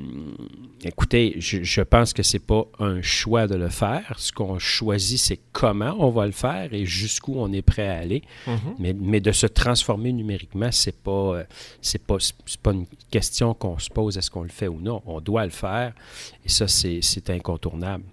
écoutez, 0.85 1.37
je, 1.39 1.83
pense 1.83 2.13
que 2.13 2.23
c'est 2.23 2.45
pas 2.45 2.65
un 2.79 3.01
choix 3.01 3.47
de 3.47 3.55
le 3.55 3.69
faire. 3.69 4.15
Ce 4.19 4.33
qu'on 4.33 4.59
choisit, 4.59 5.19
c'est 5.19 5.41
comment 5.53 5.97
on 5.99 6.11
va 6.11 6.27
le 6.27 6.33
faire 6.33 6.73
et 6.73 6.85
jusqu'où 6.85 7.35
on 7.37 7.51
est 7.53 7.63
prêt 7.63 7.89
à 7.89 7.99
aller. 7.99 8.23
Mm-hmm. 8.47 8.97
mais, 9.01 9.21
de 9.21 9.33
se 9.33 9.47
transformer 9.47 10.13
numériquement, 10.13 10.71
c'est 10.73 10.97
pas 10.97 11.11
euh, 11.11 11.45
c'est 11.81 12.03
pas 12.03 12.17
pas 12.63 12.73
une 12.73 12.87
question 13.11 13.55
qu'on 13.55 13.79
se 13.79 13.91
pose 13.91 14.17
est-ce 14.19 14.31
qu'on 14.31 14.43
le 14.43 14.49
fait 14.49 14.69
ou 14.69 14.79
non. 14.81 15.03
On 15.07 15.21
doit 15.21 15.45
le 15.45 15.51
faire 15.51 15.93
et 16.45 16.49
ça 16.49 16.69
c'est 16.69 17.31
incontournable. 17.31 18.05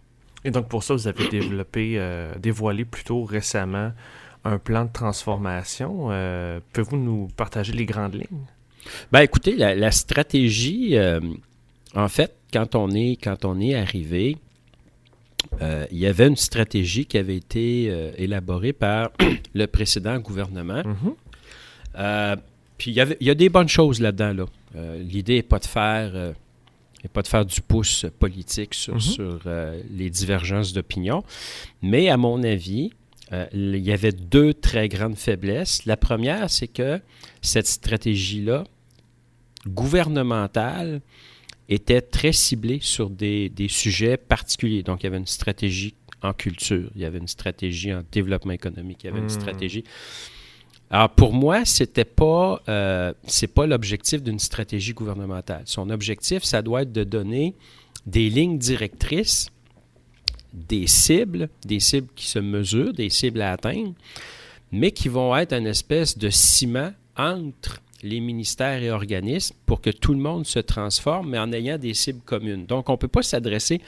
Et 0.43 0.51
donc 0.51 0.69
pour 0.69 0.83
ça, 0.83 0.93
vous 0.93 1.07
avez 1.07 1.27
développé, 1.27 1.95
euh, 1.97 2.33
dévoilé 2.39 2.85
plutôt 2.85 3.23
récemment 3.23 3.91
un 4.45 4.59
plan 4.59 4.85
de 4.85 4.91
transformation. 4.91 6.07
Pouvez-vous 6.71 6.97
nous 6.97 7.27
partager 7.35 7.73
les 7.73 7.85
grandes 7.85 8.15
lignes? 8.15 8.45
Ben 9.11 9.21
écoutez, 9.21 9.55
la, 9.55 9.91
stratégie, 9.91 10.97
euh, 10.97 11.19
en 11.95 12.07
fait, 12.07 12.35
quand 12.51 12.75
on 12.75 12.91
est, 12.91 13.17
quand 13.21 13.45
on 13.45 13.59
est 13.59 13.75
arrivé, 13.75 14.37
euh, 15.61 15.85
il 15.91 15.97
y 15.97 16.05
avait 16.05 16.27
une 16.27 16.35
stratégie 16.35 17.05
qui 17.05 17.17
avait 17.17 17.35
été 17.35 17.87
euh, 17.89 18.11
élaborée 18.17 18.73
par 18.73 19.11
le 19.53 19.65
précédent 19.67 20.19
gouvernement. 20.19 20.81
Mm-hmm. 20.83 22.37
puis 22.77 22.91
il 22.91 22.93
y, 22.95 23.01
avait, 23.01 23.17
il 23.19 23.27
y, 23.27 23.29
a 23.29 23.35
des 23.35 23.49
bonnes 23.49 23.69
choses 23.69 24.01
là-dedans. 24.01 24.33
Là. 24.33 24.45
L'idée 24.99 25.35
n'est 25.35 25.43
pas 25.43 25.59
de 25.59 25.65
faire 25.65 26.33
pas 27.13 27.21
de 27.21 27.27
faire 27.27 27.45
du 27.45 27.61
pouce 27.61 28.05
politique 28.19 28.73
sur, 28.73 28.97
mm-hmm. 28.97 28.99
sur 28.99 29.39
les 29.89 30.09
divergences 30.09 30.73
d'opinion. 30.73 31.23
Mais 31.81 32.09
à 32.09 32.17
mon 32.17 32.43
avis, 32.43 32.91
il 33.53 33.77
y 33.77 33.93
avait 33.93 34.11
deux 34.11 34.53
très 34.53 34.89
grandes 34.89 35.15
faiblesses. 35.15 35.85
La 35.85 35.95
première, 35.95 36.49
c'est 36.49 36.67
que 36.67 36.99
cette 37.41 37.67
stratégie-là 37.67 38.65
gouvernementale 39.67 41.01
était 41.69 42.01
très 42.01 42.31
ciblé 42.31 42.79
sur 42.81 43.09
des, 43.09 43.49
des 43.49 43.67
sujets 43.67 44.17
particuliers. 44.17 44.83
Donc, 44.83 45.03
il 45.03 45.05
y 45.05 45.07
avait 45.07 45.17
une 45.17 45.27
stratégie 45.27 45.93
en 46.21 46.33
culture, 46.33 46.89
il 46.95 47.01
y 47.01 47.05
avait 47.05 47.19
une 47.19 47.27
stratégie 47.27 47.93
en 47.93 48.03
développement 48.11 48.53
économique, 48.53 49.03
il 49.03 49.07
y 49.07 49.09
avait 49.09 49.19
une 49.19 49.25
Hmm. 49.25 49.29
stratégie. 49.29 49.83
Alors 50.89 51.09
pour 51.09 51.33
moi, 51.33 51.65
c'était 51.65 52.05
pas 52.05 52.61
euh, 52.69 53.13
c'est 53.25 53.47
pas 53.53 53.67
l'objectif 53.67 54.23
d'une 54.23 54.39
stratégie 54.39 54.93
gouvernementale. 54.93 55.63
Son 55.65 55.89
objectif, 55.89 56.43
ça 56.43 56.61
doit 56.61 56.83
être 56.83 56.93
de 56.93 57.03
donner 57.03 57.55
des 58.05 58.29
lignes 58.29 58.57
directrices, 58.57 59.49
des 60.53 60.87
cibles, 60.87 61.49
des 61.65 61.81
cibles 61.81 62.07
qui 62.15 62.27
se 62.27 62.39
mesurent, 62.39 62.93
des 62.93 63.09
cibles 63.09 63.41
à 63.41 63.51
atteindre, 63.51 63.93
mais 64.71 64.91
qui 64.91 65.09
vont 65.09 65.35
être 65.35 65.53
une 65.53 65.67
espèce 65.67 66.17
de 66.17 66.29
ciment 66.29 66.93
entre 67.17 67.81
les 68.03 68.19
ministères 68.19 68.81
et 68.83 68.91
organismes 68.91 69.55
pour 69.65 69.81
que 69.81 69.89
tout 69.89 70.13
le 70.13 70.19
monde 70.19 70.45
se 70.45 70.59
transforme, 70.59 71.31
mais 71.31 71.39
en 71.39 71.51
ayant 71.51 71.77
des 71.77 71.93
cibles 71.93 72.21
communes. 72.21 72.65
Donc, 72.65 72.89
on 72.89 72.93
ne 72.93 72.97
peut 72.97 73.07
pas 73.07 73.23
s'adresser 73.23 73.81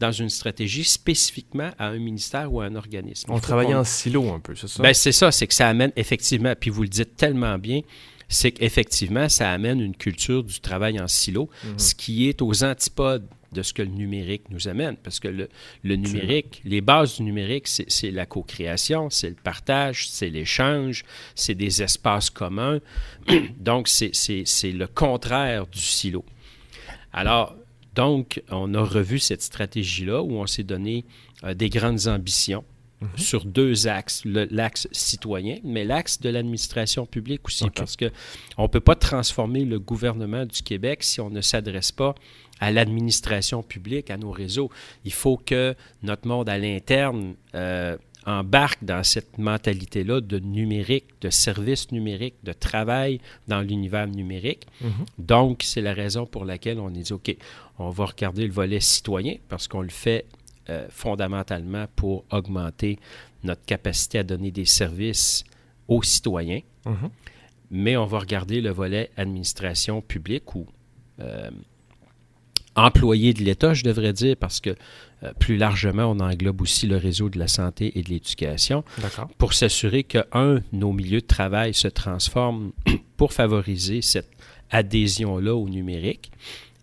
dans 0.00 0.10
une 0.10 0.28
stratégie 0.28 0.82
spécifiquement 0.82 1.70
à 1.78 1.86
un 1.86 1.98
ministère 1.98 2.52
ou 2.52 2.60
à 2.60 2.64
un 2.64 2.74
organisme. 2.74 3.30
On 3.30 3.38
travaille 3.38 3.72
en 3.72 3.84
silo 3.84 4.32
un 4.32 4.40
peu, 4.40 4.56
c'est 4.56 4.66
ça? 4.66 4.82
ben, 4.82 4.92
c'est 4.92 5.12
ça, 5.12 5.30
c'est 5.30 5.46
que 5.46 5.54
ça 5.54 5.68
amène 5.68 5.92
effectivement, 5.94 6.54
puis 6.58 6.70
vous 6.70 6.82
le 6.82 6.88
dites 6.88 7.16
tellement 7.16 7.56
bien, 7.56 7.82
c'est 8.32 8.52
qu'effectivement, 8.52 9.28
ça 9.28 9.50
amène 9.50 9.80
une 9.80 9.94
culture 9.96 10.42
du 10.42 10.60
travail 10.60 11.00
en 11.00 11.08
silo, 11.08 11.48
Mhm. 11.64 11.78
ce 11.78 11.94
qui 11.94 12.28
est 12.28 12.42
aux 12.42 12.64
antipodes 12.64 13.26
de 13.52 13.62
ce 13.62 13.74
que 13.74 13.82
le 13.82 13.88
numérique 13.90 14.44
nous 14.50 14.66
amène. 14.66 14.96
Parce 14.96 15.20
que 15.20 15.28
le, 15.28 15.48
le 15.84 15.96
numérique, 15.96 16.62
les 16.64 16.80
bases 16.80 17.16
du 17.16 17.22
numérique, 17.24 17.68
c'est 17.68 18.10
la 18.10 18.24
co-création, 18.24 19.10
c'est 19.10 19.28
le 19.28 19.34
partage, 19.36 20.08
c'est 20.08 20.30
l'échange, 20.30 21.04
c'est 21.34 21.54
des 21.54 21.82
espaces 21.82 22.30
communs. 22.30 22.80
Donc, 23.60 23.88
c'est 23.88 24.72
le 24.72 24.86
contraire 24.86 25.66
du 25.66 25.80
silo. 25.80 26.24
Alors, 27.12 27.54
donc, 27.94 28.42
on 28.50 28.72
a 28.72 28.82
revu 28.82 29.18
cette 29.18 29.42
stratégie-là 29.42 30.22
où 30.22 30.36
on 30.38 30.46
s'est 30.46 30.62
donné 30.62 31.04
euh, 31.44 31.52
des 31.52 31.68
grandes 31.68 32.06
ambitions 32.08 32.64
sur 33.16 33.44
deux 33.44 33.88
axes, 33.88 34.22
l'axe 34.24 34.88
citoyen, 34.92 35.58
mais 35.64 35.84
l'axe 35.84 36.20
de 36.20 36.28
l'administration 36.28 37.06
publique 37.06 37.46
aussi, 37.46 37.68
parce 37.70 37.96
que 37.96 38.10
on 38.58 38.64
ne 38.64 38.68
peut 38.68 38.80
pas 38.80 38.94
transformer 38.94 39.64
le 39.64 39.78
gouvernement 39.78 40.46
du 40.46 40.62
Québec 40.62 41.02
si 41.02 41.20
on 41.20 41.30
ne 41.30 41.40
s'adresse 41.40 41.92
pas 41.92 42.14
à 42.60 42.70
l'administration 42.70 43.62
publique, 43.62 44.10
à 44.10 44.16
nos 44.16 44.30
réseaux. 44.30 44.70
Il 45.04 45.12
faut 45.12 45.36
que 45.36 45.74
notre 46.02 46.28
monde 46.28 46.48
à 46.48 46.58
l'interne 46.58 47.34
euh, 47.56 47.96
embarque 48.26 48.84
dans 48.84 49.02
cette 49.02 49.38
mentalité-là 49.38 50.20
de 50.20 50.38
numérique, 50.38 51.06
de 51.20 51.30
service 51.30 51.90
numérique, 51.90 52.34
de 52.44 52.52
travail 52.52 53.20
dans 53.48 53.60
l'univers 53.60 54.06
numérique. 54.06 54.66
Mhm. 54.80 54.90
Donc, 55.18 55.62
c'est 55.64 55.80
la 55.80 55.92
raison 55.92 56.26
pour 56.26 56.44
laquelle 56.44 56.78
on 56.78 56.90
est 56.94 57.02
dit, 57.02 57.12
OK, 57.12 57.36
on 57.78 57.90
va 57.90 58.06
regarder 58.06 58.46
le 58.46 58.52
volet 58.52 58.80
citoyen 58.80 59.36
parce 59.48 59.66
qu'on 59.66 59.82
le 59.82 59.88
fait 59.88 60.26
euh, 60.68 60.86
fondamentalement 60.90 61.86
pour 61.96 62.24
augmenter 62.30 62.98
notre 63.44 63.64
capacité 63.64 64.18
à 64.18 64.22
donner 64.22 64.50
des 64.50 64.64
services 64.64 65.44
aux 65.88 66.02
citoyens, 66.02 66.60
Mhm. 66.86 67.10
mais 67.70 67.96
on 67.96 68.06
va 68.06 68.18
regarder 68.20 68.60
le 68.60 68.70
volet 68.70 69.10
administration 69.16 70.00
publique 70.00 70.54
ou 70.54 70.66
euh, 71.20 71.50
employés 72.74 73.34
de 73.34 73.42
l'État, 73.42 73.74
je 73.74 73.84
devrais 73.84 74.12
dire, 74.12 74.36
parce 74.36 74.60
que 74.60 74.70
euh, 75.22 75.32
plus 75.38 75.56
largement, 75.56 76.04
on 76.04 76.20
englobe 76.20 76.62
aussi 76.62 76.86
le 76.86 76.96
réseau 76.96 77.28
de 77.28 77.38
la 77.38 77.46
santé 77.48 77.96
et 77.98 78.02
de 78.02 78.08
l'éducation. 78.08 78.82
Pour 79.38 79.52
s'assurer 79.52 80.04
que, 80.04 80.18
un, 80.32 80.60
nos 80.72 80.92
milieux 80.92 81.20
de 81.20 81.26
travail 81.26 81.74
se 81.74 81.88
transforment 81.88 82.72
pour 83.16 83.32
favoriser 83.32 84.00
cette 84.02 84.30
adhésion-là 84.70 85.54
au 85.54 85.68
numérique 85.68 86.32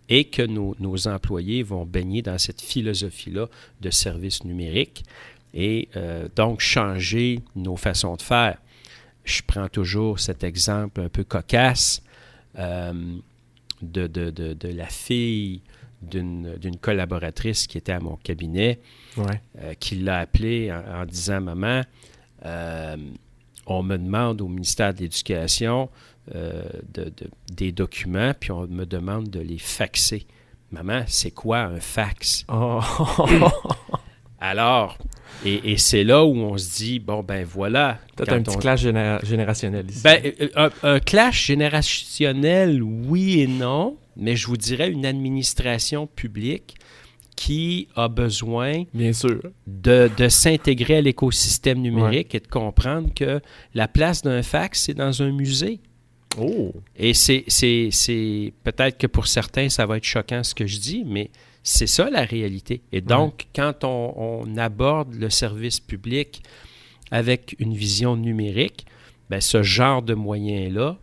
et 0.10 0.26
que 0.26 0.42
nos, 0.42 0.76
nos 0.80 1.08
employés 1.08 1.64
vont 1.64 1.86
baigner 1.86 2.22
dans 2.22 2.38
cette 2.38 2.62
philosophie-là 2.62 3.48
de 3.82 3.90
service 3.92 4.44
numérique 4.44 5.04
et 5.54 5.88
euh, 5.96 6.28
donc 6.36 6.60
changer 6.60 7.40
nos 7.56 7.76
façons 7.78 8.16
de 8.16 8.22
faire. 8.22 8.58
Je 9.24 9.42
prends 9.46 9.70
toujours 9.70 10.20
cet 10.20 10.44
exemple 10.44 11.02
un 11.02 11.10
peu 11.10 11.24
cocasse 11.24 12.02
euh, 12.58 12.94
de, 13.82 14.08
de- 14.08 14.32
de- 14.32 14.54
de 14.54 14.68
la 14.70 14.88
fille 14.88 15.62
d'une 16.02 16.78
collaboratrice 16.80 17.68
qui 17.68 17.78
était 17.78 17.92
à 17.92 18.00
mon 18.00 18.16
cabinet 18.16 18.80
Ouais. 19.18 19.42
euh, 19.60 19.74
qui 19.80 19.96
l'a 19.96 20.20
appelé 20.20 20.72
en, 20.72 21.02
en 21.02 21.06
disant 21.06 21.42
Maman, 21.42 21.84
on 23.70 23.84
me 23.84 23.98
demande 23.98 24.42
au 24.42 24.48
ministère 24.48 24.94
de 24.94 25.00
l'Éducation 25.02 25.90
euh, 26.36 26.64
de- 26.94 27.06
de- 27.06 27.30
des 27.56 27.72
documents, 27.72 28.34
puis 28.40 28.52
on 28.52 28.68
me 28.68 28.86
demande 28.86 29.30
de 29.30 29.40
les 29.40 29.58
faxer. 29.58 30.26
Maman, 30.72 31.02
c'est 31.08 31.32
quoi 31.32 31.60
un 31.62 31.80
fax? 31.80 32.46
Oh. 32.52 32.80
Alors, 34.42 34.98
et, 35.46 35.72
et 35.74 35.78
c'est 35.78 36.04
là 36.04 36.24
où 36.24 36.34
on 36.36 36.58
se 36.58 36.78
dit 36.78 37.00
Bon, 37.00 37.24
ben 37.24 37.44
voilà. 37.46 38.00
Peut-être 38.16 38.32
un 38.34 38.42
petit 38.42 38.58
clash 38.58 38.84
géné- 38.86 39.24
générationnel 39.26 39.90
ici. 39.90 40.02
ben, 40.04 40.22
euh, 40.42 40.48
un, 40.56 40.70
un 40.84 41.00
clash 41.00 41.46
générationnel, 41.48 42.82
oui 42.82 43.42
et 43.42 43.48
non, 43.48 43.98
mais 44.16 44.36
je 44.38 44.48
vous 44.48 44.56
dirais 44.58 44.90
une 44.90 45.06
administration 45.06 46.08
publique 46.08 46.76
qui 47.36 47.88
a 47.96 48.08
besoin 48.08 48.84
Bien 48.94 49.14
sûr. 49.14 49.42
de, 49.68 50.10
de 50.18 50.30
s'intégrer 50.30 50.98
à 50.98 51.02
l'écosystème 51.02 51.80
numérique 51.80 52.36
et 52.36 52.40
de 52.40 52.48
comprendre 52.48 53.14
que 53.14 53.42
la 53.74 53.88
place 53.88 54.22
d'un 54.22 54.44
fax, 54.44 54.82
c'est 54.84 54.94
dans 54.94 55.22
un 55.22 55.32
musée. 55.32 55.80
Oh. 56.38 56.74
Et 56.96 57.14
c'est, 57.14 57.44
peut-être 58.64 58.98
que 58.98 59.08
pour 59.08 59.28
certains, 59.28 59.70
ça 59.70 59.86
va 59.86 59.98
être 59.98 60.04
choquant 60.04 60.44
ce 60.44 60.54
que 60.54 60.68
je 60.68 60.80
dis, 60.80 61.04
mais 61.06 61.32
c'est 61.64 61.88
ça 61.88 62.10
la 62.10 62.24
réalité. 62.24 62.82
Et 62.92 63.02
donc, 63.02 63.48
quand 63.56 63.84
on, 63.84 64.14
on 64.46 64.58
aborde 64.58 65.14
le 65.16 65.30
service 65.30 65.80
public 65.80 66.42
avec 67.12 67.56
une 67.60 67.74
vision 67.74 68.16
numérique, 68.16 68.86
ben, 69.30 69.42
ce 69.42 69.64
genre 69.64 70.02
de 70.02 70.14
moyens-là 70.14 70.98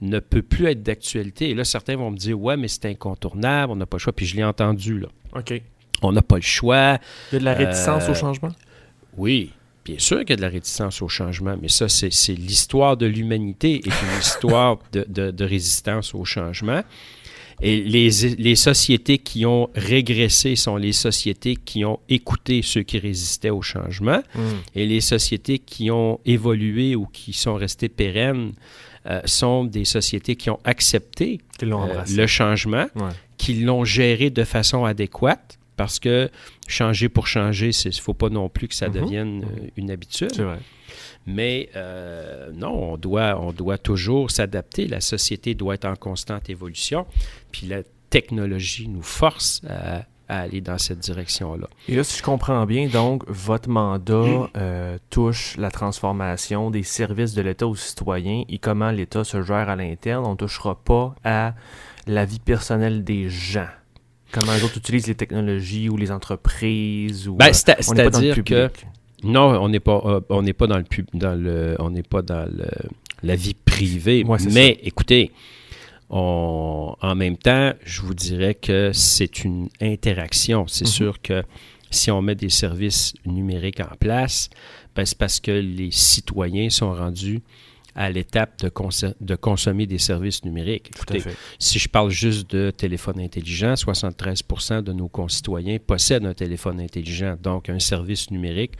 ne 0.00 0.20
peut 0.20 0.42
plus 0.42 0.66
être 0.66 0.82
d'actualité. 0.82 1.50
Et 1.50 1.54
là, 1.54 1.64
certains 1.64 1.96
vont 1.96 2.10
me 2.10 2.16
dire, 2.16 2.40
ouais, 2.40 2.56
mais 2.56 2.68
c'est 2.68 2.86
incontournable, 2.86 3.72
on 3.72 3.76
n'a 3.76 3.86
pas 3.86 3.96
le 3.96 4.00
choix. 4.00 4.12
Puis 4.12 4.26
je 4.26 4.36
l'ai 4.36 4.44
entendu, 4.44 4.98
là. 5.00 5.08
OK. 5.36 5.50
Il 5.50 5.62
On 6.02 6.12
n'a 6.12 6.22
pas 6.22 6.36
le 6.36 6.42
choix. 6.42 6.98
y 7.32 7.36
a 7.36 7.38
de 7.38 7.44
la 7.44 7.54
réticence 7.54 8.04
Euh, 8.08 8.12
au 8.12 8.14
changement? 8.14 8.52
Oui, 9.16 9.50
bien 9.84 9.98
sûr 9.98 10.20
qu'il 10.20 10.30
y 10.30 10.32
a 10.34 10.36
de 10.36 10.42
la 10.42 10.48
réticence 10.48 11.02
au 11.02 11.08
changement, 11.08 11.56
mais 11.60 11.68
ça, 11.68 11.88
c'est 11.88 12.08
l'histoire 12.34 12.96
de 12.96 13.06
l'humanité 13.06 13.76
et 13.84 13.88
une 13.88 14.18
histoire 14.20 14.78
de, 14.92 15.04
de- 15.08 15.30
de 15.32 15.44
résistance 15.44 16.14
au 16.14 16.24
changement. 16.24 16.82
Et 17.60 17.82
les, 17.82 18.10
les 18.38 18.54
sociétés 18.54 19.18
qui 19.18 19.44
ont 19.44 19.68
régressé 19.74 20.54
sont 20.54 20.76
les 20.76 20.92
sociétés 20.92 21.56
qui 21.56 21.84
ont 21.84 21.98
écouté 22.08 22.62
ceux 22.62 22.84
qui 22.84 23.00
résistaient 23.00 23.50
au 23.50 23.62
changement. 23.62 24.22
Hmm. 24.36 24.40
Et 24.76 24.86
les 24.86 25.00
sociétés 25.00 25.58
qui 25.58 25.90
ont 25.90 26.20
évolué 26.24 26.94
ou 26.94 27.06
qui 27.06 27.32
sont 27.32 27.54
restées 27.56 27.88
pérennes 27.88 28.52
euh, 29.08 29.20
sont 29.24 29.64
des 29.64 29.84
sociétés 29.84 30.36
qui 30.36 30.50
ont 30.50 30.60
accepté 30.64 31.40
euh, 31.62 32.04
le 32.14 32.26
changement 32.26 32.86
Ouais. 32.94 33.10
qui 33.36 33.54
l'ont 33.54 33.84
géré 33.84 34.30
de 34.30 34.44
façon 34.44 34.84
adéquate, 34.84 35.58
parce 35.76 35.98
que 35.98 36.30
changer 36.66 37.08
pour 37.08 37.26
changer, 37.26 37.70
il 37.70 37.88
ne 37.88 37.92
faut 37.92 38.14
pas 38.14 38.28
non 38.28 38.48
plus 38.48 38.68
que 38.68 38.74
ça 38.74 38.88
Mhm. 38.88 38.94
devienne 38.94 39.44
euh, 39.44 39.66
une 39.76 39.90
habitude. 39.90 40.34
Vrai. 40.40 40.58
Mais 41.26 41.68
euh, 41.76 42.50
non, 42.52 42.92
on 42.92 42.96
doit, 42.96 43.38
on 43.40 43.52
doit 43.52 43.78
toujours 43.78 44.30
s'adapter. 44.30 44.86
La 44.88 45.00
société 45.00 45.54
doit 45.54 45.74
être 45.74 45.84
en 45.84 45.94
constante 45.96 46.48
évolution. 46.50 47.06
Puis 47.52 47.66
la 47.66 47.82
technologie 48.10 48.88
nous 48.88 49.02
force 49.02 49.60
à, 49.68 50.04
à 50.28 50.40
aller 50.40 50.60
dans 50.60 50.78
cette 50.78 50.98
direction-là. 50.98 51.68
Et 51.88 51.96
là, 51.96 52.04
si 52.04 52.18
je 52.18 52.22
comprends 52.22 52.66
bien, 52.66 52.88
donc, 52.88 53.24
votre 53.26 53.68
mandat 53.68 54.50
euh, 54.56 54.98
touche 55.10 55.56
la 55.56 55.70
transformation 55.70 56.70
des 56.70 56.82
services 56.82 57.34
de 57.34 57.42
l'État 57.42 57.66
aux 57.66 57.74
citoyens 57.74 58.44
et 58.48 58.58
comment 58.58 58.90
l'État 58.90 59.24
se 59.24 59.42
gère 59.42 59.68
à 59.68 59.76
l'interne. 59.76 60.24
On 60.26 60.32
ne 60.32 60.36
touchera 60.36 60.74
pas 60.76 61.14
à 61.24 61.54
la 62.06 62.24
vie 62.24 62.40
personnelle 62.40 63.04
des 63.04 63.28
gens. 63.28 63.68
Comment 64.32 64.52
les 64.52 64.62
autres 64.62 64.76
utilisent 64.76 65.06
les 65.06 65.14
technologies 65.14 65.88
ou 65.88 65.96
les 65.96 66.10
entreprises. 66.10 67.28
Ou, 67.28 67.36
Ben, 67.36 67.48
euh, 67.48 67.52
c'est-à-dire 67.52 68.44
que 68.44 68.70
non, 69.24 69.48
on 69.60 69.68
n'est 69.68 69.80
pas, 69.80 70.00
euh, 70.04 70.20
on 70.28 70.42
n'est 70.42 70.52
pas 70.52 70.66
dans 70.66 70.76
le 70.76 70.84
pub, 70.84 71.06
dans 71.14 71.34
le, 71.34 71.74
on 71.78 71.90
n'est 71.90 72.02
pas 72.02 72.22
dans 72.22 72.44
le, 72.44 72.68
la 73.22 73.34
vie 73.34 73.54
privée. 73.54 74.24
Ouais, 74.24 74.38
mais 74.52 74.78
écoutez, 74.82 75.32
on, 76.10 76.94
en 77.00 77.14
même 77.14 77.36
temps, 77.36 77.72
je 77.84 78.00
vous 78.02 78.14
dirais 78.14 78.54
que 78.54 78.90
c'est 78.92 79.44
une 79.44 79.68
interaction. 79.80 80.66
C'est 80.66 80.84
Mhm. 80.86 80.90
sûr 80.90 81.22
que 81.22 81.42
si 81.90 82.10
on 82.10 82.22
met 82.22 82.34
des 82.34 82.50
services 82.50 83.14
numériques 83.26 83.80
en 83.80 83.94
place, 83.98 84.48
ben, 84.94 85.04
c'est 85.04 85.18
parce 85.18 85.40
que 85.40 85.50
les 85.50 85.90
citoyens 85.90 86.70
sont 86.70 86.92
rendus 86.92 87.40
à 87.94 88.10
l'étape 88.10 88.60
de, 88.62 89.34
consommer 89.36 89.86
des 89.86 89.98
services 89.98 90.44
numériques. 90.44 90.90
Tout 90.92 91.12
à 91.12 91.16
Écoutez, 91.16 91.30
fait. 91.30 91.36
si 91.58 91.78
je 91.80 91.88
parle 91.88 92.10
juste 92.10 92.48
de 92.50 92.70
téléphone 92.70 93.18
intelligent, 93.20 93.74
73% 93.74 94.82
de 94.82 94.92
nos 94.92 95.08
concitoyens 95.08 95.78
possèdent 95.84 96.26
un 96.26 96.34
téléphone 96.34 96.80
intelligent. 96.80 97.36
Donc, 97.42 97.68
un 97.68 97.80
service 97.80 98.30
numérique 98.30 98.72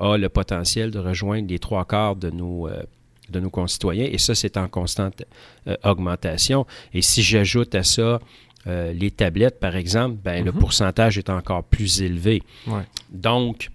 a 0.00 0.16
le 0.16 0.28
potentiel 0.28 0.90
de 0.90 0.98
rejoindre 0.98 1.48
les 1.48 1.60
trois 1.60 1.84
quarts 1.84 2.16
de 2.16 2.30
nos, 2.30 2.66
euh, 2.66 2.82
de 3.30 3.40
nos 3.40 3.50
concitoyens. 3.50 4.06
Et 4.10 4.18
ça, 4.18 4.34
c'est 4.34 4.56
en 4.56 4.68
constante 4.68 5.22
euh, 5.66 5.76
augmentation. 5.84 6.66
Et 6.92 7.02
si 7.02 7.22
j'ajoute 7.22 7.74
à 7.74 7.82
ça 7.82 8.20
Euh, 8.66 8.94
les 8.94 9.10
tablettes, 9.10 9.60
par 9.60 9.76
exemple, 9.76 10.16
ben, 10.24 10.42
le 10.42 10.50
Mhm. 10.50 10.58
pourcentage 10.58 11.18
est 11.18 11.28
encore 11.28 11.64
plus 11.64 12.00
élevé. 12.00 12.42
Ouais. 12.66 12.80
Donc, 13.10 13.68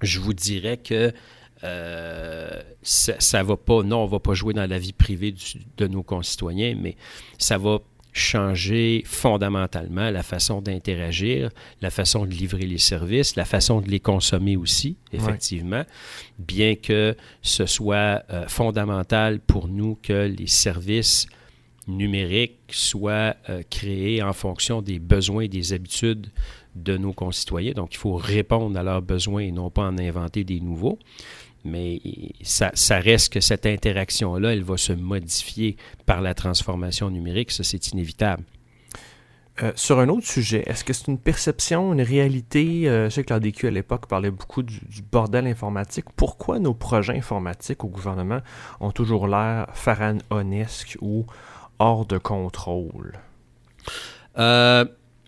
je 0.00 0.20
vous 0.20 0.32
dirais 0.32 0.76
que 0.76 1.12
euh, 1.64 2.62
ça, 2.82 3.14
ça 3.18 3.42
va 3.42 3.56
pas, 3.56 3.82
non, 3.82 4.04
on 4.04 4.06
va 4.06 4.20
pas 4.20 4.34
jouer 4.34 4.54
dans 4.54 4.68
la 4.70 4.78
vie 4.78 4.92
privée 4.92 5.32
du- 5.32 5.58
de 5.76 5.86
nos 5.88 6.04
concitoyens, 6.04 6.76
mais 6.80 6.96
ça 7.36 7.58
va 7.58 7.78
changer 8.16 9.02
fondamentalement 9.04 10.10
la 10.10 10.22
façon 10.22 10.62
d'interagir, 10.62 11.50
la 11.82 11.90
façon 11.90 12.24
de 12.24 12.30
livrer 12.30 12.64
les 12.64 12.78
services, 12.78 13.36
la 13.36 13.44
façon 13.44 13.82
de 13.82 13.90
les 13.90 14.00
consommer 14.00 14.56
aussi, 14.56 14.96
effectivement, 15.12 15.84
bien 16.38 16.76
que 16.76 17.14
ce 17.42 17.66
soit 17.66 18.22
euh, 18.30 18.48
fondamental 18.48 19.38
pour 19.40 19.68
nous 19.68 19.98
que 20.02 20.26
les 20.26 20.46
services 20.46 21.26
numériques 21.86 22.58
soient 22.70 23.36
euh, 23.50 23.62
créés 23.68 24.22
en 24.22 24.32
fonction 24.32 24.80
des 24.80 24.98
besoins 24.98 25.42
et 25.42 25.48
des 25.48 25.74
habitudes 25.74 26.28
de 26.76 26.96
nos 26.96 27.12
concitoyens. 27.12 27.72
Donc, 27.72 27.94
il 27.94 27.98
faut 27.98 28.14
répondre 28.14 28.78
à 28.78 28.82
leurs 28.82 29.02
besoins 29.02 29.42
et 29.42 29.52
non 29.52 29.70
pas 29.70 29.82
en 29.82 29.98
inventer 29.98 30.44
des 30.44 30.60
nouveaux. 30.60 30.98
Mais 31.64 32.00
ça, 32.42 32.70
ça 32.74 32.98
reste 32.98 33.32
que 33.32 33.40
cette 33.40 33.66
interaction-là, 33.66 34.52
elle 34.52 34.62
va 34.62 34.76
se 34.76 34.92
modifier 34.92 35.76
par 36.04 36.20
la 36.20 36.32
transformation 36.34 37.10
numérique. 37.10 37.50
Ça, 37.50 37.64
c'est 37.64 37.88
inévitable. 37.88 38.44
Euh, 39.62 39.72
sur 39.74 39.98
un 40.00 40.08
autre 40.08 40.26
sujet, 40.26 40.62
est-ce 40.66 40.84
que 40.84 40.92
c'est 40.92 41.08
une 41.08 41.18
perception, 41.18 41.94
une 41.94 42.02
réalité? 42.02 42.88
euh, 42.88 43.08
je 43.08 43.14
sais 43.14 43.24
que 43.24 43.32
l'ADQ 43.32 43.68
à 43.68 43.70
l'époque 43.70 44.06
parlait 44.06 44.30
beaucoup 44.30 44.62
du, 44.62 44.80
du 44.80 45.00
bordel 45.00 45.46
informatique. 45.46 46.04
Pourquoi 46.14 46.58
nos 46.58 46.74
projets 46.74 47.16
informatiques 47.16 47.82
au 47.82 47.88
gouvernement 47.88 48.40
ont 48.80 48.90
toujours 48.92 49.26
l'air 49.26 49.66
pharaonesques 49.72 50.98
ou 51.00 51.24
hors 51.78 52.04
de 52.04 52.18
contrôle? 52.18 53.14
Euh, 54.38 54.84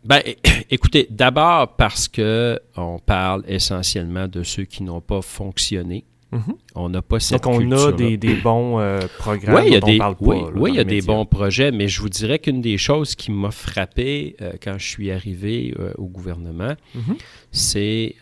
ben, 0.08 0.22
écoutez, 0.70 1.06
d'abord 1.10 1.76
parce 1.76 2.08
que 2.08 2.58
on 2.76 2.98
parle 2.98 3.44
essentiellement 3.46 4.26
de 4.26 4.42
ceux 4.42 4.64
qui 4.64 4.82
n'ont 4.82 5.00
pas 5.02 5.22
fonctionné. 5.22 6.04
Mhm. 6.30 6.54
On 6.74 6.90
n'a 6.90 7.00
pas 7.00 7.20
cette 7.20 7.42
Donc, 7.44 7.54
on 7.62 7.72
a 7.72 7.90
des, 7.92 8.18
des 8.18 8.34
bons 8.34 8.78
euh, 8.78 9.00
programmes 9.16 9.56
Oui, 9.56 9.62
il 9.68 9.72
y 9.72 9.76
a 9.76 9.80
dont 9.80 9.86
des, 9.86 9.94
on 9.94 9.98
parle 9.98 10.16
pas. 10.16 10.24
oui, 10.26 10.36
là, 10.40 10.46
oui, 10.56 10.60
dans 10.60 10.66
il 10.66 10.76
y 10.76 10.80
a 10.80 10.84
des 10.84 11.00
bons 11.00 11.24
projets, 11.24 11.70
mais 11.70 11.88
je 11.88 12.02
vous 12.02 12.10
dirais 12.10 12.38
qu'une 12.38 12.60
des 12.60 12.76
choses 12.76 13.14
qui 13.14 13.30
m'a 13.32 13.50
frappé 13.50 14.36
euh, 14.42 14.52
quand 14.62 14.76
je 14.76 14.86
suis 14.86 15.10
arrivé 15.10 15.74
euh, 15.78 15.94
au 15.96 16.04
gouvernement, 16.04 16.74
Mhm. 16.94 17.16
c'est 17.50 18.16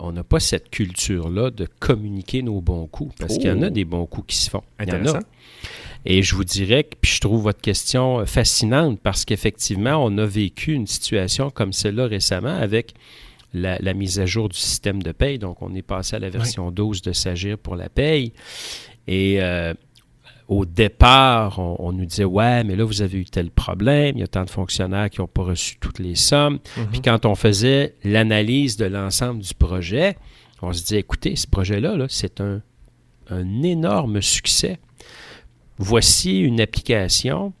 on 0.00 0.12
n'a 0.12 0.22
pas 0.22 0.38
cette 0.38 0.68
culture-là 0.68 1.50
de 1.50 1.66
communiquer 1.78 2.42
nos 2.42 2.60
bons 2.60 2.86
coups, 2.86 3.14
parce 3.18 3.38
qu'il 3.38 3.46
y 3.46 3.50
en 3.50 3.62
a 3.62 3.68
Oh. 3.68 3.70
des 3.70 3.86
bons 3.86 4.04
coups 4.04 4.34
qui 4.34 4.36
se 4.36 4.50
font. 4.50 4.62
Il 4.78 4.88
y 4.88 4.92
en 4.92 5.06
a. 5.06 5.20
Et 6.06 6.22
je 6.22 6.34
vous 6.34 6.44
dirais 6.44 6.84
que, 6.84 6.96
puis 7.00 7.12
je 7.12 7.20
trouve 7.20 7.42
votre 7.42 7.60
question 7.60 8.20
euh, 8.20 8.24
fascinante 8.24 9.00
parce 9.02 9.24
qu'effectivement, 9.24 10.02
on 10.04 10.16
a 10.18 10.26
vécu 10.26 10.72
une 10.72 10.86
situation 10.86 11.50
comme 11.50 11.72
celle-là 11.72 12.06
récemment 12.06 12.56
avec 12.56 12.94
la, 13.52 13.78
la 13.80 13.94
mise 13.94 14.18
à 14.18 14.26
jour 14.26 14.48
du 14.48 14.56
système 14.56 15.02
de 15.02 15.12
paye. 15.12 15.38
Donc, 15.38 15.60
on 15.60 15.74
est 15.74 15.82
passé 15.82 16.16
à 16.16 16.18
la 16.18 16.30
version 16.30 16.70
12 16.70 17.02
de 17.02 17.12
Sagir 17.12 17.58
pour 17.58 17.76
la 17.76 17.88
paye. 17.88 18.32
Et 19.06 19.42
euh, 19.42 19.74
au 20.48 20.64
départ, 20.64 21.58
on, 21.58 21.76
on 21.78 21.92
nous 21.92 22.06
disait 22.06 22.24
Ouais, 22.24 22.64
mais 22.64 22.76
là, 22.76 22.84
vous 22.84 23.02
avez 23.02 23.18
eu 23.18 23.24
tel 23.24 23.50
problème, 23.50 24.16
il 24.16 24.20
y 24.20 24.24
a 24.24 24.28
tant 24.28 24.44
de 24.44 24.50
fonctionnaires 24.50 25.10
qui 25.10 25.20
n'ont 25.20 25.26
pas 25.26 25.42
reçu 25.42 25.76
toutes 25.78 25.98
les 25.98 26.14
sommes. 26.14 26.58
Mhm. 26.76 26.86
Puis 26.92 27.00
quand 27.02 27.26
on 27.26 27.34
faisait 27.34 27.94
l'analyse 28.04 28.76
de 28.76 28.86
l'ensemble 28.86 29.42
du 29.42 29.54
projet, 29.54 30.16
on 30.62 30.72
se 30.72 30.82
disait, 30.82 31.00
écoutez, 31.00 31.36
ce 31.36 31.46
projet-là, 31.46 31.96
là, 31.96 32.06
c'est 32.08 32.40
un, 32.40 32.62
un 33.30 33.62
énorme 33.62 34.20
succès. 34.20 34.78
Voici 35.82 36.40
une 36.40 36.60
application 36.60 37.54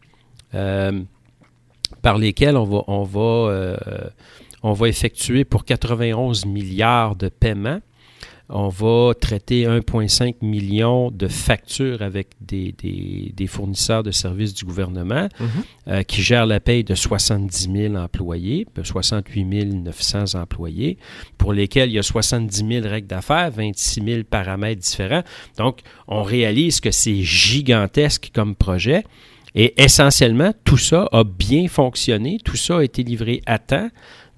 euh, 0.54 1.00
par 2.02 2.18
lesquelles 2.18 2.58
on 2.58 2.64
va, 2.64 2.84
on, 2.86 3.02
va, 3.02 3.20
euh, 3.20 3.76
on 4.62 4.74
va 4.74 4.88
effectuer 4.88 5.46
pour 5.46 5.64
91 5.64 6.44
milliards 6.44 7.16
de 7.16 7.30
paiements. 7.30 7.80
On 8.52 8.68
va 8.68 9.12
traiter 9.14 9.64
1,5 9.66 10.34
million 10.42 11.10
de 11.10 11.28
factures 11.28 12.02
avec 12.02 12.28
des, 12.40 12.74
des- 12.76 13.32
des 13.36 13.46
fournisseurs 13.46 14.02
de 14.02 14.10
services 14.10 14.54
du 14.54 14.64
gouvernement 14.64 15.28
Mhm. 15.38 15.48
euh, 15.88 16.02
qui 16.02 16.20
gèrent 16.22 16.46
la 16.46 16.58
paye 16.60 16.82
de 16.82 16.94
70 16.94 17.70
000 17.72 17.94
employés, 17.94 18.66
de 18.74 18.82
68 18.82 19.44
900 19.44 20.34
employés, 20.40 20.98
pour 21.38 21.52
lesquels 21.52 21.90
il 21.90 21.94
y 21.94 21.98
a 21.98 22.02
70 22.02 22.64
000 22.66 22.88
règles 22.88 23.06
d'affaires, 23.06 23.50
26 23.50 24.02
000 24.04 24.22
paramètres 24.28 24.80
différents. 24.82 25.22
Donc, 25.56 25.80
on 26.08 26.22
réalise 26.22 26.80
que 26.80 26.90
c'est 26.90 27.22
gigantesque 27.22 28.30
comme 28.34 28.54
projet. 28.54 29.04
Et 29.54 29.74
essentiellement, 29.82 30.52
tout 30.64 30.76
ça 30.78 31.08
a 31.10 31.24
bien 31.24 31.66
fonctionné, 31.66 32.38
tout 32.44 32.56
ça 32.56 32.78
a 32.78 32.84
été 32.84 33.02
livré 33.02 33.42
à 33.46 33.58
temps. 33.58 33.88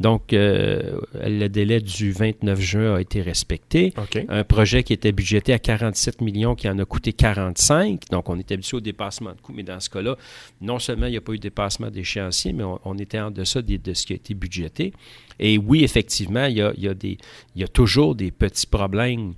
Donc, 0.03 0.33
euh, 0.33 0.99
le 1.25 1.47
délai 1.49 1.81
du 1.81 2.11
29 2.11 2.61
juin 2.61 2.95
a 2.97 3.01
été 3.01 3.23
respecté. 3.23 3.95
Un 4.29 4.43
projet 4.43 4.83
qui 4.83 4.93
était 4.93 5.13
budgété 5.13 5.53
à 5.53 5.61
47 5.61 6.21
millions, 6.21 6.57
qui 6.57 6.69
en 6.69 6.77
a 6.81 6.85
coûté 6.85 7.13
45. 7.13 8.01
Donc, 8.11 8.29
on 8.29 8.37
est 8.39 8.51
habitué 8.51 8.77
au 8.79 8.81
dépassement 8.81 9.31
de 9.31 9.41
coûts, 9.41 9.53
mais 9.55 9.63
dans 9.63 9.79
ce 9.79 9.89
cas-là, 9.91 10.17
non 10.61 10.81
seulement 10.81 11.07
il 11.07 11.13
n'y 11.13 11.17
a 11.17 11.21
pas 11.21 11.33
eu 11.33 11.37
de 11.37 11.43
dépassement 11.43 11.89
d'échéancier, 11.91 12.53
mais 12.53 12.65
on, 12.65 12.81
on 12.85 12.99
était 12.99 13.21
en 13.21 13.31
deçà 13.31 13.63
de 13.63 13.95
ce 13.95 14.05
qui 14.07 14.13
a 14.13 14.17
été 14.17 14.35
budgété. 14.35 14.93
Et 15.39 15.57
oui, 15.57 15.85
effectivement, 15.85 16.47
il 16.47 16.57
y 16.57 16.63
a, 16.63 16.73
il 16.77 16.83
y 16.83 16.89
a 16.89 16.95
des, 16.95 17.17
il 17.55 17.61
y 17.61 17.65
a 17.65 17.69
toujours 17.69 18.15
des 18.17 18.33
petits 18.33 18.67
problèmes 18.67 19.35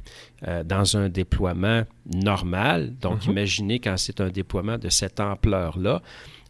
euh, 0.49 0.65
dans 0.65 0.97
un 0.97 1.09
déploiement 1.11 1.83
normal. 2.13 2.95
Donc, 3.01 3.25
Mhm. 3.27 3.33
imaginez 3.33 3.79
quand 3.81 3.97
c'est 3.99 4.21
un 4.21 4.29
déploiement 4.31 4.79
de 4.79 4.89
cette 4.89 5.21
ampleur-là. 5.21 6.03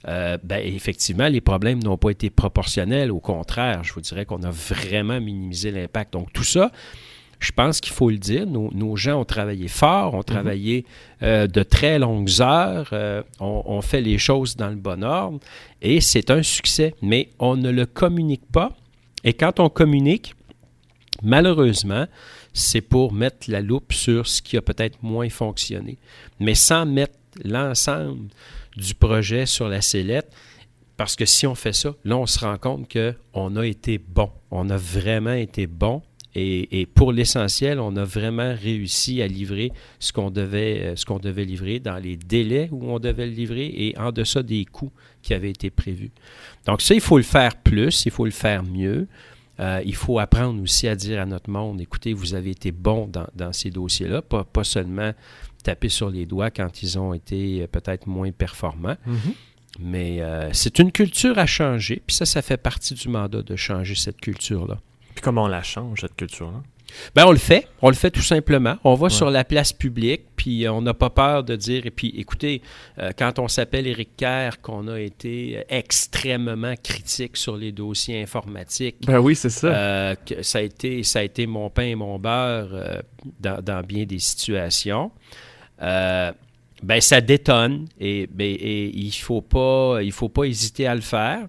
Euh, 0.09 0.39
ben, 0.43 0.61
effectivement, 0.65 1.29
les 1.29 1.41
problèmes 1.41 1.83
n'ont 1.83 1.97
pas 1.97 2.11
été 2.11 2.31
proportionnels. 2.31 3.11
Au 3.11 3.21
contraire, 3.21 3.85
je 3.85 3.93
vous 3.93 4.01
dirais 4.01 4.25
qu'on 4.25 4.43
a 4.43 4.51
vraiment 4.51 5.21
minimisé 5.21 5.71
l'impact. 5.71 6.13
Donc, 6.13 6.33
tout 6.33 6.45
ça, 6.45 6.71
je 7.39 7.53
pense 7.53 7.81
qu'il 7.81 7.93
faut 7.93 8.11
le 8.11 8.19
dire. 8.19 8.47
Nos, 8.47 8.71
nos 8.73 8.97
gens 8.97 9.21
ont 9.21 9.25
travaillé 9.25 9.69
fort, 9.69 10.15
ont 10.15 10.23
travaillé 10.23 10.85
euh, 11.23 11.47
de 11.47 11.63
très 11.63 11.99
longues 11.99 12.41
heures, 12.41 12.91
euh, 12.93 13.23
on, 13.41 13.63
on 13.67 13.81
fait 13.83 14.01
les 14.01 14.19
choses 14.19 14.57
dans 14.57 14.69
le 14.69 14.77
bon 14.77 15.03
ordre 15.03 15.41
et 15.83 16.01
c'est 16.01 16.31
un 16.31 16.43
succès. 16.43 16.95
Mais 17.03 17.31
on 17.39 17.57
ne 17.57 17.71
le 17.71 17.87
communique 17.87 18.51
pas. 18.53 18.73
Et 19.25 19.33
quand 19.33 19.59
on 19.59 19.69
communique, 19.69 20.35
malheureusement, 21.23 22.07
c'est 22.53 22.83
pour 22.83 23.13
mettre 23.13 23.51
la 23.51 23.61
loupe 23.61 23.93
sur 23.93 24.27
ce 24.27 24.41
qui 24.41 24.57
a 24.57 24.63
peut-être 24.63 25.03
moins 25.03 25.29
fonctionné. 25.29 25.99
Mais 26.41 26.55
sans 26.55 26.87
mettre 26.87 27.19
l'ensemble 27.43 28.29
du 28.77 28.95
projet 28.95 29.47
sur 29.47 29.69
la 29.69 29.81
sellette, 29.81 30.31
parce 30.97 31.17
que 31.17 31.25
si 31.25 31.47
on 31.47 31.55
fait 31.55 31.73
ça, 31.73 31.95
là, 32.05 32.17
on 32.17 32.27
se 32.27 32.39
rend 32.39 32.57
compte 32.57 32.93
qu'on 32.93 33.57
a 33.57 33.67
été 33.67 33.99
bon. 33.99 34.31
On 34.51 34.71
a 34.71 34.77
vraiment 34.77 35.33
été 35.33 35.67
bon. 35.67 36.03
Et, 36.37 36.89
pour 36.95 37.13
l'essentiel, 37.13 37.79
on 37.79 37.95
a 37.95 38.05
vraiment 38.05 38.57
réussi 38.61 39.23
à 39.23 39.29
livrer 39.29 39.71
ce 40.01 40.13
qu'on 40.13 40.31
devait, 40.31 40.81
euh, 40.83 40.97
ce 40.97 41.07
qu'on 41.07 41.21
devait 41.21 41.45
livrer 41.45 41.79
dans 41.79 41.97
les 41.97 42.17
délais 42.17 42.69
où 42.73 42.91
on 42.91 42.99
devait 42.99 43.27
le 43.27 43.33
livrer 43.33 43.67
et 43.67 43.97
en 43.97 44.11
deçà 44.11 44.43
des 44.43 44.65
coûts 44.65 44.91
qui 45.23 45.33
avaient 45.33 45.51
été 45.51 45.71
prévus. 45.71 46.11
Donc 46.67 46.83
ça, 46.83 46.93
il 46.95 47.01
faut 47.01 47.19
le 47.19 47.23
faire 47.23 47.55
plus, 47.55 48.05
il 48.05 48.11
faut 48.11 48.25
le 48.25 48.33
faire 48.33 48.65
mieux. 48.65 49.07
Euh, 49.61 49.83
il 49.85 49.95
faut 49.95 50.19
apprendre 50.19 50.61
aussi 50.63 50.89
à 50.89 50.97
dire 50.97 51.21
à 51.21 51.27
notre 51.27 51.49
monde, 51.49 51.81
écoutez, 51.81 52.13
vous 52.13 52.35
avez 52.35 52.51
été 52.51 52.73
bon 52.73 53.07
dans, 53.07 53.27
dans 53.35 53.53
ces 53.53 53.71
dossiers-là, 53.71 54.23
pas, 54.23 54.45
pas 54.45 54.65
seulement 54.65 55.13
taper 55.63 55.89
sur 55.89 56.11
les 56.11 56.27
doigts 56.27 56.51
quand 56.51 56.83
ils 56.83 56.99
ont 56.99 57.15
été 57.15 57.63
euh, 57.63 57.67
peut-être 57.67 58.07
moins 58.07 58.33
performants. 58.33 58.97
Mhm. 59.07 59.35
Mais 59.81 60.23
euh, 60.23 60.53
c'est 60.53 60.79
une 60.79 60.93
culture 60.93 61.39
à 61.39 61.47
changer, 61.47 62.03
puis 62.07 62.15
ça, 62.15 62.27
ça 62.27 62.43
fait 62.43 62.57
partie 62.57 62.95
du 62.95 63.09
mandat 63.09 63.43
de 63.43 63.57
changer 63.57 63.95
cette 63.97 64.21
culture-là. 64.21 64.79
Puis 65.15 65.23
comment 65.23 65.45
on 65.45 65.49
la 65.49 65.63
change, 65.63 66.01
cette 66.01 66.15
culture-là? 66.15 66.63
Ben, 67.15 67.25
on 67.27 67.33
le 67.33 67.39
fait. 67.39 67.67
On 67.83 67.89
le 67.89 67.95
fait 67.95 68.11
tout 68.11 68.23
simplement. 68.23 68.77
On 68.85 68.95
va 68.95 69.05
Ouais. 69.05 69.11
sur 69.11 69.31
la 69.31 69.45
place 69.45 69.73
publique, 69.73 70.23
puis 70.37 70.67
euh, 70.67 70.73
on 70.73 70.83
n'a 70.83 70.95
pas 70.95 71.11
peur 71.11 71.45
de 71.45 71.57
dire. 71.57 71.87
Et 71.87 71.91
puis, 71.91 72.13
écoutez, 72.17 72.63
euh, 72.99 73.11
quand 73.19 73.39
on 73.39 73.49
s'appelle 73.49 73.87
Éric 73.87 74.17
Kerr, 74.17 74.61
qu'on 74.63 74.89
a 74.89 74.99
été 75.01 75.59
euh, 75.59 75.63
extrêmement 75.69 76.75
critique 76.83 77.37
sur 77.37 77.57
les 77.57 77.73
dossiers 77.73 78.23
informatiques, 78.23 78.97
Ben 79.07 79.19
oui, 79.19 79.35
c'est 79.35 79.51
ça. 79.51 79.67
euh, 79.69 80.15
que 80.27 80.43
ça, 80.43 80.59
a 80.59 80.63
été, 80.63 81.03
ça 81.03 81.19
a 81.19 81.23
été 81.23 81.47
mon 81.47 81.69
pain 81.71 81.83
et 81.85 81.95
mon 81.95 82.19
beurre 82.19 82.69
euh, 82.73 83.01
dans, 83.41 83.61
dans 83.63 83.81
bien 83.83 84.05
des 84.05 84.19
situations. 84.19 85.11
Ben, 86.83 87.01
ça 87.01 87.21
détonne 87.21 87.87
et, 87.99 88.27
ben, 88.31 88.45
et 88.59 88.91
il 88.95 89.07
ne 89.07 89.11
faut, 89.13 89.41
pas- 89.41 90.01
il 90.03 90.13
faut 90.13 90.29
pas 90.29 90.45
hésiter 90.45 90.87
à 90.87 90.95
le 90.95 91.01
faire. 91.01 91.47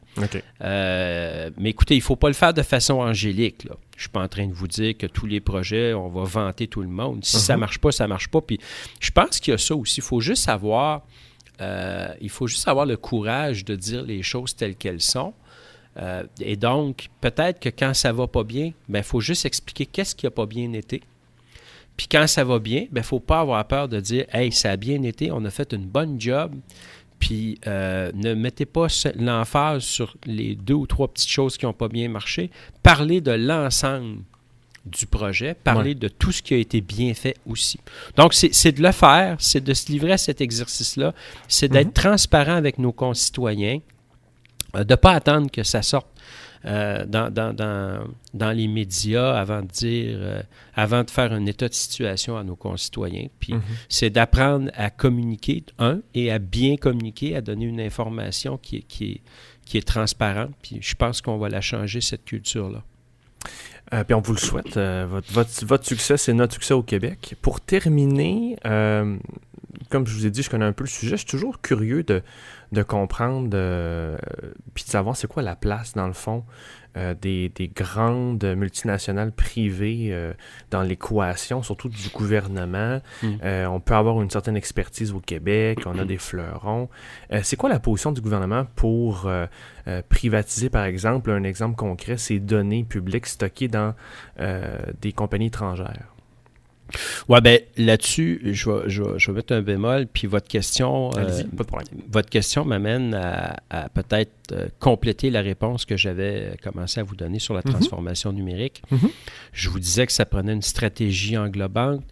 Euh, 0.62 1.50
mais 1.58 1.72
écoutez, 1.72 1.96
il 1.96 2.00
ne 2.00 2.04
faut 2.04 2.16
pas 2.16 2.28
le 2.28 2.34
faire 2.34 2.54
de 2.54 2.62
façon 2.62 2.96
angélique. 2.96 3.64
Là. 3.66 3.76
Je 3.92 3.98
ne 3.98 4.02
suis 4.02 4.10
pas 4.10 4.22
en 4.24 4.28
train 4.28 4.48
de 4.48 4.54
vous 4.54 4.68
dire 4.68 4.96
que 4.98 5.08
tous 5.08 5.26
les 5.26 5.40
projets, 5.42 5.94
on 5.94 6.10
va 6.10 6.24
vanter 6.24 6.68
tout 6.68 6.82
le 6.82 6.88
monde. 6.88 7.26
Si 7.26 7.38
ça 7.38 7.54
ne 7.54 7.58
Mhm. 7.58 7.62
marche 7.62 7.80
pas, 7.80 7.92
ça 7.92 8.06
ne 8.06 8.10
marche 8.10 8.28
pas. 8.30 8.42
Puis 8.42 8.60
je 9.00 9.12
pense 9.12 9.40
qu'il 9.40 9.52
y 9.52 9.56
a 9.56 9.58
ça 9.58 9.76
aussi. 9.76 9.96
Il 10.00 10.04
faut 10.04 10.22
juste 10.22 10.48
avoir, 10.48 11.02
euh, 11.60 12.08
il 12.22 12.30
faut 12.30 12.48
juste 12.48 12.68
avoir 12.68 12.86
le 12.86 12.96
courage 12.98 13.66
de 13.66 13.76
dire 13.76 14.04
les 14.04 14.22
choses 14.24 14.56
telles 14.56 14.76
qu'elles 14.76 15.02
sont. 15.02 15.34
Euh, 15.98 16.24
et 16.42 16.56
donc, 16.58 17.08
peut-être 17.22 17.60
que 17.60 17.70
quand 17.70 17.94
ça 17.94 18.12
va 18.14 18.28
pas 18.28 18.44
bien, 18.44 18.72
il 18.90 19.04
faut 19.04 19.22
juste 19.22 19.46
expliquer 19.46 19.86
qu'est-ce 19.86 20.14
qui 20.16 20.26
n'a 20.26 20.32
pas 20.32 20.46
bien 20.46 20.72
été. 20.74 21.02
Puis 21.98 22.08
quand 22.08 22.28
ça 22.28 22.44
va 22.44 22.60
bien, 22.60 22.88
il 22.92 22.98
ne 22.98 23.02
faut 23.02 23.20
pas 23.20 23.40
avoir 23.40 23.66
peur 23.68 23.88
de 23.88 24.00
dire 24.00 24.26
Hey, 24.34 24.52
ça 24.52 24.72
a 24.72 24.78
bien 24.78 25.02
été, 25.04 25.32
on 25.32 25.44
a 25.46 25.50
fait 25.50 25.74
une 25.74 25.86
bonne 25.86 26.20
job. 26.20 26.54
Puis 27.20 27.60
euh, 27.66 28.12
ne 28.14 28.34
mettez 28.34 28.66
pas 28.66 28.88
l'emphase 29.16 29.84
sur 29.84 30.16
les 30.26 30.56
deux 30.56 30.74
ou 30.74 30.86
trois 30.86 31.08
petites 31.08 31.30
choses 31.30 31.58
qui 31.58 31.66
n'ont 31.66 31.74
pas 31.74 31.88
bien 31.88 32.10
marché. 32.10 32.52
Parlez 32.84 33.22
de 33.22 33.32
l'ensemble 33.32 34.20
du 34.86 35.08
projet, 35.08 35.56
parler 35.56 35.96
de 35.96 36.08
tout 36.08 36.32
ce 36.32 36.44
qui 36.44 36.54
a 36.54 36.58
été 36.58 36.80
bien 36.80 37.14
fait 37.16 37.36
aussi. 37.48 37.80
Donc, 38.16 38.34
c'est 38.34 38.72
de 38.72 38.84
le 38.84 38.92
faire, 38.92 39.36
c'est 39.40 39.64
de 39.64 39.74
se 39.74 39.92
livrer 39.92 40.12
à 40.12 40.18
cet 40.18 40.42
exercice-là, 40.42 41.14
c'est 41.48 41.70
d'être 41.70 41.88
mhm. 41.88 41.94
transparent 41.94 42.56
avec 42.56 42.78
nos 42.78 42.92
concitoyens, 42.92 43.80
euh, 44.76 44.84
de 44.84 44.94
ne 44.94 44.96
pas 44.96 45.14
attendre 45.14 45.50
que 45.50 45.64
ça 45.64 45.82
sorte 45.82 46.08
euh, 46.66 47.06
dans, 47.06 47.32
dans, 47.32 47.56
dans, 48.34 48.52
les 48.52 48.68
médias 48.68 49.34
avant 49.38 49.62
de 49.62 49.68
dire, 49.68 50.18
euh, 50.20 50.42
avant 50.74 51.04
de 51.04 51.12
faire 51.12 51.32
un 51.32 51.46
état 51.46 51.68
de 51.68 51.74
situation 51.74 52.38
à 52.38 52.44
nos 52.44 52.56
concitoyens. 52.56 53.28
Puis 53.40 53.54
mhm. 53.54 53.62
c'est 53.88 54.10
d'apprendre 54.10 54.72
à 54.74 54.90
communiquer, 54.90 55.64
un, 55.78 56.00
et 56.14 56.32
à 56.32 56.40
bien 56.40 56.76
communiquer, 56.78 57.36
à 57.36 57.42
donner 57.42 57.66
une 57.66 57.82
information 57.82 58.58
qui 58.58 58.78
est, 58.78 58.82
qui 58.88 59.06
est, 59.06 59.22
qui 59.66 59.78
est 59.78 59.88
transparente. 59.88 60.52
Puis 60.62 60.80
je 60.82 60.96
pense 60.96 61.22
qu'on 61.22 61.38
va 61.38 61.50
la 61.50 61.62
changer, 61.62 62.02
cette 62.02 62.26
culture-là. 62.26 62.84
Euh, 63.94 64.04
puis 64.04 64.16
on 64.16 64.22
vous 64.22 64.34
le 64.34 64.40
souhaite. 64.40 64.78
Euh, 64.78 65.06
votre, 65.30 65.66
votre, 65.66 65.86
succès, 65.86 66.18
c'est 66.18 66.34
notre 66.34 66.54
succès 66.54 66.74
au 66.74 66.84
Québec. 66.84 67.36
Pour 67.42 67.62
terminer, 67.62 68.58
euh, 68.66 69.18
comme 69.90 70.08
je 70.08 70.16
vous 70.16 70.26
ai 70.26 70.32
dit, 70.32 70.44
je 70.44 70.50
connais 70.50 70.66
un 70.66 70.74
peu 70.74 70.84
le 70.84 70.90
sujet. 70.90 71.12
Je 71.12 71.22
suis 71.22 71.30
toujours 71.30 71.62
curieux 71.62 72.04
de, 72.04 72.22
de 72.72 72.84
comprendre 72.84 73.50
puis 74.74 74.84
de 74.84 74.90
savoir 74.90 75.16
c'est 75.16 75.28
quoi 75.28 75.44
la 75.44 75.56
place, 75.56 75.94
dans 75.94 76.08
le 76.08 76.14
fond, 76.14 76.44
euh, 76.98 77.14
des, 77.14 77.72
grandes 77.76 78.46
multinationales 78.56 79.34
privées 79.34 80.10
euh, 80.12 80.32
dans 80.72 80.82
l'équation, 80.82 81.62
surtout 81.62 81.90
du 81.90 82.08
gouvernement. 82.08 83.02
Hmm. 83.22 83.34
Euh, 83.44 83.66
on 83.66 83.82
peut 83.82 83.96
avoir 83.96 84.22
une 84.22 84.30
certaine 84.30 84.56
expertise 84.56 85.12
au 85.12 85.20
Québec, 85.20 85.80
on 85.86 86.00
a 86.00 86.06
des 86.06 86.18
fleurons. 86.18 86.90
c'est 87.44 87.58
quoi 87.58 87.70
la 87.70 87.80
position 87.80 88.14
du 88.14 88.22
gouvernement 88.22 88.66
pour 88.76 89.30
privatiser, 90.10 90.70
par 90.70 90.86
exemple, 90.86 91.32
un 91.32 91.44
exemple 91.44 91.76
concret, 91.76 92.18
ces 92.18 92.40
données 92.40 92.86
publiques 92.86 93.26
stockées 93.26 93.68
dans 93.68 93.94
des 95.02 95.12
compagnies 95.12 95.48
étrangères? 95.48 96.15
Ouais, 97.28 97.42
ben 97.42 97.60
là-dessus, 97.78 98.42
je 98.44 98.70
vais, 98.70 98.90
je, 98.90 99.32
vais, 99.32 99.36
mettre 99.36 99.54
un 99.54 99.62
bémol, 99.62 100.08
puis 100.08 100.28
votre 100.28 100.48
question, 100.48 101.10
euh, 101.18 101.44
pas 101.56 101.64
de 101.64 101.68
problème. 101.68 101.88
votre 102.12 102.30
question 102.30 102.64
m'amène 102.64 103.14
à, 103.16 103.90
peut-être 103.90 104.32
euh, 104.52 104.68
compléter 104.80 105.30
la 105.32 105.42
réponse 105.42 105.86
que 105.86 105.98
j'avais 105.98 106.56
commencé 106.64 107.00
à 107.00 107.04
vous 107.04 107.16
donner 107.16 107.40
sur 107.40 107.54
la 107.54 107.62
mhm. 107.66 107.72
transformation 107.74 108.32
numérique. 108.32 108.84
Mhm. 108.92 109.10
Je 109.52 109.70
vous 109.70 109.80
disais 109.80 110.06
que 110.06 110.12
ça 110.12 110.26
prenait 110.26 110.54
une 110.54 110.62
stratégie 110.62 111.38
englobante. 111.38 112.04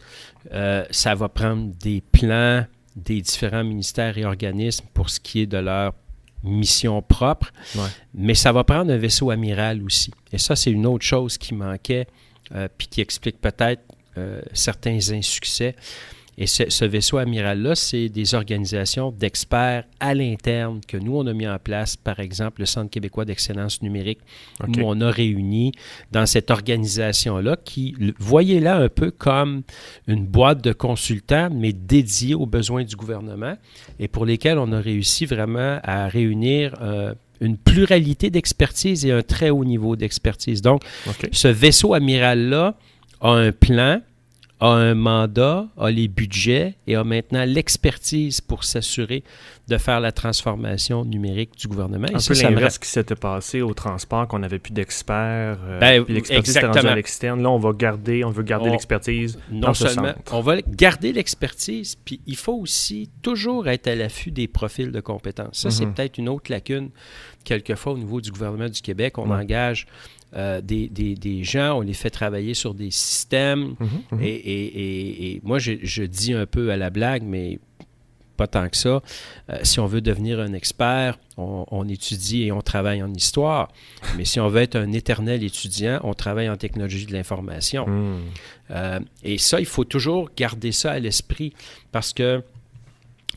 Euh, 0.54 0.86
ça 0.90 1.14
va 1.16 1.30
prendre 1.30 1.72
des 1.80 2.02
plans 2.12 2.66
des 2.96 3.22
différents 3.22 3.64
ministères 3.64 4.18
et 4.18 4.26
organismes 4.26 4.86
pour 4.94 5.10
ce 5.10 5.20
qui 5.20 5.42
est 5.42 5.48
de 5.48 5.58
leur 5.58 5.94
mission 6.44 7.02
propre, 7.02 7.52
mais 8.14 8.36
ça 8.36 8.52
va 8.52 8.64
prendre 8.64 8.92
un 8.92 8.98
vaisseau 8.98 9.32
amiral 9.32 9.82
aussi. 9.82 10.12
Et 10.32 10.38
ça, 10.38 10.56
c'est 10.56 10.70
une 10.70 10.86
autre 10.86 11.06
chose 11.06 11.40
qui 11.40 11.56
manquait, 11.56 12.06
puis 12.78 12.88
qui 12.88 13.02
explique 13.02 13.42
peut-être 13.42 13.82
euh, 14.18 14.42
certains 14.54 15.00
insuccès. 15.12 15.76
Et 16.38 16.48
ce, 16.48 16.86
vaisseau 16.86 17.18
amiral-là, 17.18 17.76
c'est 17.76 18.10
des 18.10 18.34
organisations 18.34 19.12
d'experts 19.12 19.84
à 20.00 20.16
l'interne 20.16 20.82
que 20.88 20.98
nous, 20.98 21.16
on 21.16 21.28
a 21.28 21.34
mis 21.34 21.48
en 21.48 21.60
place, 21.60 21.96
par 21.96 22.20
exemple, 22.20 22.62
le 22.62 22.66
Centre 22.66 22.90
québécois 22.90 23.24
d'excellence 23.24 23.84
numérique, 23.84 24.20
où 24.62 24.82
on 24.84 25.00
a 25.02 25.12
réuni 25.12 25.74
dans 26.12 26.26
cette 26.26 26.50
organisation-là, 26.50 27.58
qui, 27.64 27.96
voyez-la 28.18 28.78
un 28.78 28.90
peu 28.90 29.12
comme 29.12 29.62
une 30.08 30.26
boîte 30.26 30.64
de 30.64 30.74
consultants, 30.74 31.50
mais 31.52 31.72
dédiée 31.72 32.34
aux 32.34 32.48
besoins 32.48 32.84
du 32.84 32.96
gouvernement, 32.96 33.56
et 34.00 34.08
pour 34.08 34.26
lesquels 34.26 34.58
on 34.58 34.72
a 34.72 34.80
réussi 34.80 35.28
vraiment 35.28 35.80
à 35.84 36.08
réunir 36.08 36.74
euh, 36.82 37.14
une 37.42 37.58
pluralité 37.58 38.32
d'expertise 38.32 39.06
et 39.06 39.12
un 39.12 39.22
très 39.22 39.52
haut 39.52 39.66
niveau 39.66 39.96
d'expertise. 39.96 40.64
Donc, 40.64 40.82
ce 41.32 41.48
vaisseau 41.48 41.94
amiral-là, 41.94 42.76
a 43.24 43.30
un 43.30 43.52
plan, 43.52 44.02
a 44.60 44.68
un 44.68 44.96
mandat, 44.96 45.68
a 45.78 45.90
les 45.90 46.08
budgets 46.08 46.76
et 46.88 46.96
a 46.96 47.04
maintenant 47.04 47.46
l'expertise 47.46 48.42
pour 48.42 48.64
s'assurer 48.66 49.24
de 49.68 49.78
faire 49.78 50.02
la 50.02 50.12
transformation 50.12 51.06
numérique 51.06 51.58
du 51.58 51.68
gouvernement. 51.68 52.08
Un 52.14 52.20
peu 52.20 52.42
l'inverse 52.42 52.78
qui 52.78 52.90
s'était 52.90 53.16
passé 53.16 53.62
au 53.62 53.74
transport, 53.74 54.28
qu'on 54.28 54.40
n'avait 54.40 54.60
plus 54.60 54.74
d'experts, 54.74 55.58
euh, 55.66 55.80
ben, 55.80 56.04
puis 56.04 56.14
l'expertise 56.14 56.58
était 56.58 56.86
à 56.86 56.96
l'externe. 56.96 57.42
Là, 57.42 57.50
on 57.50 57.58
va 57.58 57.72
garder, 57.72 58.26
on 58.26 58.30
veut 58.30 58.44
garder 58.44 58.70
l'expertise 58.70 59.40
Non 59.50 59.74
seulement, 59.74 60.14
on 60.32 60.42
va 60.42 60.62
garder 60.62 61.14
l'expertise, 61.14 61.96
puis 61.96 62.20
il 62.28 62.36
faut 62.36 62.54
aussi 62.54 63.10
toujours 63.22 63.70
être 63.70 63.88
à 63.88 63.96
l'affût 63.96 64.32
des 64.32 64.48
profils 64.48 64.92
de 64.92 65.00
compétences. 65.00 65.60
Ça, 65.60 65.72
c'est 65.72 65.86
mhm. 65.86 65.94
peut-être 65.94 66.18
une 66.18 66.30
autre 66.30 66.52
lacune, 66.52 66.90
quelquefois, 67.46 67.94
au 67.94 67.98
niveau 67.98 68.20
du 68.20 68.32
gouvernement 68.32 68.70
du 68.70 68.82
Québec. 68.82 69.18
On 69.18 69.30
engage 69.30 69.88
euh, 70.36 70.62
des, 70.62 70.88
des, 70.88 71.44
gens, 71.44 71.78
on 71.78 71.82
les 71.82 71.94
fait 71.94 72.10
travailler 72.10 72.54
sur 72.54 72.74
des 72.74 72.92
systèmes. 72.92 73.76
Mhm, 73.80 73.90
mhm. 74.12 74.20
Et, 74.22 75.34
et, 75.34 75.42
moi, 75.44 75.60
je, 75.60 75.74
je, 75.82 76.04
dis 76.04 76.34
un 76.34 76.46
peu 76.46 76.72
à 76.72 76.78
la 76.78 76.90
blague, 76.90 77.24
mais 77.24 77.60
pas 78.38 78.48
tant 78.48 78.68
que 78.68 78.78
ça. 78.78 79.02
Euh, 79.50 79.60
si 79.64 79.80
on 79.80 79.86
veut 79.86 80.02
devenir 80.02 80.40
un 80.40 80.54
expert, 80.54 81.20
on, 81.38 81.88
étudie 81.88 82.44
et 82.44 82.52
on 82.52 82.62
travaille 82.62 83.04
en 83.04 83.14
histoire. 83.14 83.72
Mais 84.18 84.26
si 84.26 84.40
on 84.40 84.48
veut 84.48 84.62
être 84.62 84.76
un 84.76 84.92
éternel 84.92 85.44
étudiant, 85.44 86.00
on 86.04 86.14
travaille 86.14 86.50
en 86.50 86.58
technologie 86.58 87.06
de 87.06 87.14
l'information. 87.14 87.88
Hmm. 87.88 88.22
Euh, 88.72 89.00
et 89.24 89.38
ça, 89.38 89.60
il 89.60 89.66
faut 89.66 89.84
toujours 89.84 90.30
garder 90.36 90.72
ça 90.72 90.92
à 90.92 91.00
l'esprit 91.00 91.54
parce 91.92 92.14
que 92.14 92.44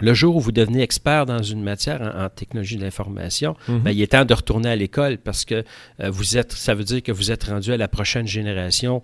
le 0.01 0.15
jour 0.15 0.37
où 0.37 0.41
vous 0.41 0.53
devenez 0.53 0.83
expert 0.83 1.27
dans 1.27 1.43
une 1.43 1.63
matière 1.63 2.01
en, 2.17 2.29
technologie 2.29 2.77
de 2.77 2.83
l'information, 2.83 3.57
mhm. 3.69 3.81
ben, 3.81 3.91
il 3.91 4.03
est 4.03 4.13
temps 4.13 4.25
de 4.25 4.35
retourner 4.35 4.71
à 4.71 4.77
l'école 4.77 5.19
parce 5.19 5.45
que 5.45 5.65
euh, 6.01 6.11
vous 6.11 6.37
êtes, 6.37 6.53
ça 6.53 6.75
veut 6.75 6.85
dire 6.85 7.03
que 7.03 7.13
vous 7.13 7.31
êtes 7.31 7.45
rendu 7.45 7.73
à 7.73 7.77
la 7.77 7.89
prochaine 7.89 8.27
génération 8.27 9.03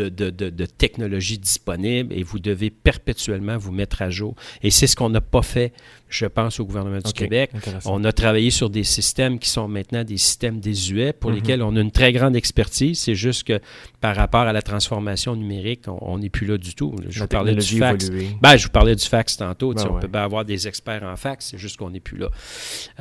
de, 0.00 0.30
de, 0.30 0.50
de, 0.50 0.66
technologies 0.66 1.38
disponibles 1.38 2.12
et 2.12 2.22
vous 2.22 2.38
devez 2.38 2.70
perpétuellement 2.70 3.56
vous 3.56 3.72
mettre 3.72 4.02
à 4.02 4.10
jour. 4.10 4.34
Et 4.62 4.70
c'est 4.70 4.86
ce 4.86 4.96
qu'on 4.96 5.10
n'a 5.10 5.20
pas 5.20 5.42
fait, 5.42 5.72
je 6.08 6.26
pense, 6.26 6.60
au 6.60 6.64
gouvernement 6.64 6.98
du 6.98 7.12
Québec. 7.12 7.50
On 7.84 8.04
a 8.04 8.12
travaillé 8.12 8.50
sur 8.50 8.70
des 8.70 8.84
systèmes 8.84 9.38
qui 9.38 9.48
sont 9.48 9.68
maintenant 9.68 10.04
des 10.04 10.16
systèmes 10.16 10.60
désuets 10.60 11.12
pour 11.12 11.30
mhm. 11.30 11.36
lesquels 11.36 11.62
on 11.62 11.76
a 11.76 11.80
une 11.80 11.90
très 11.90 12.12
grande 12.12 12.36
expertise. 12.36 12.98
C'est 13.00 13.14
juste 13.14 13.44
que 13.44 13.60
par 14.00 14.16
rapport 14.16 14.42
à 14.42 14.52
la 14.52 14.62
transformation 14.62 15.36
numérique, 15.36 15.82
on 15.86 16.18
n'est 16.18 16.30
plus 16.30 16.46
là 16.46 16.58
du 16.58 16.74
tout. 16.74 16.94
Je 17.08 17.20
vous 17.20 17.26
parlais 17.26 17.54
du 17.54 17.78
fax. 17.78 18.10
Ben, 18.40 18.56
je 18.56 18.64
vous 18.64 18.72
parlais 18.72 18.94
du 18.94 19.04
fax 19.04 19.36
tantôt. 19.36 19.74
Ben 19.74 19.86
on 19.90 20.00
peut 20.00 20.08
pas 20.08 20.24
avoir 20.24 20.44
des 20.44 20.68
experts 20.68 21.02
en 21.02 21.16
fax, 21.16 21.48
c'est 21.50 21.58
juste 21.58 21.76
qu'on 21.76 21.90
n'est 21.90 22.00
plus 22.00 22.18
là. 22.18 22.28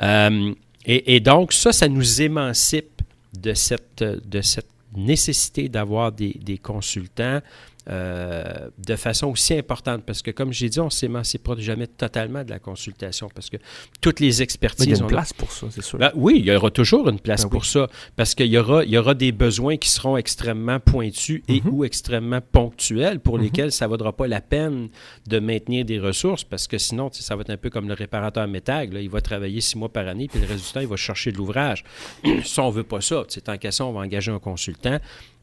Euh, 0.02 0.54
et, 0.86 1.16
et, 1.16 1.20
donc, 1.20 1.52
ça, 1.52 1.72
ça 1.72 1.88
nous 1.88 2.22
émancipe 2.22 3.02
de 3.40 3.54
cette, 3.54 4.04
de 4.04 4.42
cette 4.42 4.68
nécessité 4.98 5.70
d'avoir 5.70 6.12
des, 6.12 6.60
consultants 6.62 7.42
euh, 7.88 8.70
de 8.80 8.96
façon 8.96 9.28
aussi 9.28 9.54
importante. 9.54 10.04
Parce 10.06 10.24
que, 10.24 10.32
comme 10.32 10.52
j'ai 10.52 10.70
dit, 10.70 10.80
on 10.80 10.86
ne 10.86 10.90
s'émancipera 10.90 11.56
jamais 11.58 11.86
totalement 11.86 12.44
de 12.44 12.50
la 12.50 12.58
consultation 12.58 13.30
parce 13.34 13.50
que 13.50 13.58
toutes 14.02 14.20
les 14.20 14.42
expertises. 14.42 14.88
il 14.88 14.92
y 14.92 14.96
a 14.96 15.02
une 15.02 15.08
place 15.08 15.34
pour 15.34 15.52
ça, 15.52 15.68
c'est 15.70 15.84
sûr. 15.84 16.00
Ben 16.00 16.12
oui, 16.16 16.36
il 16.40 16.46
y 16.46 16.56
aura 16.56 16.72
toujours 16.72 17.08
une 17.10 17.20
place 17.20 17.44
ben 17.44 17.50
pour 17.50 17.66
ça 17.66 17.88
parce 18.16 18.34
qu'il 18.34 18.48
y 18.48 18.58
aura, 18.58 18.84
il 18.84 18.90
y 18.90 18.98
aura 18.98 19.14
des 19.14 19.32
besoins 19.32 19.78
qui 19.78 19.90
seront 19.90 20.18
extrêmement 20.18 20.80
pointus 20.80 21.44
et 21.48 21.62
mhm. 21.62 21.70
ou 21.72 21.86
extrêmement 21.86 22.42
ponctuels 22.42 23.20
pour 23.20 23.38
mhm. 23.38 23.44
lesquels 23.44 23.72
ça 23.72 23.86
ne 23.86 23.90
vaudra 23.92 24.14
pas 24.14 24.28
la 24.28 24.42
peine 24.42 24.90
de 25.28 25.40
maintenir 25.40 25.86
des 25.86 26.00
ressources 26.00 26.44
parce 26.44 26.68
que 26.68 26.80
sinon, 26.80 27.10
ça 27.14 27.36
va 27.36 27.42
être 27.42 27.52
un 27.52 27.58
peu 27.58 27.70
comme 27.70 27.88
le 27.88 27.94
réparateur 27.94 28.48
métal. 28.48 28.90
il 28.94 29.10
va 29.10 29.22
travailler 29.22 29.62
six 29.62 29.78
mois 29.78 29.90
par 29.90 30.08
année 30.08 30.28
puis 30.28 30.40
le 30.40 30.48
résultat, 30.48 30.82
il 30.82 30.88
va 30.88 30.96
chercher 30.96 31.32
de 31.32 31.38
l'ouvrage. 31.38 31.84
ça, 32.44 32.64
on 32.64 32.72
ne 32.72 32.76
veut 32.76 32.84
pas 32.84 33.02
ça. 33.02 33.24
Tant 33.44 33.58
qu'à 33.58 33.72
ça, 33.72 33.86
on 33.86 33.94
va 33.94 34.02
engager 34.02 34.32
un 34.32 34.40
consultant 34.40 35.00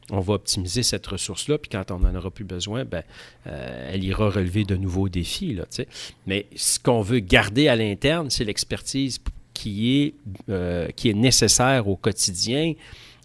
on 0.09 0.19
va 0.19 0.33
optimiser 0.33 0.83
cette 0.83 1.05
ressource-là, 1.07 1.57
puis 1.57 1.69
quand 1.69 1.91
on 1.91 1.99
n'en 1.99 2.13
aura 2.15 2.31
plus 2.31 2.43
besoin, 2.43 2.85
ben, 2.85 3.03
euh, 3.47 3.91
elle 3.93 4.03
ira 4.03 4.29
relever 4.29 4.63
de 4.65 4.75
nouveaux 4.75 5.09
défis. 5.09 5.53
Là, 5.53 5.65
Mais 6.27 6.47
ce 6.55 6.79
qu'on 6.79 7.01
veut 7.01 7.19
garder 7.19 7.67
à 7.67 7.75
l'interne, 7.75 8.29
c'est 8.29 8.43
l'expertise 8.43 9.19
qui 9.53 10.01
est, 10.01 10.13
euh, 10.49 10.87
nécessaire 11.05 11.87
au 11.87 11.95
quotidien, 11.95 12.73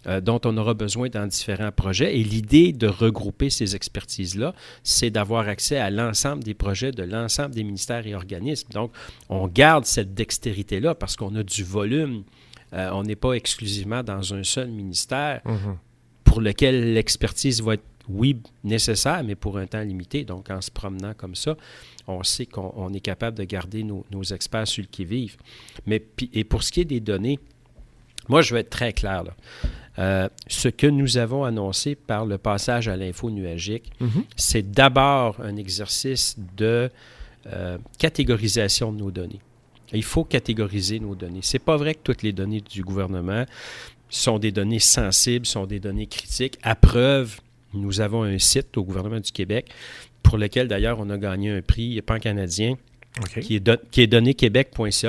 euh, 0.07 0.21
dont 0.21 0.39
on 0.45 0.55
aura 0.55 0.73
besoin 0.73 1.09
dans 1.09 1.27
différents 1.27 1.73
projets. 1.73 2.17
Et 2.17 2.23
l'idée 2.23 2.71
de 2.71 2.87
regrouper 2.87 3.49
ces 3.49 3.75
expertises-là, 3.75 4.53
c'est 4.81 5.09
d'avoir 5.09 5.49
accès 5.49 5.77
à 5.77 5.89
l'ensemble 5.89 6.43
des 6.43 6.53
projets 6.53 6.91
de 6.91 7.03
l'ensemble 7.03 7.53
des 7.55 7.63
ministères 7.63 8.07
et 8.07 8.15
organismes. 8.15 8.69
Donc, 8.71 8.93
on 9.27 9.47
garde 9.47 9.83
cette 9.83 10.13
dextérité-là 10.13 10.95
parce 10.95 11.17
qu'on 11.17 11.35
a 11.35 11.43
du 11.43 11.63
volume. 11.63 12.23
on 12.71 13.01
n'est 13.03 13.17
pas 13.17 13.33
exclusivement 13.33 14.03
dans 14.03 14.33
un 14.33 14.43
seul 14.43 14.69
ministère. 14.69 15.41
Mm-hmm 15.43 15.75
pour 16.29 16.41
lequel 16.41 16.93
l'expertise 16.93 17.59
va 17.63 17.73
être, 17.73 17.83
oui, 18.07 18.37
nécessaire, 18.63 19.23
mais 19.23 19.33
pour 19.33 19.57
un 19.57 19.65
temps 19.65 19.81
limité. 19.81 20.23
Donc, 20.23 20.51
en 20.51 20.61
se 20.61 20.69
promenant 20.69 21.15
comme 21.15 21.33
ça, 21.33 21.57
on 22.07 22.21
sait 22.21 22.45
qu'on 22.45 22.93
est 22.93 22.99
capable 22.99 23.35
de 23.35 23.43
garder 23.45 23.83
nos, 23.83 24.23
experts 24.23 24.67
sur 24.67 24.83
le 24.83 24.87
qui-vive. 24.87 25.37
Mais, 25.87 26.03
et 26.33 26.43
pour 26.43 26.61
ce 26.61 26.71
qui 26.71 26.81
est 26.81 26.85
des 26.85 26.99
données, 26.99 27.39
moi, 28.27 28.43
je 28.43 28.53
vais 28.53 28.61
être 28.61 28.69
très 28.69 28.93
clair. 28.93 29.23
Là. 29.23 29.35
Euh, 29.97 30.29
ce 30.47 30.69
que 30.69 30.85
nous 30.85 31.17
avons 31.17 31.45
annoncé 31.45 31.95
par 31.95 32.27
le 32.27 32.37
passage 32.37 32.87
à 32.87 32.95
l'info 32.95 33.31
nuagique, 33.31 33.91
mm-hmm. 33.99 34.23
c'est 34.35 34.71
d'abord 34.71 35.39
un 35.41 35.55
exercice 35.55 36.35
de 36.55 36.91
euh, 37.47 37.77
catégorisation 37.97 38.91
de 38.91 38.99
nos 38.99 39.09
données. 39.09 39.41
Il 39.93 40.03
faut 40.03 40.25
catégoriser 40.25 40.99
nos 40.99 41.15
données. 41.15 41.39
C'est 41.41 41.57
pas 41.57 41.75
vrai 41.75 41.95
que 41.95 42.01
toutes 42.03 42.21
les 42.21 42.33
données 42.33 42.61
du 42.61 42.83
gouvernement 42.83 43.45
sont 44.09 44.39
des 44.39 44.51
données 44.51 44.79
sensibles, 44.79 45.45
sont 45.45 45.65
des 45.65 45.79
données 45.79 46.07
critiques. 46.07 46.57
À 46.63 46.75
preuve, 46.75 47.39
nous 47.73 48.01
avons 48.01 48.23
un 48.23 48.39
site 48.39 48.77
au 48.77 48.83
gouvernement 48.83 49.19
du 49.19 49.31
Québec 49.31 49.69
pour 50.23 50.37
lequel 50.37 50.67
d'ailleurs 50.67 50.99
on 50.99 51.09
a 51.09 51.17
gagné 51.17 51.51
un 51.51 51.61
prix 51.61 52.01
pan-canadien 52.01 52.75
qui, 53.41 53.55
est 53.55 53.89
qui 53.91 54.01
est 54.01 54.07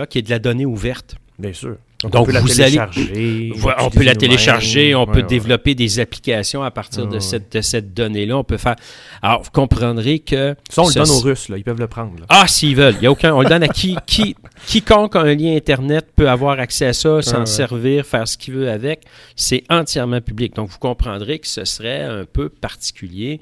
qui 0.06 0.18
est 0.18 0.22
de 0.22 0.30
la 0.30 0.38
donnée 0.38 0.66
ouverte. 0.66 1.16
Bien 1.38 1.52
sûr. 1.52 1.76
Donc, 2.02 2.14
on 2.14 2.24
peut 2.24 2.32
la 2.32 2.42
télécharger. 2.42 3.52
on 3.78 3.90
peut 3.90 4.04
la 4.04 4.14
télécharger, 4.14 4.94
on 4.94 5.06
peut 5.06 5.22
développer 5.22 5.74
des 5.74 6.00
applications 6.00 6.62
à 6.62 6.70
partir 6.70 7.06
de, 7.06 7.18
cette, 7.18 7.52
de 7.52 7.60
cette 7.60 7.92
donnée-là. 7.92 8.38
On 8.38 8.44
peut 8.44 8.56
faire. 8.56 8.76
Alors, 9.20 9.42
vous 9.42 9.50
comprendrez 9.50 10.20
que. 10.20 10.54
Ça, 10.70 10.82
on 10.82 10.88
le 10.88 10.94
donne 10.94 11.10
aux 11.10 11.20
Russes, 11.20 11.48
là. 11.48 11.58
ils 11.58 11.64
peuvent 11.64 11.78
le 11.78 11.88
prendre. 11.88 12.12
Ah, 12.28 12.46
s'ils 12.46 12.74
veulent. 12.74 12.96
Il 13.00 13.04
y 13.04 13.06
a 13.06 13.10
aucun... 13.10 13.34
On 13.34 13.42
le 13.42 13.48
donne 13.48 13.64
à 13.64 13.68
qui, 13.68 13.96
qui. 14.06 14.34
Quiconque 14.66 15.16
a 15.16 15.20
un 15.20 15.34
lien 15.34 15.54
Internet 15.54 16.06
peut 16.14 16.28
avoir 16.28 16.58
accès 16.58 16.86
à 16.86 16.92
ça, 16.92 17.20
s'en 17.22 17.44
servir, 17.44 18.06
faire 18.06 18.26
ce 18.26 18.38
qu'il 18.38 18.54
veut 18.54 18.70
avec. 18.70 19.02
C'est 19.36 19.64
entièrement 19.68 20.20
public. 20.20 20.54
Donc, 20.54 20.70
vous 20.70 20.78
comprendrez 20.78 21.38
que 21.38 21.48
ce 21.48 21.64
serait 21.64 22.02
un 22.02 22.24
peu 22.24 22.48
particulier 22.48 23.40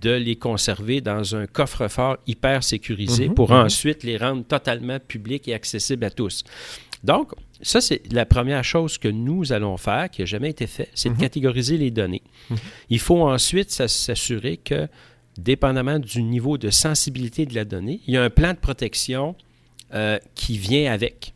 de 0.00 0.10
les 0.10 0.36
conserver 0.36 1.00
dans 1.00 1.36
un 1.36 1.46
coffre-fort 1.46 2.16
hyper 2.26 2.64
sécurisé 2.64 3.28
mhm, 3.28 3.34
pour 3.34 3.52
mhm. 3.52 3.66
ensuite 3.66 4.02
les 4.02 4.16
rendre 4.16 4.44
totalement 4.44 4.98
publics 4.98 5.46
et 5.48 5.54
accessibles 5.54 6.04
à 6.04 6.10
tous. 6.10 6.44
Donc, 7.04 7.32
ça, 7.62 7.80
c'est 7.80 8.02
la 8.12 8.26
première 8.26 8.64
chose 8.64 8.98
que 8.98 9.08
nous 9.08 9.52
allons 9.52 9.76
faire, 9.76 10.10
qui 10.10 10.22
n'a 10.22 10.26
jamais 10.26 10.50
été 10.50 10.66
fait, 10.66 10.88
c'est 10.94 11.08
de 11.08 11.14
mhm. 11.14 11.20
catégoriser 11.20 11.78
les 11.78 11.90
données. 11.90 12.22
Mhm. 12.50 12.56
Il 12.90 12.98
faut 12.98 13.22
ensuite 13.28 13.70
s'assurer 13.70 14.56
que, 14.56 14.88
dépendamment 15.38 15.98
du 15.98 16.22
niveau 16.22 16.58
de 16.58 16.70
sensibilité 16.70 17.46
de 17.46 17.54
la 17.54 17.64
donnée, 17.64 18.00
il 18.06 18.14
y 18.14 18.16
a 18.16 18.22
un 18.22 18.30
plan 18.30 18.52
de 18.52 18.58
protection 18.58 19.34
euh, 19.94 20.18
qui 20.34 20.58
vient 20.58 20.92
avec. 20.92 21.34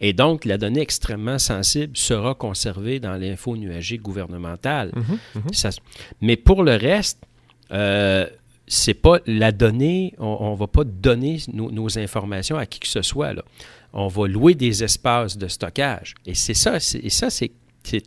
Et 0.00 0.12
donc, 0.12 0.44
la 0.44 0.58
donnée 0.58 0.80
extrêmement 0.80 1.38
sensible 1.38 1.96
sera 1.96 2.34
conservée 2.34 3.00
dans 3.00 3.14
l'info 3.14 3.56
nuagique 3.56 4.02
gouvernementale. 4.02 4.92
Mhm, 4.94 5.50
mais 6.20 6.36
pour 6.36 6.62
le 6.62 6.76
reste, 6.76 7.22
euh, 7.70 8.26
c'est 8.66 8.94
pas 8.94 9.20
la 9.26 9.52
donnée, 9.52 10.14
on 10.18 10.52
ne 10.52 10.56
va 10.56 10.66
pas 10.66 10.84
donner 10.84 11.38
nos, 11.52 11.70
nos, 11.70 11.98
informations 11.98 12.58
à 12.58 12.66
qui 12.66 12.80
que 12.80 12.88
ce 12.88 13.00
soit. 13.00 13.32
Là 13.32 13.42
on 13.96 14.08
va 14.08 14.28
louer 14.28 14.54
des 14.54 14.84
espaces 14.84 15.38
de 15.38 15.48
stockage. 15.48 16.14
Et 16.26 16.34
c'est 16.34 16.54
ça, 16.54 16.76
et 16.76 17.10
ça, 17.10 17.30
c'est 17.30 17.50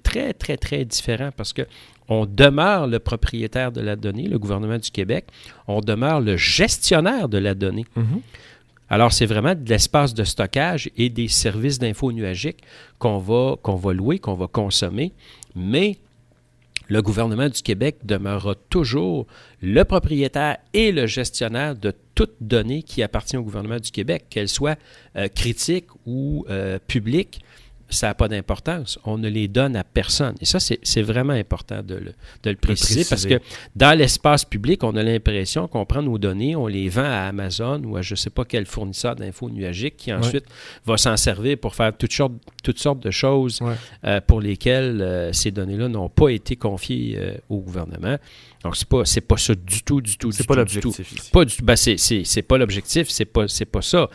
très, 0.03 0.33
très, 0.33 0.55
très 0.55 0.85
différent 0.85 1.31
parce 1.35 1.51
que 1.51 1.63
on 2.07 2.25
demeure 2.25 2.87
le 2.87 2.99
propriétaire 2.99 3.71
de 3.71 3.81
la 3.81 3.95
donnée, 3.95 4.27
le 4.27 4.39
gouvernement 4.39 4.77
du 4.77 4.89
Québec, 4.89 5.25
on 5.67 5.81
demeure 5.81 6.21
le 6.21 6.37
gestionnaire 6.37 7.27
de 7.27 7.37
la 7.37 7.53
donnée. 7.53 7.85
Mm-hmm. 7.97 8.21
Alors, 8.89 9.13
c'est 9.13 9.27
vraiment 9.27 9.53
de 9.53 9.69
l'espace 9.69 10.13
de 10.15 10.23
stockage 10.23 10.89
et 10.97 11.09
des 11.09 11.27
services 11.27 11.77
d'info 11.77 12.11
nuagique 12.11 12.63
qu'on 12.97 13.19
va, 13.19 13.55
qu'on 13.61 13.75
va 13.75 13.93
louer, 13.93 14.17
qu'on 14.17 14.33
va 14.33 14.47
consommer, 14.47 15.13
mais 15.55 15.97
le 16.89 17.01
gouvernement 17.01 17.47
du 17.47 17.61
Québec 17.61 17.97
demeurera 18.03 18.55
toujours 18.69 19.27
le 19.61 19.83
propriétaire 19.83 20.57
et 20.73 20.91
le 20.91 21.07
gestionnaire 21.07 21.75
de 21.75 21.93
toute 22.15 22.33
donnée 22.41 22.83
qui 22.83 23.03
appartient 23.03 23.37
au 23.37 23.43
gouvernement 23.43 23.79
du 23.79 23.91
Québec, 23.91 24.25
qu'elle 24.29 24.49
soit 24.49 24.77
euh, 25.15 25.27
critique 25.27 25.85
ou 26.05 26.45
euh, 26.49 26.79
publique 26.87 27.41
ça 27.89 28.07
n'a 28.07 28.13
pas 28.13 28.27
d'importance. 28.27 28.99
On 29.03 29.17
ne 29.17 29.29
les 29.29 29.47
donne 29.47 29.75
à 29.75 29.83
personne. 29.83 30.35
Et 30.41 30.45
ça, 30.45 30.59
c'est 30.59 31.01
vraiment 31.01 31.33
important 31.33 31.81
de 31.83 31.95
le, 32.45 32.55
préciser, 32.55 33.05
parce 33.09 33.25
que 33.25 33.39
dans 33.75 33.97
l'espace 33.97 34.45
public, 34.45 34.83
on 34.83 34.95
a 34.95 35.03
l'impression 35.03 35.67
qu'on 35.67 35.85
prend 35.85 36.01
nos 36.01 36.17
données, 36.17 36.55
on 36.55 36.67
les 36.67 36.89
vend 36.89 37.03
à 37.03 37.27
Amazon 37.27 37.81
ou 37.83 37.97
à 37.97 38.01
je 38.01 38.13
ne 38.13 38.17
sais 38.17 38.29
pas 38.29 38.45
quel 38.45 38.65
fournisseur 38.65 39.15
d'infos 39.15 39.49
nuagiques 39.49 39.97
qui 39.97 40.13
ensuite 40.13 40.45
va 40.85 40.97
s'en 40.97 41.17
servir 41.17 41.57
pour 41.57 41.75
faire 41.75 41.95
toutes 41.95 42.13
sortes, 42.13 42.33
toutes 42.63 42.79
sortes 42.79 43.01
de 43.01 43.11
choses 43.11 43.59
euh, 44.03 44.21
pour 44.21 44.41
lesquelles 44.41 45.01
euh, 45.01 45.33
ces 45.33 45.51
données-là 45.51 45.87
n'ont 45.87 46.09
pas 46.09 46.29
été 46.29 46.55
confiées 46.55 47.15
euh, 47.17 47.33
au 47.49 47.57
gouvernement. 47.57 48.17
Donc, 48.63 48.75
c'est 48.75 48.87
pas, 48.87 49.03
pas 49.27 49.37
ça 49.37 49.55
du 49.55 49.83
tout, 49.83 50.01
du 50.01 50.17
tout, 50.17 50.31
C'est 50.31 50.45
pas 50.45 50.55
l'objectif 50.55 51.31
Pas 51.31 51.45
du 51.45 51.55
tout. 51.55 51.63
Ben, 51.63 51.77
c'est 51.77 52.41
pas 52.41 52.57
l'objectif, 52.57 53.09
c'est 53.09 53.25
pas, 53.25 53.45
pas 53.71 53.81
ça. 53.81 54.09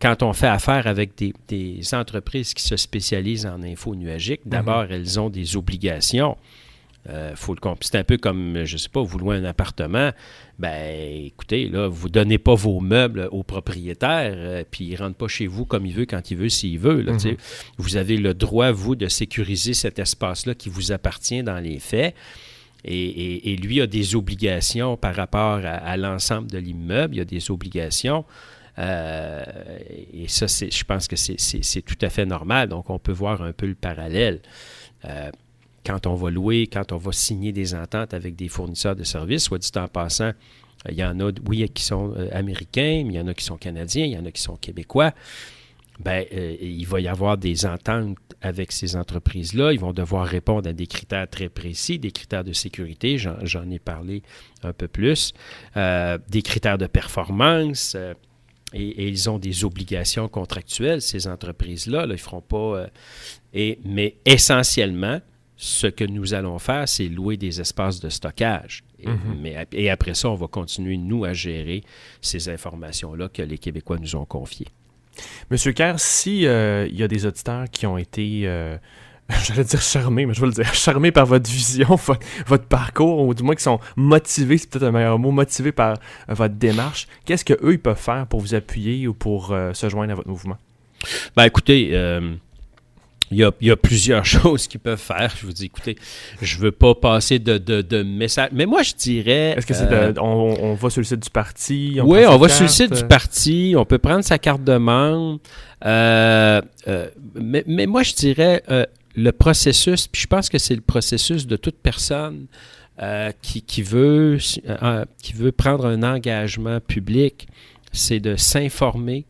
Quand 0.00 0.22
on 0.22 0.32
fait 0.32 0.46
affaire 0.46 0.86
avec 0.86 1.16
des, 1.16 1.34
des 1.48 1.94
entreprises 1.94 2.54
qui 2.54 2.62
se 2.62 2.76
spécialisent 2.76 3.46
en 3.46 3.62
info 3.62 3.96
nuagique, 3.96 4.44
mhm. 4.44 4.50
d'abord, 4.50 4.84
elles 4.90 5.18
ont 5.18 5.28
des 5.28 5.56
obligations. 5.56 6.36
Euh, 7.08 7.34
faut 7.34 7.54
le 7.54 7.60
c'est 7.80 7.96
un 7.96 8.04
peu 8.04 8.18
comme, 8.18 8.64
je 8.64 8.76
sais 8.76 8.90
pas, 8.90 9.00
vous 9.00 9.18
louez 9.18 9.36
un 9.36 9.44
appartement, 9.44 10.10
ben 10.58 11.24
écoutez, 11.24 11.66
là, 11.66 11.88
vous 11.88 12.10
donnez 12.10 12.36
pas 12.36 12.54
vos 12.54 12.80
meubles 12.80 13.26
au 13.32 13.42
propriétaire, 13.42 14.34
euh, 14.36 14.64
puis 14.70 14.84
il 14.84 14.96
rentre 14.96 15.16
pas 15.16 15.26
chez 15.26 15.46
vous 15.46 15.64
comme 15.64 15.86
il 15.86 15.94
veut, 15.94 16.04
quand 16.04 16.30
il 16.30 16.36
veut, 16.36 16.50
s'il 16.50 16.78
veut. 16.78 17.00
Là, 17.00 17.12
mhm. 17.12 17.36
Vous 17.78 17.96
avez 17.96 18.18
le 18.18 18.34
droit, 18.34 18.70
vous, 18.70 18.96
de 18.96 19.08
sécuriser 19.08 19.72
cet 19.72 19.98
espace-là 19.98 20.54
qui 20.54 20.68
vous 20.68 20.92
appartient 20.92 21.42
dans 21.42 21.58
les 21.58 21.78
faits. 21.78 22.14
Et, 22.84 23.56
lui 23.56 23.80
a 23.80 23.86
des 23.86 24.14
obligations 24.14 24.96
par 24.96 25.14
rapport 25.14 25.60
à, 25.64 25.96
l'ensemble 25.96 26.50
de 26.50 26.58
l'immeuble. 26.58 27.16
Il 27.16 27.20
a 27.20 27.24
des 27.24 27.50
obligations. 27.50 28.24
Euh, 28.78 29.44
et 30.14 30.28
ça, 30.28 30.46
je 30.46 30.84
pense 30.84 31.06
que 31.08 31.16
c'est 31.16 31.82
tout 31.82 31.98
à 32.00 32.08
fait 32.08 32.26
normal. 32.26 32.68
Donc, 32.68 32.90
on 32.90 32.98
peut 32.98 33.12
voir 33.12 33.42
un 33.42 33.52
peu 33.52 33.66
le 33.66 33.74
parallèle. 33.74 34.40
Euh, 35.04 35.30
quand 35.84 36.06
on 36.06 36.14
va 36.14 36.30
louer, 36.30 36.66
quand 36.66 36.92
on 36.92 36.96
va 36.96 37.12
signer 37.12 37.52
des 37.52 37.74
ententes 37.74 38.14
avec 38.14 38.36
des 38.36 38.48
fournisseurs 38.48 38.96
de 38.96 39.04
services, 39.04 39.44
soit 39.44 39.58
dit 39.58 39.70
en 39.76 39.88
passant, 39.88 40.32
il 40.88 40.94
y 40.94 41.04
en 41.04 41.18
a, 41.20 41.32
qui 41.32 41.82
sont 41.82 42.14
euh, 42.16 42.28
américains, 42.32 43.02
mais 43.04 43.14
il 43.14 43.16
y 43.16 43.20
en 43.20 43.26
a 43.26 43.34
qui 43.34 43.44
sont 43.44 43.56
canadiens, 43.56 44.04
il 44.04 44.12
y 44.12 44.18
en 44.18 44.24
a 44.24 44.30
qui 44.30 44.40
sont 44.40 44.56
québécois 44.56 45.12
ben, 46.00 46.24
euh, 46.32 46.56
il 46.60 46.86
va 46.86 47.00
y 47.00 47.08
avoir 47.08 47.36
des 47.36 47.66
ententes 47.66 48.16
avec 48.40 48.72
ces 48.72 48.96
entreprises-là. 48.96 49.74
Ils 49.74 49.80
vont 49.80 49.92
devoir 49.92 50.26
répondre 50.26 50.68
à 50.68 50.72
des 50.72 50.86
critères 50.86 51.28
très 51.28 51.50
précis, 51.50 51.98
des 51.98 52.10
critères 52.10 52.42
de 52.42 52.54
sécurité, 52.54 53.18
j'en 53.18 53.70
ai 53.70 53.78
parlé 53.78 54.22
un 54.62 54.72
peu 54.72 54.88
plus, 54.88 55.34
euh, 55.76 56.16
des 56.28 56.40
critères 56.40 56.78
de 56.78 56.86
performance. 56.86 57.94
Euh, 57.96 58.14
et, 58.72 59.08
ils 59.08 59.28
ont 59.28 59.38
des 59.38 59.64
obligations 59.64 60.28
contractuelles, 60.28 61.02
ces 61.02 61.26
entreprises-là. 61.26 62.06
Là, 62.06 62.14
ils 62.14 62.20
feront 62.20 62.40
pas. 62.40 62.86
et, 63.52 63.78
mais 63.84 64.16
essentiellement, 64.24 65.20
ce 65.56 65.86
que 65.86 66.04
nous 66.04 66.32
allons 66.32 66.58
faire, 66.58 66.88
c'est 66.88 67.08
louer 67.08 67.36
des 67.36 67.60
espaces 67.60 68.00
de 68.00 68.08
stockage. 68.08 68.84
Et, 68.98 69.06
mm-hmm. 69.06 69.38
mais, 69.38 69.66
et 69.72 69.90
après 69.90 70.14
ça, 70.14 70.30
on 70.30 70.34
va 70.34 70.46
continuer, 70.46 70.96
nous, 70.96 71.24
à 71.24 71.34
gérer 71.34 71.82
ces 72.22 72.48
informations-là 72.48 73.28
que 73.28 73.42
les 73.42 73.58
Québécois 73.58 73.98
nous 73.98 74.16
ont 74.16 74.24
confiées. 74.24 74.68
Monsieur 75.50 75.72
Kerr, 75.72 75.94
s'il 75.98 76.46
euh, 76.46 76.88
y 76.90 77.02
a 77.02 77.08
des 77.08 77.26
auditeurs 77.26 77.64
qui 77.70 77.86
ont 77.86 77.98
été, 77.98 78.42
euh, 78.44 78.76
j'allais 79.44 79.64
dire 79.64 79.80
charmés, 79.80 80.26
mais 80.26 80.34
je 80.34 80.40
vais 80.40 80.46
le 80.46 80.52
dire, 80.52 80.72
charmés 80.74 81.12
par 81.12 81.26
votre 81.26 81.50
vision, 81.50 81.98
votre, 82.46 82.66
parcours, 82.66 83.26
ou 83.26 83.34
du 83.34 83.42
moins 83.42 83.54
qui 83.54 83.62
sont 83.62 83.80
motivés, 83.96 84.58
c'est 84.58 84.70
peut-être 84.70 84.84
un 84.84 84.92
meilleur 84.92 85.18
mot, 85.18 85.30
motivés 85.30 85.72
par 85.72 85.96
euh, 86.28 86.34
votre 86.34 86.54
démarche, 86.54 87.08
qu'est-ce 87.24 87.44
qu'eux, 87.44 87.72
ils 87.72 87.80
peuvent 87.80 87.96
faire 87.96 88.26
pour 88.26 88.40
vous 88.40 88.54
appuyer 88.54 89.06
ou 89.08 89.14
pour 89.14 89.54
se 89.72 89.88
joindre 89.88 90.12
à 90.12 90.14
votre 90.14 90.28
mouvement? 90.28 90.58
Ben 91.34 91.44
écoutez, 91.44 91.92
il 93.30 93.38
y, 93.60 93.70
a, 93.70 93.76
plusieurs 93.76 94.24
choses 94.24 94.66
qu'ils 94.66 94.80
peuvent 94.80 94.98
faire. 94.98 95.32
Je 95.38 95.46
vous 95.46 95.52
dis, 95.52 95.66
écoutez, 95.66 95.96
je 96.42 96.58
veux 96.58 96.72
pas 96.72 96.94
passer 96.94 97.38
de, 97.38 97.58
de, 97.58 98.02
messages. 98.02 98.50
Mais 98.52 98.66
moi, 98.66 98.82
je 98.82 98.94
dirais. 98.94 99.54
Est-ce 99.56 99.66
que 99.66 99.74
c'est 99.74 99.90
euh, 99.92 100.12
on, 100.20 100.74
va 100.74 100.90
sur 100.90 101.00
le 101.00 101.04
site 101.04 101.20
du 101.20 101.30
parti? 101.30 102.00
oui, 102.02 102.26
on 102.26 102.38
va 102.38 102.48
sur 102.48 102.64
le 102.64 102.68
site 102.68 102.92
du 102.92 103.06
parti. 103.06 103.74
On 103.76 103.84
peut 103.84 103.98
prendre 103.98 104.24
sa 104.24 104.38
carte 104.38 104.64
de 104.64 104.76
membre. 104.76 105.38
Euh, 105.84 106.60
euh, 106.88 107.08
mais, 107.34 107.62
mais, 107.66 107.86
moi, 107.86 108.02
je 108.02 108.14
dirais 108.14 108.62
le 109.14 109.32
processus, 109.32 110.08
puis 110.08 110.22
je 110.22 110.26
pense 110.26 110.48
que 110.48 110.58
c'est 110.58 110.74
le 110.74 110.80
processus 110.80 111.46
de 111.46 111.56
toute 111.56 111.76
personne 111.76 112.46
qui, 113.42 113.62
qui, 113.62 113.82
veut, 113.82 114.38
qui 115.22 115.32
veut 115.34 115.52
prendre 115.52 115.86
un 115.86 116.02
engagement 116.02 116.80
public, 116.80 117.46
c'est 117.92 118.20
de 118.20 118.34
s'informer 118.34 119.24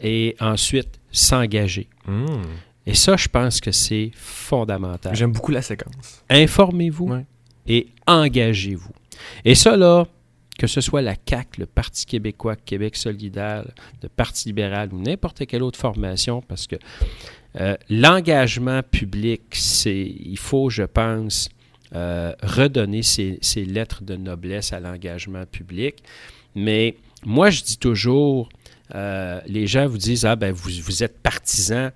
et 0.00 0.34
ensuite 0.40 0.98
s'engager. 1.10 1.88
Hmm. 2.06 2.42
Et 2.86 2.94
ça, 2.94 3.16
je 3.16 3.28
pense 3.28 3.60
que 3.60 3.70
c'est 3.70 4.10
fondamental. 4.14 5.14
J'aime 5.14 5.32
beaucoup 5.32 5.52
la 5.52 5.62
séquence. 5.62 6.24
Informez-vous 6.28 7.24
et 7.66 7.88
engagez-vous. 8.06 8.92
Et 9.44 9.54
ça, 9.54 9.76
là, 9.76 10.06
que 10.58 10.66
ce 10.66 10.80
soit 10.80 11.02
la 11.02 11.16
CAC, 11.16 11.58
le 11.58 11.66
Parti 11.66 12.06
québécois, 12.06 12.56
Québec 12.56 12.96
solidaire, 12.96 13.64
le 14.02 14.08
Parti 14.08 14.48
libéral 14.48 14.92
ou 14.92 15.00
n'importe 15.00 15.46
quelle 15.46 15.62
autre 15.62 15.78
formation, 15.78 16.42
parce 16.42 16.66
que 16.66 16.76
euh, 17.60 17.76
l'engagement 17.88 18.82
public, 18.82 19.42
c'est, 19.52 20.00
il 20.00 20.38
faut, 20.38 20.70
je 20.70 20.82
pense, 20.82 21.48
euh, 21.94 22.32
redonner 22.42 23.02
ces, 23.02 23.38
lettres 23.66 24.02
de 24.02 24.16
noblesse 24.16 24.72
à 24.72 24.80
l'engagement 24.80 25.44
public. 25.46 26.02
Mais 26.54 26.96
moi, 27.24 27.50
je 27.50 27.62
dis 27.62 27.78
toujours, 27.78 28.48
euh, 28.94 29.40
les 29.46 29.66
gens 29.66 29.86
vous 29.86 29.98
disent, 29.98 30.24
ah 30.24 30.36
ben, 30.36 30.52
vous, 30.52 30.70
vous 30.82 31.02
êtes 31.02 31.18
partisan 31.18 31.90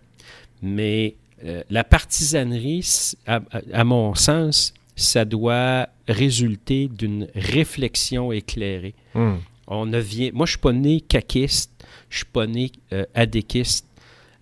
mais 0.67 1.17
euh, 1.45 1.63
la 1.71 1.85
partisanerie, 1.85 2.87
à, 3.27 3.85
mon 3.85 4.15
sens, 4.15 4.75
ça 4.95 5.25
doit 5.25 5.89
résulter 6.09 6.89
d'une 6.89 7.29
réflexion 7.35 8.33
éclairée. 8.33 8.95
Hmm. 9.15 9.37
On 9.67 9.87
ne 9.87 9.99
vient, 9.99 10.31
moi, 10.33 10.47
je 10.47 10.51
ne 10.51 10.57
suis 10.57 10.59
pas 10.59 10.73
né 10.73 11.01
caquiste. 11.01 11.71
Je 12.09 12.19
suis 12.19 12.27
pas 12.27 12.47
né 12.47 12.73
euh, 12.93 13.05
adéquiste. 13.15 13.87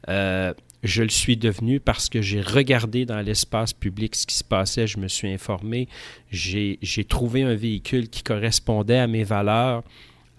Euh, 0.09 0.53
je 0.83 1.03
le 1.03 1.09
suis 1.09 1.37
devenu 1.37 1.81
parce 1.81 2.09
que 2.09 2.21
j'ai 2.21 2.43
regardé 2.43 3.07
dans 3.07 3.21
l'espace 3.21 3.73
public 3.73 4.15
ce 4.15 4.27
qui 4.27 4.37
se 4.37 4.45
passait, 4.45 4.87
je 4.87 4.99
me 4.99 5.09
suis 5.09 5.33
informé, 5.33 5.89
j'ai 6.31 6.79
trouvé 7.09 7.43
un 7.43 7.55
véhicule 7.55 8.11
qui 8.11 8.23
correspondait 8.23 8.99
à 8.99 9.07
mes 9.07 9.25
valeurs, 9.25 9.83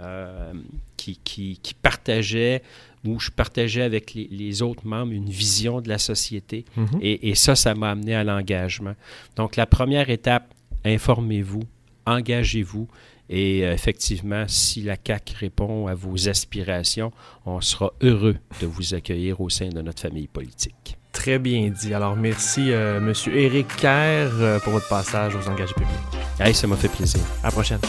euh, 0.02 0.54
qui, 0.98 1.20
qui, 1.24 1.60
qui, 1.62 1.74
partageait 1.74 2.62
où 3.06 3.20
je 3.20 3.30
partageais 3.30 3.84
avec 3.84 4.14
les, 4.14 4.62
autres 4.62 4.86
membres 4.86 5.12
une 5.12 5.30
vision 5.30 5.80
de 5.80 5.90
la 5.90 5.98
société. 5.98 6.66
Mhm. 6.76 7.00
et, 7.02 7.30
et, 7.30 7.36
ça, 7.36 7.56
ça 7.56 7.76
m'a 7.76 7.92
amené 7.92 8.16
à 8.16 8.24
l'engagement. 8.24 8.96
Donc, 9.36 9.56
la 9.56 9.66
première 9.66 10.10
étape, 10.10 10.54
informez-vous, 10.84 11.64
engagez-vous. 12.06 12.88
Et 13.30 13.66
euh, 13.66 13.74
effectivement, 13.74 14.46
si 14.48 14.82
la 14.82 14.98
CAC 14.98 15.36
répond 15.40 15.88
à 15.88 15.96
vos 15.96 16.30
aspirations, 16.30 17.12
on 17.46 17.60
sera 17.62 17.92
heureux 18.02 18.38
de 18.62 18.68
vous 18.68 18.94
accueillir 18.94 19.42
au 19.42 19.50
sein 19.50 19.70
de 19.70 19.82
notre 19.82 20.02
famille 20.02 20.28
politique. 20.28 20.98
Très 21.12 21.40
bien 21.40 21.70
dit. 21.70 21.94
Alors, 21.94 22.16
merci, 22.16 22.72
euh, 22.72 23.00
Monsieur 23.00 23.36
Éric 23.36 23.68
Kerr, 23.78 24.30
euh, 24.34 24.60
pour 24.60 24.74
votre 24.74 24.90
passage 24.90 25.34
aux 25.36 25.50
engagés 25.50 25.74
publics. 25.74 25.90
Hey, 26.40 26.54
ça 26.54 26.68
m'a 26.68 26.76
fait 26.76 26.90
plaisir. 26.90 27.22
À 27.42 27.48
la 27.48 27.52
prochaine. 27.52 27.80